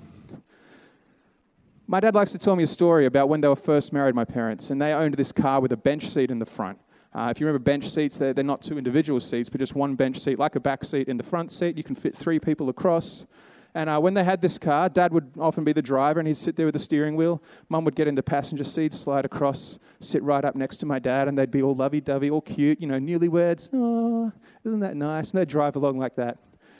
my 1.85 1.99
dad 1.99 2.15
likes 2.15 2.31
to 2.31 2.39
tell 2.39 2.55
me 2.55 2.63
a 2.63 2.67
story 2.67 3.05
about 3.05 3.29
when 3.29 3.41
they 3.41 3.47
were 3.47 3.55
first 3.55 3.93
married, 3.93 4.15
my 4.15 4.25
parents, 4.25 4.71
and 4.71 4.81
they 4.81 4.93
owned 4.93 5.13
this 5.13 5.31
car 5.31 5.59
with 5.59 5.73
a 5.73 5.77
bench 5.77 6.07
seat 6.07 6.31
in 6.31 6.39
the 6.39 6.45
front. 6.45 6.79
Uh, 7.13 7.27
if 7.29 7.39
you 7.39 7.45
remember 7.45 7.61
bench 7.61 7.89
seats, 7.89 8.17
they're, 8.17 8.33
they're 8.33 8.43
not 8.43 8.61
two 8.61 8.77
individual 8.77 9.19
seats, 9.19 9.49
but 9.49 9.59
just 9.59 9.75
one 9.75 9.95
bench 9.95 10.17
seat, 10.17 10.39
like 10.39 10.55
a 10.55 10.59
back 10.59 10.83
seat 10.85 11.09
in 11.09 11.17
the 11.17 11.23
front 11.23 11.51
seat. 11.51 11.77
You 11.77 11.83
can 11.83 11.93
fit 11.93 12.15
three 12.15 12.39
people 12.39 12.69
across. 12.69 13.25
And 13.73 13.89
uh, 13.89 13.99
when 13.99 14.13
they 14.13 14.23
had 14.25 14.41
this 14.41 14.57
car, 14.57 14.89
Dad 14.89 15.13
would 15.13 15.31
often 15.39 15.63
be 15.63 15.71
the 15.71 15.81
driver, 15.81 16.19
and 16.19 16.27
he'd 16.27 16.35
sit 16.35 16.57
there 16.57 16.65
with 16.65 16.73
the 16.73 16.79
steering 16.79 17.15
wheel. 17.15 17.41
Mum 17.69 17.85
would 17.85 17.95
get 17.95 18.07
in 18.07 18.15
the 18.15 18.23
passenger 18.23 18.65
seat, 18.65 18.93
slide 18.93 19.23
across, 19.23 19.79
sit 20.01 20.21
right 20.23 20.43
up 20.43 20.55
next 20.55 20.77
to 20.77 20.85
my 20.85 20.99
dad, 20.99 21.29
and 21.29 21.37
they'd 21.37 21.51
be 21.51 21.61
all 21.61 21.73
lovey-dovey, 21.73 22.29
all 22.29 22.41
cute, 22.41 22.81
you 22.81 22.87
know, 22.87 22.99
newlyweds. 22.99 23.69
Oh, 23.71 24.31
isn't 24.65 24.81
that 24.81 24.97
nice? 24.97 25.31
And 25.31 25.39
they'd 25.39 25.47
drive 25.47 25.77
along 25.77 25.99
like 25.99 26.15
that. 26.15 26.37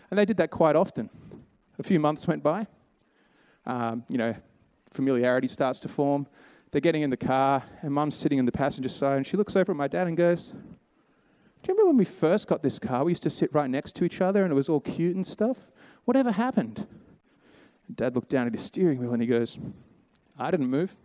And 0.10 0.18
they 0.18 0.26
did 0.26 0.36
that 0.38 0.52
quite 0.52 0.76
often. 0.76 1.10
A 1.80 1.84
few 1.84 2.00
months 2.00 2.28
went 2.28 2.44
by. 2.44 2.68
Um, 3.66 4.04
you 4.10 4.18
know, 4.18 4.36
familiarity 4.92 5.48
starts 5.48 5.80
to 5.80 5.88
form. 5.88 6.28
They're 6.72 6.82
getting 6.82 7.04
in 7.04 7.10
the 7.10 7.18
car, 7.18 7.64
and 7.82 7.94
Mum's 7.94 8.16
sitting 8.16 8.38
in 8.38 8.46
the 8.46 8.52
passenger 8.52 8.90
side, 8.90 9.16
and 9.16 9.26
she 9.26 9.38
looks 9.38 9.56
over 9.56 9.72
at 9.72 9.78
my 9.78 9.88
dad 9.88 10.08
and 10.08 10.18
goes, 10.18 10.50
"Do 10.50 10.58
you 11.68 11.74
remember 11.74 11.88
when 11.88 11.98
we 11.98 12.06
first 12.06 12.48
got 12.48 12.64
this 12.64 12.80
car? 12.80 13.06
We 13.06 13.12
used 13.12 13.24
to 13.24 13.30
sit 13.30 13.54
right 13.54 13.70
next 13.70 13.96
to 13.96 14.04
each 14.04 14.20
other, 14.20 14.44
and 14.44 14.52
it 14.52 14.56
was 14.56 14.68
all 14.68 14.82
cute 14.82 15.16
and 15.16 15.26
stuff." 15.26 15.71
Whatever 16.06 16.32
happened? 16.32 16.88
Dad 17.94 18.16
looked 18.16 18.30
down 18.30 18.48
at 18.48 18.54
his 18.54 18.62
steering 18.62 19.00
wheel 19.00 19.14
and 19.14 19.22
he 19.22 19.28
goes, 19.28 19.60
I 20.38 20.52
didn't 20.52 20.70
move. 20.70 20.98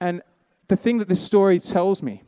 And 0.00 0.22
the 0.68 0.76
thing 0.76 0.98
that 0.98 1.08
this 1.08 1.20
story 1.20 1.58
tells 1.58 2.02
me, 2.02 2.22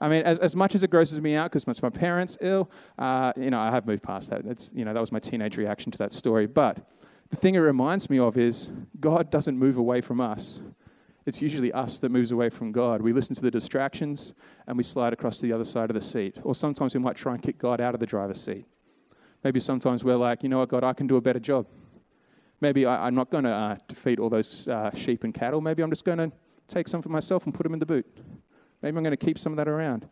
I 0.00 0.08
mean, 0.08 0.22
as, 0.22 0.38
as 0.38 0.56
much 0.56 0.74
as 0.74 0.82
it 0.82 0.90
grosses 0.90 1.20
me 1.20 1.34
out 1.34 1.52
because 1.52 1.82
my 1.82 1.90
parents 1.90 2.38
ill, 2.40 2.70
uh, 2.98 3.32
you 3.36 3.50
know, 3.50 3.60
I 3.60 3.70
have 3.70 3.86
moved 3.86 4.02
past 4.02 4.30
that. 4.30 4.46
It's, 4.46 4.70
you 4.74 4.84
know, 4.84 4.94
that 4.94 5.00
was 5.00 5.12
my 5.12 5.18
teenage 5.18 5.58
reaction 5.58 5.92
to 5.92 5.98
that 5.98 6.12
story. 6.12 6.46
But 6.46 6.78
the 7.28 7.36
thing 7.36 7.54
it 7.54 7.58
reminds 7.58 8.08
me 8.08 8.18
of 8.18 8.38
is 8.38 8.70
God 8.98 9.30
doesn't 9.30 9.58
move 9.58 9.76
away 9.76 10.00
from 10.00 10.20
us. 10.20 10.62
It's 11.26 11.42
usually 11.42 11.70
us 11.72 11.98
that 11.98 12.10
moves 12.10 12.32
away 12.32 12.48
from 12.48 12.72
God. 12.72 13.02
We 13.02 13.12
listen 13.12 13.36
to 13.36 13.42
the 13.42 13.50
distractions 13.50 14.32
and 14.66 14.78
we 14.78 14.82
slide 14.82 15.12
across 15.12 15.36
to 15.40 15.46
the 15.46 15.52
other 15.52 15.64
side 15.64 15.90
of 15.90 15.94
the 15.94 16.02
seat. 16.02 16.38
Or 16.42 16.54
sometimes 16.54 16.94
we 16.94 17.00
might 17.00 17.16
try 17.16 17.34
and 17.34 17.42
kick 17.42 17.58
God 17.58 17.80
out 17.80 17.92
of 17.92 18.00
the 18.00 18.06
driver's 18.06 18.42
seat. 18.42 18.64
Maybe 19.42 19.60
sometimes 19.60 20.04
we're 20.04 20.16
like, 20.16 20.42
you 20.42 20.48
know 20.48 20.58
what, 20.58 20.68
God, 20.68 20.84
I 20.84 20.92
can 20.92 21.06
do 21.06 21.16
a 21.16 21.20
better 21.20 21.40
job. 21.40 21.66
Maybe 22.60 22.84
I, 22.84 23.08
am 23.08 23.14
not 23.14 23.30
going 23.30 23.44
to 23.44 23.50
uh, 23.50 23.76
defeat 23.88 24.18
all 24.18 24.28
those 24.28 24.68
uh, 24.68 24.94
sheep 24.94 25.24
and 25.24 25.32
cattle. 25.32 25.60
Maybe 25.60 25.82
I'm 25.82 25.90
just 25.90 26.04
going 26.04 26.18
to 26.18 26.30
take 26.68 26.88
some 26.88 27.00
for 27.00 27.08
myself 27.08 27.46
and 27.46 27.54
put 27.54 27.62
them 27.62 27.72
in 27.72 27.78
the 27.78 27.86
boot. 27.86 28.06
Maybe 28.82 28.96
I'm 28.96 29.02
going 29.02 29.16
to 29.16 29.24
keep 29.24 29.38
some 29.38 29.52
of 29.52 29.56
that 29.56 29.68
around. 29.68 30.06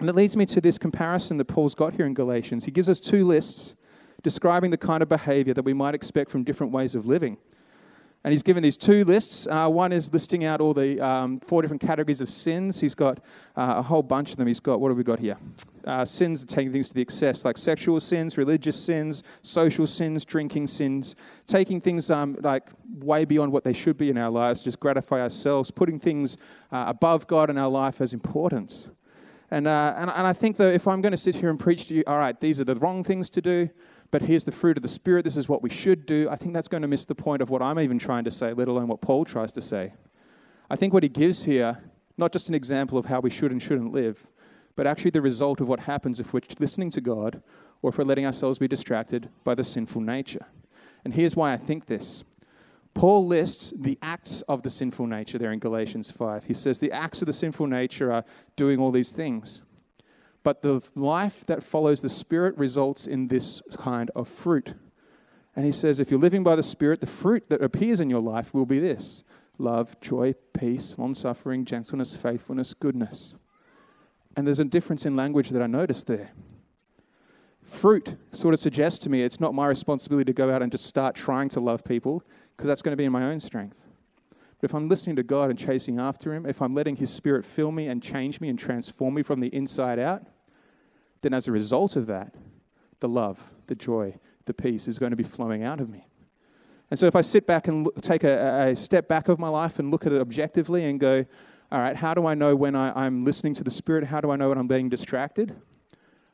And 0.00 0.08
it 0.08 0.14
leads 0.16 0.36
me 0.36 0.46
to 0.46 0.60
this 0.60 0.78
comparison 0.78 1.36
that 1.36 1.44
Paul's 1.44 1.76
got 1.76 1.94
here 1.94 2.06
in 2.06 2.14
Galatians. 2.14 2.64
He 2.64 2.72
gives 2.72 2.88
us 2.88 2.98
two 2.98 3.24
lists 3.24 3.76
describing 4.22 4.70
the 4.70 4.78
kind 4.78 5.02
of 5.02 5.08
behavior 5.08 5.54
that 5.54 5.64
we 5.64 5.72
might 5.72 5.94
expect 5.94 6.30
from 6.30 6.42
different 6.42 6.72
ways 6.72 6.96
of 6.96 7.06
living. 7.06 7.36
And 8.24 8.32
he's 8.32 8.42
given 8.42 8.62
these 8.62 8.78
two 8.78 9.04
lists. 9.04 9.46
Uh, 9.46 9.68
one 9.68 9.92
is 9.92 10.12
listing 10.12 10.44
out 10.44 10.60
all 10.60 10.74
the 10.74 10.98
um, 11.00 11.40
four 11.40 11.62
different 11.62 11.82
categories 11.82 12.22
of 12.22 12.30
sins. 12.30 12.80
He's 12.80 12.94
got 12.94 13.18
uh, 13.54 13.74
a 13.76 13.82
whole 13.82 14.02
bunch 14.02 14.30
of 14.30 14.38
them. 14.38 14.46
He's 14.48 14.60
got, 14.60 14.80
what 14.80 14.88
have 14.88 14.96
we 14.96 15.04
got 15.04 15.18
here? 15.20 15.36
Uh, 15.86 16.02
sins 16.02 16.44
taking 16.46 16.72
things 16.72 16.88
to 16.88 16.94
the 16.94 17.02
excess, 17.02 17.44
like 17.44 17.58
sexual 17.58 18.00
sins, 18.00 18.38
religious 18.38 18.82
sins, 18.82 19.22
social 19.42 19.86
sins, 19.86 20.24
drinking 20.24 20.66
sins, 20.66 21.14
taking 21.46 21.78
things 21.78 22.10
um, 22.10 22.36
like 22.40 22.70
way 23.00 23.26
beyond 23.26 23.52
what 23.52 23.64
they 23.64 23.74
should 23.74 23.98
be 23.98 24.08
in 24.08 24.16
our 24.16 24.30
lives, 24.30 24.64
just 24.64 24.80
gratify 24.80 25.20
ourselves, 25.20 25.70
putting 25.70 25.98
things 26.00 26.38
uh, 26.72 26.84
above 26.86 27.26
God 27.26 27.50
in 27.50 27.58
our 27.58 27.68
life 27.68 28.00
as 28.00 28.14
importance. 28.14 28.88
And, 29.50 29.66
uh, 29.66 29.94
and, 29.96 30.10
and 30.10 30.26
I 30.26 30.32
think 30.32 30.56
that 30.56 30.74
if 30.74 30.88
I'm 30.88 31.02
going 31.02 31.12
to 31.12 31.18
sit 31.18 31.36
here 31.36 31.50
and 31.50 31.60
preach 31.60 31.88
to 31.88 31.94
you, 31.94 32.04
all 32.06 32.18
right, 32.18 32.38
these 32.40 32.60
are 32.60 32.64
the 32.64 32.76
wrong 32.76 33.04
things 33.04 33.28
to 33.30 33.42
do, 33.42 33.68
but 34.10 34.22
here's 34.22 34.44
the 34.44 34.52
fruit 34.52 34.78
of 34.78 34.82
the 34.82 34.88
Spirit. 34.88 35.24
This 35.24 35.36
is 35.36 35.48
what 35.48 35.62
we 35.62 35.70
should 35.70 36.06
do. 36.06 36.28
I 36.30 36.36
think 36.36 36.54
that's 36.54 36.68
going 36.68 36.82
to 36.82 36.88
miss 36.88 37.04
the 37.04 37.14
point 37.14 37.42
of 37.42 37.50
what 37.50 37.60
I'm 37.60 37.78
even 37.78 37.98
trying 37.98 38.24
to 38.24 38.30
say, 38.30 38.52
let 38.52 38.68
alone 38.68 38.88
what 38.88 39.00
Paul 39.00 39.24
tries 39.24 39.52
to 39.52 39.60
say. 39.60 39.92
I 40.70 40.76
think 40.76 40.94
what 40.94 41.02
he 41.02 41.08
gives 41.08 41.44
here, 41.44 41.82
not 42.16 42.32
just 42.32 42.48
an 42.48 42.54
example 42.54 42.96
of 42.96 43.04
how 43.06 43.20
we 43.20 43.30
should 43.30 43.52
and 43.52 43.62
shouldn't 43.62 43.92
live, 43.92 44.30
but 44.76 44.86
actually 44.86 45.10
the 45.10 45.22
result 45.22 45.60
of 45.60 45.68
what 45.68 45.80
happens 45.80 46.20
if 46.20 46.32
we're 46.32 46.40
listening 46.58 46.90
to 46.90 47.00
God 47.00 47.42
or 47.82 47.90
if 47.90 47.98
we're 47.98 48.04
letting 48.04 48.26
ourselves 48.26 48.58
be 48.58 48.68
distracted 48.68 49.28
by 49.44 49.54
the 49.54 49.64
sinful 49.64 50.00
nature. 50.00 50.46
And 51.04 51.14
here's 51.14 51.36
why 51.36 51.52
I 51.52 51.56
think 51.56 51.86
this. 51.86 52.24
Paul 52.94 53.26
lists 53.26 53.72
the 53.76 53.98
acts 54.00 54.42
of 54.42 54.62
the 54.62 54.70
sinful 54.70 55.06
nature 55.06 55.36
there 55.36 55.52
in 55.52 55.58
Galatians 55.58 56.10
5. 56.10 56.44
He 56.44 56.54
says 56.54 56.78
the 56.78 56.92
acts 56.92 57.20
of 57.20 57.26
the 57.26 57.32
sinful 57.32 57.66
nature 57.66 58.12
are 58.12 58.24
doing 58.56 58.78
all 58.78 58.92
these 58.92 59.10
things. 59.10 59.62
But 60.44 60.62
the 60.62 60.86
life 60.94 61.44
that 61.46 61.62
follows 61.62 62.02
the 62.02 62.08
Spirit 62.08 62.56
results 62.56 63.06
in 63.06 63.28
this 63.28 63.62
kind 63.76 64.10
of 64.14 64.28
fruit. 64.28 64.74
And 65.56 65.64
he 65.64 65.72
says, 65.72 66.00
if 66.00 66.10
you're 66.10 66.20
living 66.20 66.44
by 66.44 66.54
the 66.54 66.62
Spirit, 66.62 67.00
the 67.00 67.06
fruit 67.06 67.48
that 67.48 67.62
appears 67.62 68.00
in 68.00 68.10
your 68.10 68.20
life 68.20 68.54
will 68.54 68.66
be 68.66 68.78
this 68.78 69.24
love, 69.58 70.00
joy, 70.00 70.34
peace, 70.52 70.98
long 70.98 71.14
suffering, 71.14 71.64
gentleness, 71.64 72.14
faithfulness, 72.14 72.74
goodness. 72.74 73.34
And 74.36 74.46
there's 74.46 74.58
a 74.58 74.64
difference 74.64 75.06
in 75.06 75.16
language 75.16 75.50
that 75.50 75.62
I 75.62 75.66
noticed 75.66 76.06
there. 76.06 76.30
Fruit 77.62 78.16
sort 78.32 78.52
of 78.52 78.60
suggests 78.60 78.98
to 79.04 79.10
me 79.10 79.22
it's 79.22 79.40
not 79.40 79.54
my 79.54 79.66
responsibility 79.66 80.26
to 80.26 80.32
go 80.32 80.52
out 80.52 80.62
and 80.62 80.70
just 80.70 80.86
start 80.86 81.14
trying 81.14 81.48
to 81.50 81.60
love 81.60 81.82
people 81.84 82.22
because 82.56 82.68
that's 82.68 82.82
going 82.82 82.92
to 82.92 82.96
be 82.96 83.04
in 83.04 83.12
my 83.12 83.24
own 83.24 83.40
strength. 83.40 83.76
But 84.60 84.70
if 84.70 84.74
I'm 84.74 84.88
listening 84.88 85.16
to 85.16 85.22
God 85.22 85.50
and 85.50 85.58
chasing 85.58 85.98
after 85.98 86.32
Him, 86.32 86.46
if 86.46 86.60
I'm 86.60 86.74
letting 86.74 86.96
His 86.96 87.12
Spirit 87.12 87.44
fill 87.44 87.72
me 87.72 87.86
and 87.86 88.02
change 88.02 88.40
me 88.40 88.48
and 88.48 88.58
transform 88.58 89.14
me 89.14 89.22
from 89.22 89.40
the 89.40 89.48
inside 89.48 89.98
out, 89.98 90.22
then 91.22 91.32
as 91.32 91.48
a 91.48 91.52
result 91.52 91.96
of 91.96 92.06
that, 92.06 92.34
the 93.00 93.08
love, 93.08 93.52
the 93.66 93.74
joy, 93.74 94.18
the 94.44 94.54
peace 94.54 94.86
is 94.86 94.98
going 94.98 95.10
to 95.10 95.16
be 95.16 95.22
flowing 95.22 95.62
out 95.62 95.80
of 95.80 95.88
me. 95.88 96.06
And 96.90 96.98
so 96.98 97.06
if 97.06 97.16
I 97.16 97.22
sit 97.22 97.46
back 97.46 97.66
and 97.66 97.86
look, 97.86 98.00
take 98.02 98.24
a, 98.24 98.68
a, 98.68 98.76
step 98.76 99.08
back 99.08 99.28
of 99.28 99.38
my 99.38 99.48
life 99.48 99.78
and 99.78 99.90
look 99.90 100.06
at 100.06 100.12
it 100.12 100.20
objectively 100.20 100.84
and 100.84 101.00
go, 101.00 101.24
all 101.74 101.80
right, 101.80 101.96
how 101.96 102.14
do 102.14 102.24
I 102.24 102.34
know 102.34 102.54
when 102.54 102.76
I, 102.76 103.04
I'm 103.04 103.24
listening 103.24 103.52
to 103.54 103.64
the 103.64 103.70
Spirit? 103.70 104.04
How 104.04 104.20
do 104.20 104.30
I 104.30 104.36
know 104.36 104.50
when 104.50 104.58
I'm 104.58 104.68
being 104.68 104.88
distracted? 104.88 105.56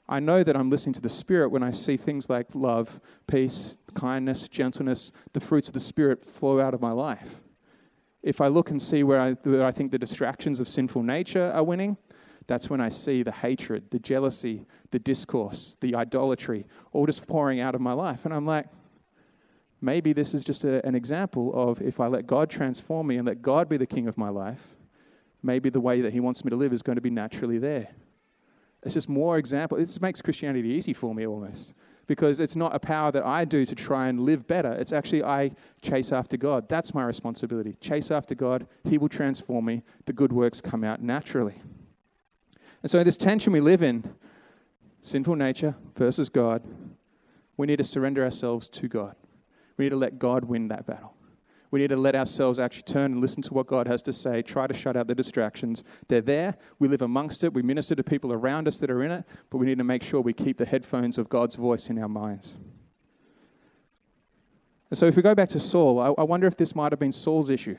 I 0.06 0.20
know 0.20 0.42
that 0.42 0.54
I'm 0.54 0.68
listening 0.68 0.92
to 0.92 1.00
the 1.00 1.08
Spirit 1.08 1.48
when 1.48 1.62
I 1.62 1.70
see 1.70 1.96
things 1.96 2.28
like 2.28 2.54
love, 2.54 3.00
peace, 3.26 3.78
kindness, 3.94 4.48
gentleness, 4.48 5.12
the 5.32 5.40
fruits 5.40 5.68
of 5.68 5.72
the 5.72 5.80
Spirit 5.80 6.22
flow 6.22 6.60
out 6.60 6.74
of 6.74 6.82
my 6.82 6.90
life. 6.90 7.40
If 8.22 8.42
I 8.42 8.48
look 8.48 8.70
and 8.70 8.82
see 8.82 9.02
where 9.02 9.18
I, 9.18 9.32
where 9.32 9.64
I 9.64 9.72
think 9.72 9.92
the 9.92 9.98
distractions 9.98 10.60
of 10.60 10.68
sinful 10.68 11.02
nature 11.04 11.50
are 11.54 11.64
winning, 11.64 11.96
that's 12.46 12.68
when 12.68 12.82
I 12.82 12.90
see 12.90 13.22
the 13.22 13.32
hatred, 13.32 13.90
the 13.92 13.98
jealousy, 13.98 14.66
the 14.90 14.98
discourse, 14.98 15.78
the 15.80 15.94
idolatry, 15.94 16.66
all 16.92 17.06
just 17.06 17.26
pouring 17.26 17.60
out 17.60 17.74
of 17.74 17.80
my 17.80 17.94
life. 17.94 18.26
And 18.26 18.34
I'm 18.34 18.44
like, 18.44 18.66
maybe 19.80 20.12
this 20.12 20.34
is 20.34 20.44
just 20.44 20.64
a, 20.64 20.86
an 20.86 20.94
example 20.94 21.50
of 21.54 21.80
if 21.80 21.98
I 21.98 22.08
let 22.08 22.26
God 22.26 22.50
transform 22.50 23.06
me 23.06 23.16
and 23.16 23.26
let 23.26 23.40
God 23.40 23.70
be 23.70 23.78
the 23.78 23.86
king 23.86 24.06
of 24.06 24.18
my 24.18 24.28
life, 24.28 24.76
maybe 25.42 25.70
the 25.70 25.80
way 25.80 26.00
that 26.00 26.12
He 26.12 26.20
wants 26.20 26.44
me 26.44 26.50
to 26.50 26.56
live 26.56 26.72
is 26.72 26.82
going 26.82 26.96
to 26.96 27.02
be 27.02 27.10
naturally 27.10 27.58
there. 27.58 27.88
It's 28.82 28.94
just 28.94 29.08
more 29.08 29.38
example. 29.38 29.78
This 29.78 30.00
makes 30.00 30.22
Christianity 30.22 30.68
easy 30.68 30.92
for 30.92 31.14
me 31.14 31.26
almost 31.26 31.74
because 32.06 32.40
it's 32.40 32.56
not 32.56 32.74
a 32.74 32.80
power 32.80 33.12
that 33.12 33.24
I 33.24 33.44
do 33.44 33.64
to 33.64 33.74
try 33.74 34.08
and 34.08 34.20
live 34.20 34.48
better. 34.48 34.72
It's 34.72 34.92
actually 34.92 35.22
I 35.22 35.52
chase 35.80 36.10
after 36.10 36.36
God. 36.36 36.68
That's 36.68 36.92
my 36.92 37.04
responsibility. 37.04 37.76
Chase 37.80 38.10
after 38.10 38.34
God. 38.34 38.66
He 38.82 38.98
will 38.98 39.08
transform 39.08 39.66
me. 39.66 39.82
The 40.06 40.12
good 40.12 40.32
works 40.32 40.60
come 40.60 40.82
out 40.82 41.00
naturally. 41.00 41.62
And 42.82 42.90
so, 42.90 43.04
this 43.04 43.16
tension 43.16 43.52
we 43.52 43.60
live 43.60 43.82
in, 43.82 44.14
sinful 45.02 45.36
nature 45.36 45.76
versus 45.94 46.28
God, 46.28 46.64
we 47.56 47.66
need 47.66 47.76
to 47.76 47.84
surrender 47.84 48.24
ourselves 48.24 48.68
to 48.70 48.88
God. 48.88 49.14
We 49.76 49.84
need 49.84 49.90
to 49.90 49.96
let 49.96 50.18
God 50.18 50.46
win 50.46 50.68
that 50.68 50.86
battle. 50.86 51.14
We 51.70 51.80
need 51.80 51.90
to 51.90 51.96
let 51.96 52.16
ourselves 52.16 52.58
actually 52.58 52.82
turn 52.82 53.12
and 53.12 53.20
listen 53.20 53.42
to 53.42 53.54
what 53.54 53.66
God 53.68 53.86
has 53.86 54.02
to 54.02 54.12
say, 54.12 54.42
try 54.42 54.66
to 54.66 54.74
shut 54.74 54.96
out 54.96 55.06
the 55.06 55.14
distractions. 55.14 55.84
They're 56.08 56.20
there. 56.20 56.56
We 56.78 56.88
live 56.88 57.02
amongst 57.02 57.44
it. 57.44 57.54
We 57.54 57.62
minister 57.62 57.94
to 57.94 58.02
people 58.02 58.32
around 58.32 58.66
us 58.66 58.78
that 58.78 58.90
are 58.90 59.02
in 59.02 59.12
it, 59.12 59.24
but 59.50 59.58
we 59.58 59.66
need 59.66 59.78
to 59.78 59.84
make 59.84 60.02
sure 60.02 60.20
we 60.20 60.32
keep 60.32 60.58
the 60.58 60.66
headphones 60.66 61.16
of 61.16 61.28
God's 61.28 61.54
voice 61.54 61.88
in 61.88 61.98
our 61.98 62.08
minds. 62.08 62.56
And 64.90 64.98
so, 64.98 65.06
if 65.06 65.14
we 65.14 65.22
go 65.22 65.36
back 65.36 65.48
to 65.50 65.60
Saul, 65.60 66.00
I, 66.00 66.08
I 66.20 66.24
wonder 66.24 66.48
if 66.48 66.56
this 66.56 66.74
might 66.74 66.90
have 66.90 66.98
been 66.98 67.12
Saul's 67.12 67.48
issue. 67.48 67.76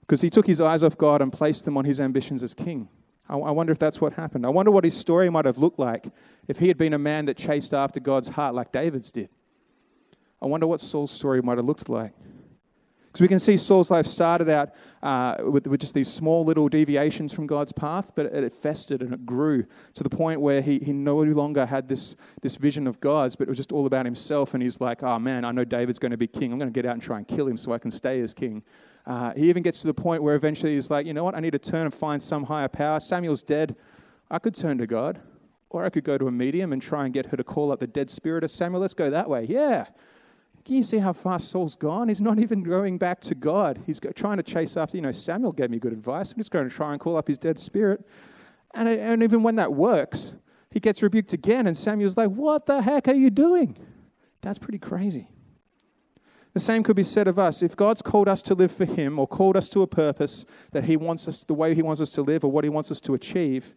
Because 0.00 0.20
he 0.20 0.30
took 0.30 0.46
his 0.46 0.60
eyes 0.60 0.82
off 0.82 0.98
God 0.98 1.22
and 1.22 1.32
placed 1.32 1.64
them 1.64 1.76
on 1.76 1.84
his 1.84 2.00
ambitions 2.00 2.42
as 2.42 2.54
king. 2.54 2.88
I, 3.28 3.36
I 3.36 3.50
wonder 3.52 3.72
if 3.72 3.78
that's 3.78 4.00
what 4.00 4.14
happened. 4.14 4.44
I 4.44 4.48
wonder 4.48 4.72
what 4.72 4.84
his 4.84 4.96
story 4.96 5.30
might 5.30 5.44
have 5.44 5.58
looked 5.58 5.78
like 5.78 6.06
if 6.48 6.58
he 6.58 6.68
had 6.68 6.76
been 6.76 6.94
a 6.94 6.98
man 6.98 7.26
that 7.26 7.36
chased 7.36 7.72
after 7.72 8.00
God's 8.00 8.28
heart 8.28 8.54
like 8.54 8.72
David's 8.72 9.12
did. 9.12 9.28
I 10.42 10.46
wonder 10.46 10.66
what 10.66 10.80
Saul's 10.80 11.10
story 11.10 11.40
might 11.40 11.58
have 11.58 11.66
looked 11.66 11.88
like. 11.88 12.12
Because 13.16 13.24
we 13.24 13.28
can 13.28 13.38
see 13.38 13.56
Saul's 13.56 13.90
life 13.90 14.04
started 14.04 14.50
out 14.50 14.74
uh, 15.02 15.36
with, 15.38 15.66
with, 15.66 15.80
just 15.80 15.94
these 15.94 16.12
small 16.12 16.44
little 16.44 16.68
deviations 16.68 17.32
from 17.32 17.46
God's 17.46 17.72
path, 17.72 18.12
but 18.14 18.26
it, 18.26 18.44
it, 18.44 18.52
festered 18.52 19.00
and 19.00 19.14
it 19.14 19.24
grew 19.24 19.64
to 19.94 20.02
the 20.02 20.10
point 20.10 20.42
where 20.42 20.60
he, 20.60 20.80
he 20.80 20.92
no 20.92 21.16
longer 21.16 21.64
had 21.64 21.88
this, 21.88 22.14
this 22.42 22.56
vision 22.56 22.86
of 22.86 23.00
God's, 23.00 23.34
but 23.34 23.44
it 23.44 23.48
was 23.48 23.56
just 23.56 23.72
all 23.72 23.86
about 23.86 24.04
himself. 24.04 24.52
And 24.52 24.62
he's 24.62 24.82
like, 24.82 25.02
oh 25.02 25.18
man, 25.18 25.46
I 25.46 25.52
know 25.52 25.64
David's 25.64 25.98
going 25.98 26.10
to 26.10 26.18
be 26.18 26.26
king. 26.26 26.52
I'm 26.52 26.58
going 26.58 26.70
to 26.70 26.74
get 26.74 26.84
out 26.84 26.92
and 26.92 27.00
try 27.00 27.16
and 27.16 27.26
kill 27.26 27.48
him 27.48 27.56
so 27.56 27.72
I 27.72 27.78
can 27.78 27.90
stay 27.90 28.20
as 28.20 28.34
king. 28.34 28.62
Uh, 29.06 29.32
he 29.32 29.48
even 29.48 29.62
gets 29.62 29.80
to 29.80 29.86
the 29.86 29.94
point 29.94 30.22
where 30.22 30.34
eventually 30.34 30.74
he's 30.74 30.90
like, 30.90 31.06
you 31.06 31.14
know 31.14 31.24
what, 31.24 31.34
I 31.34 31.40
need 31.40 31.52
to 31.52 31.58
turn 31.58 31.86
and 31.86 31.94
find 31.94 32.22
some 32.22 32.44
higher 32.44 32.68
power. 32.68 33.00
Samuel's 33.00 33.42
dead. 33.42 33.76
I 34.30 34.38
could 34.38 34.54
turn 34.54 34.76
to 34.76 34.86
God, 34.86 35.22
or 35.70 35.86
I 35.86 35.88
could 35.88 36.04
go 36.04 36.18
to 36.18 36.26
a 36.26 36.32
medium 36.32 36.70
and 36.70 36.82
try 36.82 37.06
and 37.06 37.14
get 37.14 37.24
her 37.26 37.38
to 37.38 37.44
call 37.44 37.72
up 37.72 37.80
the 37.80 37.86
dead 37.86 38.10
spirit 38.10 38.44
of 38.44 38.50
Samuel. 38.50 38.82
Let's 38.82 38.92
go 38.92 39.08
that 39.08 39.30
way. 39.30 39.46
Yeah. 39.48 39.86
Can 40.66 40.74
you 40.74 40.82
see 40.82 40.98
how 40.98 41.12
far 41.12 41.38
Saul's 41.38 41.76
gone? 41.76 42.08
He's 42.08 42.20
not 42.20 42.40
even 42.40 42.64
going 42.64 42.98
back 42.98 43.20
to 43.20 43.36
God. 43.36 43.80
He's 43.86 44.00
trying 44.16 44.38
to 44.38 44.42
chase 44.42 44.76
after, 44.76 44.96
you 44.96 45.00
know, 45.00 45.12
Samuel 45.12 45.52
gave 45.52 45.70
me 45.70 45.78
good 45.78 45.92
advice. 45.92 46.32
I'm 46.32 46.38
just 46.38 46.50
going 46.50 46.68
to 46.68 46.74
try 46.74 46.90
and 46.90 47.00
call 47.00 47.16
up 47.16 47.28
his 47.28 47.38
dead 47.38 47.56
spirit. 47.56 48.04
And, 48.74 48.88
and 48.88 49.22
even 49.22 49.44
when 49.44 49.54
that 49.56 49.72
works, 49.72 50.34
he 50.72 50.80
gets 50.80 51.04
rebuked 51.04 51.32
again, 51.32 51.68
and 51.68 51.78
Samuel's 51.78 52.16
like, 52.16 52.30
What 52.30 52.66
the 52.66 52.82
heck 52.82 53.06
are 53.06 53.14
you 53.14 53.30
doing? 53.30 53.76
That's 54.40 54.58
pretty 54.58 54.80
crazy. 54.80 55.28
The 56.52 56.58
same 56.58 56.82
could 56.82 56.96
be 56.96 57.04
said 57.04 57.28
of 57.28 57.38
us. 57.38 57.62
If 57.62 57.76
God's 57.76 58.02
called 58.02 58.26
us 58.26 58.42
to 58.42 58.54
live 58.56 58.72
for 58.72 58.86
Him 58.86 59.20
or 59.20 59.28
called 59.28 59.56
us 59.56 59.68
to 59.68 59.82
a 59.82 59.86
purpose 59.86 60.44
that 60.72 60.82
He 60.82 60.96
wants 60.96 61.28
us, 61.28 61.44
the 61.44 61.54
way 61.54 61.76
He 61.76 61.82
wants 61.82 62.00
us 62.00 62.10
to 62.10 62.22
live 62.22 62.42
or 62.42 62.50
what 62.50 62.64
He 62.64 62.70
wants 62.70 62.90
us 62.90 63.00
to 63.02 63.14
achieve, 63.14 63.76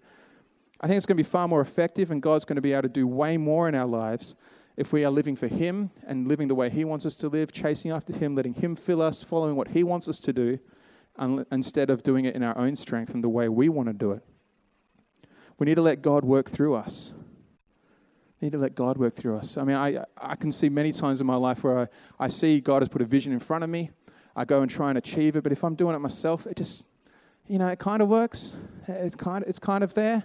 I 0.81 0.87
think 0.87 0.97
it's 0.97 1.05
going 1.05 1.17
to 1.17 1.23
be 1.23 1.29
far 1.29 1.47
more 1.47 1.61
effective 1.61 2.09
and 2.09 2.19
God's 2.19 2.45
going 2.45 2.55
to 2.55 2.63
be 2.63 2.73
able 2.73 2.81
to 2.81 2.89
do 2.89 3.05
way 3.05 3.37
more 3.37 3.69
in 3.69 3.75
our 3.75 3.85
lives 3.85 4.33
if 4.79 4.93
we 4.93 5.03
are 5.03 5.11
living 5.11 5.35
for 5.35 5.47
Him 5.47 5.91
and 6.07 6.25
living 6.25 6.47
the 6.47 6.55
way 6.55 6.69
He 6.69 6.85
wants 6.85 7.05
us 7.05 7.13
to 7.17 7.27
live, 7.27 7.51
chasing 7.51 7.91
after 7.91 8.13
Him, 8.13 8.33
letting 8.33 8.53
Him 8.53 8.77
fill 8.77 9.01
us, 9.01 9.21
following 9.21 9.57
what 9.57 9.67
He 9.67 9.83
wants 9.83 10.07
us 10.07 10.19
to 10.19 10.31
do, 10.31 10.57
instead 11.51 11.89
of 11.89 12.01
doing 12.01 12.23
it 12.23 12.33
in 12.33 12.43
our 12.43 12.57
own 12.57 12.77
strength 12.77 13.13
and 13.13 13.21
the 13.21 13.27
way 13.27 13.49
we 13.49 13.67
want 13.67 13.89
to 13.89 13.93
do 13.93 14.13
it. 14.13 14.23
We 15.57 15.65
need 15.65 15.75
to 15.75 15.81
let 15.81 16.01
God 16.01 16.23
work 16.23 16.49
through 16.49 16.75
us. 16.75 17.11
We 18.39 18.45
need 18.45 18.53
to 18.53 18.57
let 18.57 18.73
God 18.73 18.97
work 18.97 19.15
through 19.15 19.35
us. 19.35 19.57
I 19.57 19.65
mean, 19.65 19.75
I, 19.75 20.05
I 20.17 20.37
can 20.37 20.53
see 20.53 20.69
many 20.69 20.93
times 20.93 21.19
in 21.19 21.27
my 21.27 21.35
life 21.35 21.61
where 21.61 21.79
I, 21.79 21.87
I 22.17 22.29
see 22.29 22.61
God 22.61 22.81
has 22.81 22.87
put 22.87 23.01
a 23.01 23.05
vision 23.05 23.33
in 23.33 23.39
front 23.39 23.65
of 23.65 23.69
me. 23.69 23.91
I 24.33 24.45
go 24.45 24.61
and 24.61 24.71
try 24.71 24.87
and 24.87 24.97
achieve 24.97 25.35
it, 25.35 25.43
but 25.43 25.51
if 25.51 25.61
I'm 25.61 25.75
doing 25.75 25.93
it 25.93 25.99
myself, 25.99 26.47
it 26.47 26.55
just, 26.55 26.87
you 27.47 27.59
know, 27.59 27.67
it 27.67 27.79
kind 27.79 28.01
of 28.01 28.07
works. 28.07 28.53
It's 28.87 29.15
kind 29.15 29.43
it's 29.45 29.59
kind 29.59 29.83
of 29.83 29.93
there, 29.93 30.23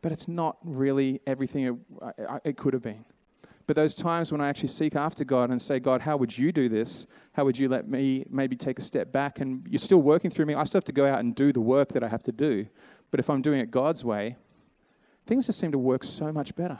but 0.00 0.12
it's 0.12 0.28
not 0.28 0.58
really 0.62 1.20
everything 1.26 1.80
it, 2.16 2.28
it 2.44 2.56
could 2.56 2.72
have 2.72 2.82
been. 2.82 3.04
But 3.66 3.74
those 3.74 3.94
times 3.94 4.30
when 4.30 4.40
I 4.40 4.48
actually 4.48 4.68
seek 4.68 4.94
after 4.94 5.24
God 5.24 5.50
and 5.50 5.60
say, 5.60 5.80
God, 5.80 6.02
how 6.02 6.16
would 6.16 6.36
you 6.38 6.52
do 6.52 6.68
this? 6.68 7.06
How 7.32 7.44
would 7.44 7.58
you 7.58 7.68
let 7.68 7.88
me 7.88 8.24
maybe 8.30 8.54
take 8.54 8.78
a 8.78 8.82
step 8.82 9.10
back? 9.10 9.40
And 9.40 9.66
you're 9.68 9.80
still 9.80 10.02
working 10.02 10.30
through 10.30 10.46
me. 10.46 10.54
I 10.54 10.64
still 10.64 10.78
have 10.78 10.84
to 10.84 10.92
go 10.92 11.06
out 11.06 11.18
and 11.18 11.34
do 11.34 11.52
the 11.52 11.60
work 11.60 11.88
that 11.90 12.04
I 12.04 12.08
have 12.08 12.22
to 12.24 12.32
do. 12.32 12.66
But 13.10 13.18
if 13.18 13.28
I'm 13.28 13.42
doing 13.42 13.60
it 13.60 13.70
God's 13.70 14.04
way, 14.04 14.36
things 15.26 15.46
just 15.46 15.58
seem 15.58 15.72
to 15.72 15.78
work 15.78 16.04
so 16.04 16.32
much 16.32 16.54
better. 16.54 16.78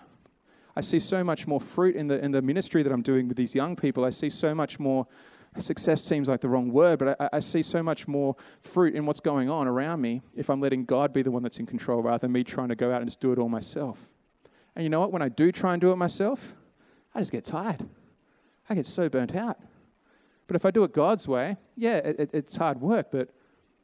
I 0.77 0.83
see 0.83 1.01
so 1.01 1.25
much 1.25 1.47
more 1.47 1.61
fruit 1.61 1.97
in 1.97 2.07
the, 2.07 2.23
in 2.23 2.31
the 2.31 2.43
ministry 2.43 2.83
that 2.83 2.93
I'm 2.93 3.03
doing 3.03 3.27
with 3.27 3.37
these 3.37 3.55
young 3.55 3.75
people. 3.75 4.05
I 4.05 4.11
see 4.11 4.31
so 4.31 4.55
much 4.55 4.79
more 4.79 5.07
success 5.59 6.05
seems 6.05 6.29
like 6.29 6.41
the 6.41 6.49
wrong 6.51 6.71
word, 6.71 6.99
but 6.99 7.21
I, 7.21 7.31
I, 7.35 7.41
see 7.41 7.63
so 7.63 7.83
much 7.83 8.07
more 8.07 8.37
fruit 8.61 8.95
in 8.95 9.07
what's 9.07 9.21
going 9.21 9.49
on 9.49 9.67
around 9.67 10.03
me 10.03 10.21
if 10.35 10.51
I'm 10.51 10.61
letting 10.61 10.85
God 10.85 11.15
be 11.15 11.23
the 11.23 11.31
one 11.31 11.43
that's 11.43 11.59
in 11.59 11.65
control 11.65 12.03
rather 12.03 12.19
than 12.19 12.33
me 12.33 12.45
trying 12.45 12.69
to 12.69 12.75
go 12.75 12.93
out 12.93 13.01
and 13.01 13.07
just 13.07 13.21
do 13.21 13.33
it 13.33 13.39
all 13.39 13.49
myself. 13.49 14.11
And 14.75 14.85
you 14.85 14.91
know 14.91 15.01
what? 15.01 15.13
When 15.13 15.23
I 15.23 15.31
do 15.31 15.51
try 15.51 15.73
and 15.73 15.81
do 15.81 15.93
it 15.93 15.97
myself, 15.97 16.55
I 17.17 17.21
just 17.21 17.33
get 17.33 17.47
tired. 17.47 17.83
I 18.69 18.75
get 18.75 18.85
so 18.85 19.09
burnt 19.09 19.35
out. 19.35 19.59
But 20.47 20.55
if 20.55 20.67
I 20.67 20.71
do 20.71 20.85
it 20.85 20.93
God's 20.93 21.27
way, 21.27 21.57
yeah, 21.75 21.97
it, 21.97 22.21
it, 22.21 22.31
it's 22.35 22.57
hard 22.57 22.79
work, 22.79 23.11
but 23.11 23.31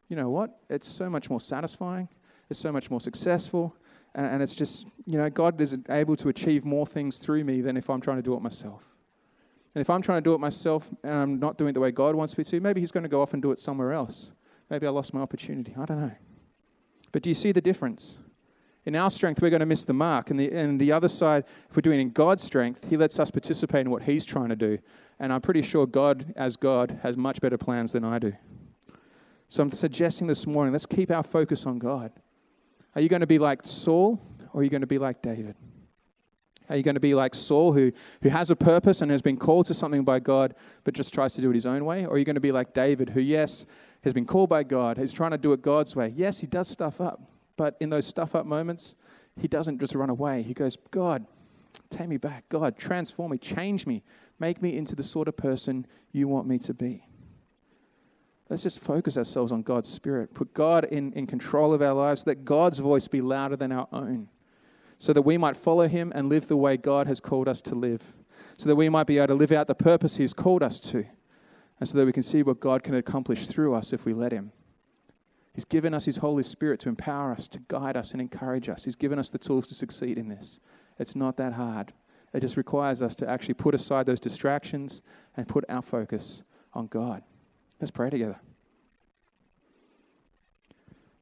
you 0.08 0.16
know 0.16 0.28
what? 0.28 0.58
It's 0.68 0.86
so 0.86 1.08
much 1.08 1.30
more 1.30 1.40
satisfying. 1.40 2.10
It's 2.50 2.60
so 2.60 2.70
much 2.70 2.90
more 2.90 3.00
successful. 3.00 3.74
And, 4.14 4.26
and 4.26 4.42
it's 4.42 4.54
just, 4.54 4.86
you 5.06 5.16
know, 5.16 5.30
God 5.30 5.58
is 5.62 5.78
able 5.88 6.14
to 6.16 6.28
achieve 6.28 6.66
more 6.66 6.84
things 6.84 7.16
through 7.16 7.44
me 7.44 7.62
than 7.62 7.78
if 7.78 7.88
I'm 7.88 8.02
trying 8.02 8.18
to 8.18 8.22
do 8.22 8.34
it 8.34 8.42
myself. 8.42 8.84
And 9.74 9.80
if 9.80 9.88
I'm 9.88 10.02
trying 10.02 10.18
to 10.18 10.28
do 10.28 10.34
it 10.34 10.38
myself 10.38 10.90
and 11.02 11.14
I'm 11.14 11.40
not 11.40 11.56
doing 11.56 11.70
it 11.70 11.72
the 11.72 11.80
way 11.80 11.90
God 11.90 12.14
wants 12.14 12.36
me 12.36 12.44
to, 12.44 12.60
maybe 12.60 12.82
He's 12.82 12.92
going 12.92 13.04
to 13.04 13.08
go 13.08 13.22
off 13.22 13.32
and 13.32 13.40
do 13.40 13.50
it 13.52 13.58
somewhere 13.58 13.92
else. 13.92 14.30
Maybe 14.68 14.86
I 14.86 14.90
lost 14.90 15.14
my 15.14 15.22
opportunity. 15.22 15.74
I 15.78 15.86
don't 15.86 16.00
know. 16.00 16.12
But 17.12 17.22
do 17.22 17.30
you 17.30 17.34
see 17.34 17.52
the 17.52 17.62
difference? 17.62 18.18
In 18.84 18.96
our 18.96 19.10
strength, 19.10 19.40
we're 19.40 19.50
going 19.50 19.60
to 19.60 19.66
miss 19.66 19.84
the 19.84 19.92
mark. 19.92 20.30
And 20.30 20.40
the, 20.40 20.50
and 20.50 20.80
the 20.80 20.90
other 20.90 21.08
side, 21.08 21.44
if 21.70 21.76
we're 21.76 21.82
doing 21.82 21.98
it 21.98 22.02
in 22.02 22.10
God's 22.10 22.42
strength, 22.42 22.88
He 22.90 22.96
lets 22.96 23.20
us 23.20 23.30
participate 23.30 23.82
in 23.82 23.90
what 23.90 24.02
He's 24.02 24.24
trying 24.24 24.48
to 24.48 24.56
do. 24.56 24.78
And 25.20 25.32
I'm 25.32 25.40
pretty 25.40 25.62
sure 25.62 25.86
God, 25.86 26.32
as 26.36 26.56
God, 26.56 26.98
has 27.02 27.16
much 27.16 27.40
better 27.40 27.58
plans 27.58 27.92
than 27.92 28.04
I 28.04 28.18
do. 28.18 28.32
So 29.48 29.62
I'm 29.62 29.70
suggesting 29.70 30.26
this 30.26 30.46
morning, 30.46 30.72
let's 30.72 30.86
keep 30.86 31.10
our 31.10 31.22
focus 31.22 31.66
on 31.66 31.78
God. 31.78 32.10
Are 32.94 33.00
you 33.00 33.08
going 33.08 33.20
to 33.20 33.26
be 33.26 33.38
like 33.38 33.60
Saul 33.64 34.20
or 34.52 34.60
are 34.60 34.64
you 34.64 34.70
going 34.70 34.80
to 34.80 34.86
be 34.86 34.98
like 34.98 35.22
David? 35.22 35.54
Are 36.68 36.76
you 36.76 36.82
going 36.82 36.94
to 36.94 37.00
be 37.00 37.14
like 37.14 37.34
Saul, 37.34 37.72
who, 37.72 37.92
who 38.22 38.30
has 38.30 38.50
a 38.50 38.56
purpose 38.56 39.02
and 39.02 39.10
has 39.10 39.20
been 39.20 39.36
called 39.36 39.66
to 39.66 39.74
something 39.74 40.04
by 40.04 40.20
God, 40.20 40.54
but 40.84 40.94
just 40.94 41.12
tries 41.12 41.34
to 41.34 41.42
do 41.42 41.50
it 41.50 41.54
his 41.54 41.66
own 41.66 41.84
way? 41.84 42.06
Or 42.06 42.14
are 42.14 42.18
you 42.18 42.24
going 42.24 42.34
to 42.34 42.40
be 42.40 42.52
like 42.52 42.72
David, 42.72 43.10
who, 43.10 43.20
yes, 43.20 43.66
has 44.04 44.14
been 44.14 44.26
called 44.26 44.48
by 44.48 44.62
God, 44.62 44.98
is 44.98 45.12
trying 45.12 45.32
to 45.32 45.38
do 45.38 45.52
it 45.52 45.60
God's 45.60 45.94
way? 45.94 46.12
Yes, 46.16 46.38
he 46.38 46.46
does 46.46 46.68
stuff 46.68 47.00
up, 47.00 47.20
but 47.56 47.76
in 47.80 47.90
those 47.90 48.06
stuff 48.06 48.34
up 48.34 48.46
moments, 48.46 48.94
he 49.36 49.48
doesn't 49.48 49.78
just 49.80 49.94
run 49.94 50.10
away. 50.10 50.42
He 50.42 50.54
goes, 50.54 50.76
God, 50.90 51.26
take 51.90 52.08
me 52.08 52.16
back. 52.16 52.48
God, 52.48 52.76
transform 52.76 53.32
me, 53.32 53.38
change 53.38 53.86
me, 53.86 54.02
make 54.38 54.60
me 54.60 54.76
into 54.76 54.94
the 54.94 55.02
sort 55.02 55.28
of 55.28 55.36
person 55.36 55.86
you 56.12 56.28
want 56.28 56.46
me 56.46 56.58
to 56.58 56.74
be. 56.74 57.06
Let's 58.48 58.62
just 58.62 58.80
focus 58.80 59.16
ourselves 59.16 59.50
on 59.50 59.62
God's 59.62 59.88
Spirit. 59.88 60.34
Put 60.34 60.52
God 60.52 60.84
in, 60.84 61.12
in 61.14 61.26
control 61.26 61.72
of 61.72 61.80
our 61.80 61.94
lives. 61.94 62.26
Let 62.26 62.44
God's 62.44 62.80
voice 62.80 63.08
be 63.08 63.22
louder 63.22 63.56
than 63.56 63.72
our 63.72 63.88
own 63.92 64.28
so 65.02 65.12
that 65.12 65.22
we 65.22 65.36
might 65.36 65.56
follow 65.56 65.88
Him 65.88 66.12
and 66.14 66.28
live 66.28 66.46
the 66.46 66.56
way 66.56 66.76
God 66.76 67.08
has 67.08 67.18
called 67.18 67.48
us 67.48 67.60
to 67.62 67.74
live. 67.74 68.14
So 68.56 68.68
that 68.68 68.76
we 68.76 68.88
might 68.88 69.08
be 69.08 69.18
able 69.18 69.28
to 69.28 69.34
live 69.34 69.50
out 69.50 69.66
the 69.66 69.74
purpose 69.74 70.16
He 70.16 70.22
has 70.22 70.32
called 70.32 70.62
us 70.62 70.78
to. 70.80 71.04
And 71.80 71.88
so 71.88 71.98
that 71.98 72.06
we 72.06 72.12
can 72.12 72.22
see 72.22 72.44
what 72.44 72.60
God 72.60 72.84
can 72.84 72.94
accomplish 72.94 73.46
through 73.46 73.74
us 73.74 73.92
if 73.92 74.04
we 74.04 74.12
let 74.12 74.30
Him. 74.30 74.52
He's 75.54 75.64
given 75.64 75.92
us 75.92 76.06
His 76.06 76.18
Holy 76.18 76.42
Spirit 76.42 76.80
to 76.80 76.88
empower 76.88 77.32
us, 77.32 77.46
to 77.48 77.60
guide 77.68 77.96
us, 77.96 78.12
and 78.12 78.20
encourage 78.20 78.68
us. 78.68 78.84
He's 78.84 78.96
given 78.96 79.18
us 79.18 79.30
the 79.30 79.38
tools 79.38 79.66
to 79.68 79.74
succeed 79.74 80.16
in 80.16 80.28
this. 80.28 80.60
It's 80.98 81.14
not 81.14 81.36
that 81.36 81.54
hard. 81.54 81.92
It 82.32 82.40
just 82.40 82.56
requires 82.56 83.02
us 83.02 83.14
to 83.16 83.28
actually 83.28 83.54
put 83.54 83.74
aside 83.74 84.06
those 84.06 84.20
distractions 84.20 85.02
and 85.36 85.46
put 85.46 85.64
our 85.68 85.82
focus 85.82 86.42
on 86.72 86.86
God. 86.86 87.22
Let's 87.80 87.90
pray 87.90 88.08
together. 88.08 88.38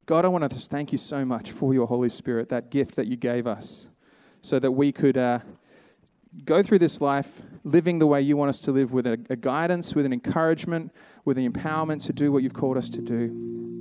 God, 0.07 0.25
I 0.25 0.29
want 0.29 0.43
to 0.43 0.49
just 0.49 0.71
thank 0.71 0.93
you 0.93 0.99
so 0.99 1.25
much 1.25 1.51
for 1.53 1.75
your 1.75 1.87
Holy 1.87 2.09
Spirit, 2.09 2.49
that 2.49 2.71
gift 2.71 2.97
that 2.97 3.07
you 3.07 3.17
gave 3.17 3.47
us, 3.47 3.89
so 4.43 4.59
that 4.59 4.73
we 4.73 4.93
could 4.93 5.17
uh, 5.17 5.41
go 6.45 6.63
through 6.63 6.79
this 6.79 7.01
life 7.01 7.43
living 7.65 7.99
the 7.99 8.07
way 8.07 8.21
you 8.21 8.37
want 8.37 8.49
us 8.49 8.61
to 8.61 8.73
live 8.73 8.93
with 8.93 9.07
a, 9.07 9.19
a 9.29 9.37
guidance, 9.37 9.95
with 9.95 10.07
an 10.07 10.13
encouragement, 10.13 10.93
with 11.25 11.37
the 11.37 11.49
empowerment 11.49 12.05
to 12.07 12.13
do 12.13 12.33
what 12.33 12.43
you've 12.43 12.55
called 12.55 12.77
us 12.77 12.89
to 12.91 13.01
do. 13.01 13.80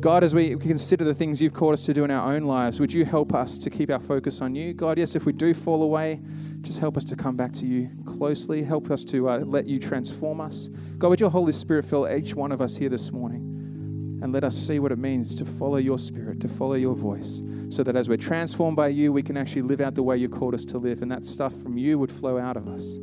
God, 0.00 0.24
as 0.24 0.34
we 0.34 0.56
consider 0.56 1.04
the 1.04 1.12
things 1.12 1.42
you've 1.42 1.52
called 1.52 1.74
us 1.74 1.84
to 1.84 1.92
do 1.92 2.04
in 2.04 2.10
our 2.10 2.32
own 2.32 2.44
lives, 2.44 2.80
would 2.80 2.90
you 2.90 3.04
help 3.04 3.34
us 3.34 3.58
to 3.58 3.68
keep 3.68 3.90
our 3.90 4.00
focus 4.00 4.40
on 4.40 4.54
you? 4.54 4.72
God, 4.72 4.96
yes, 4.96 5.14
if 5.14 5.26
we 5.26 5.32
do 5.34 5.52
fall 5.52 5.82
away, 5.82 6.22
just 6.62 6.78
help 6.78 6.96
us 6.96 7.04
to 7.04 7.16
come 7.16 7.36
back 7.36 7.52
to 7.54 7.66
you 7.66 7.90
closely. 8.06 8.62
Help 8.62 8.90
us 8.90 9.04
to 9.04 9.28
uh, 9.28 9.40
let 9.40 9.66
you 9.66 9.78
transform 9.78 10.40
us. 10.40 10.70
God, 10.96 11.10
would 11.10 11.20
your 11.20 11.28
Holy 11.28 11.52
Spirit 11.52 11.84
fill 11.84 12.08
each 12.08 12.34
one 12.34 12.50
of 12.50 12.62
us 12.62 12.78
here 12.78 12.88
this 12.88 13.12
morning? 13.12 14.20
And 14.22 14.32
let 14.32 14.42
us 14.42 14.56
see 14.56 14.78
what 14.78 14.90
it 14.90 14.98
means 14.98 15.34
to 15.34 15.44
follow 15.44 15.76
your 15.76 15.98
spirit, 15.98 16.40
to 16.40 16.48
follow 16.48 16.74
your 16.74 16.94
voice, 16.94 17.42
so 17.68 17.82
that 17.82 17.94
as 17.94 18.08
we're 18.08 18.16
transformed 18.16 18.76
by 18.76 18.88
you, 18.88 19.12
we 19.12 19.22
can 19.22 19.36
actually 19.36 19.62
live 19.62 19.82
out 19.82 19.96
the 19.96 20.02
way 20.02 20.16
you 20.16 20.30
called 20.30 20.54
us 20.54 20.64
to 20.66 20.78
live, 20.78 21.02
and 21.02 21.12
that 21.12 21.26
stuff 21.26 21.54
from 21.62 21.76
you 21.76 21.98
would 21.98 22.10
flow 22.10 22.38
out 22.38 22.56
of 22.56 22.68
us. 22.68 22.96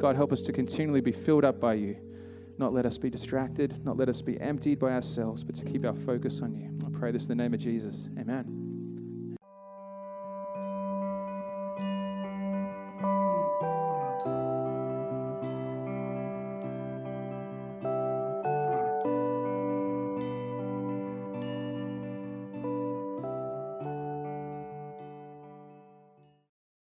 God, 0.00 0.16
help 0.16 0.32
us 0.32 0.42
to 0.42 0.52
continually 0.52 1.00
be 1.00 1.12
filled 1.12 1.44
up 1.44 1.60
by 1.60 1.74
you 1.74 1.96
not 2.60 2.72
let 2.72 2.86
us 2.86 2.98
be 2.98 3.10
distracted, 3.10 3.84
not 3.84 3.96
let 3.96 4.08
us 4.08 4.22
be 4.22 4.40
emptied 4.40 4.78
by 4.78 4.92
ourselves, 4.92 5.42
but 5.42 5.56
to 5.56 5.64
keep 5.64 5.84
our 5.84 5.94
focus 5.94 6.42
on 6.42 6.54
you. 6.54 6.70
I 6.86 6.96
pray 6.96 7.10
this 7.10 7.22
in 7.22 7.28
the 7.28 7.42
name 7.42 7.54
of 7.54 7.60
Jesus. 7.60 8.08
Amen. 8.18 8.69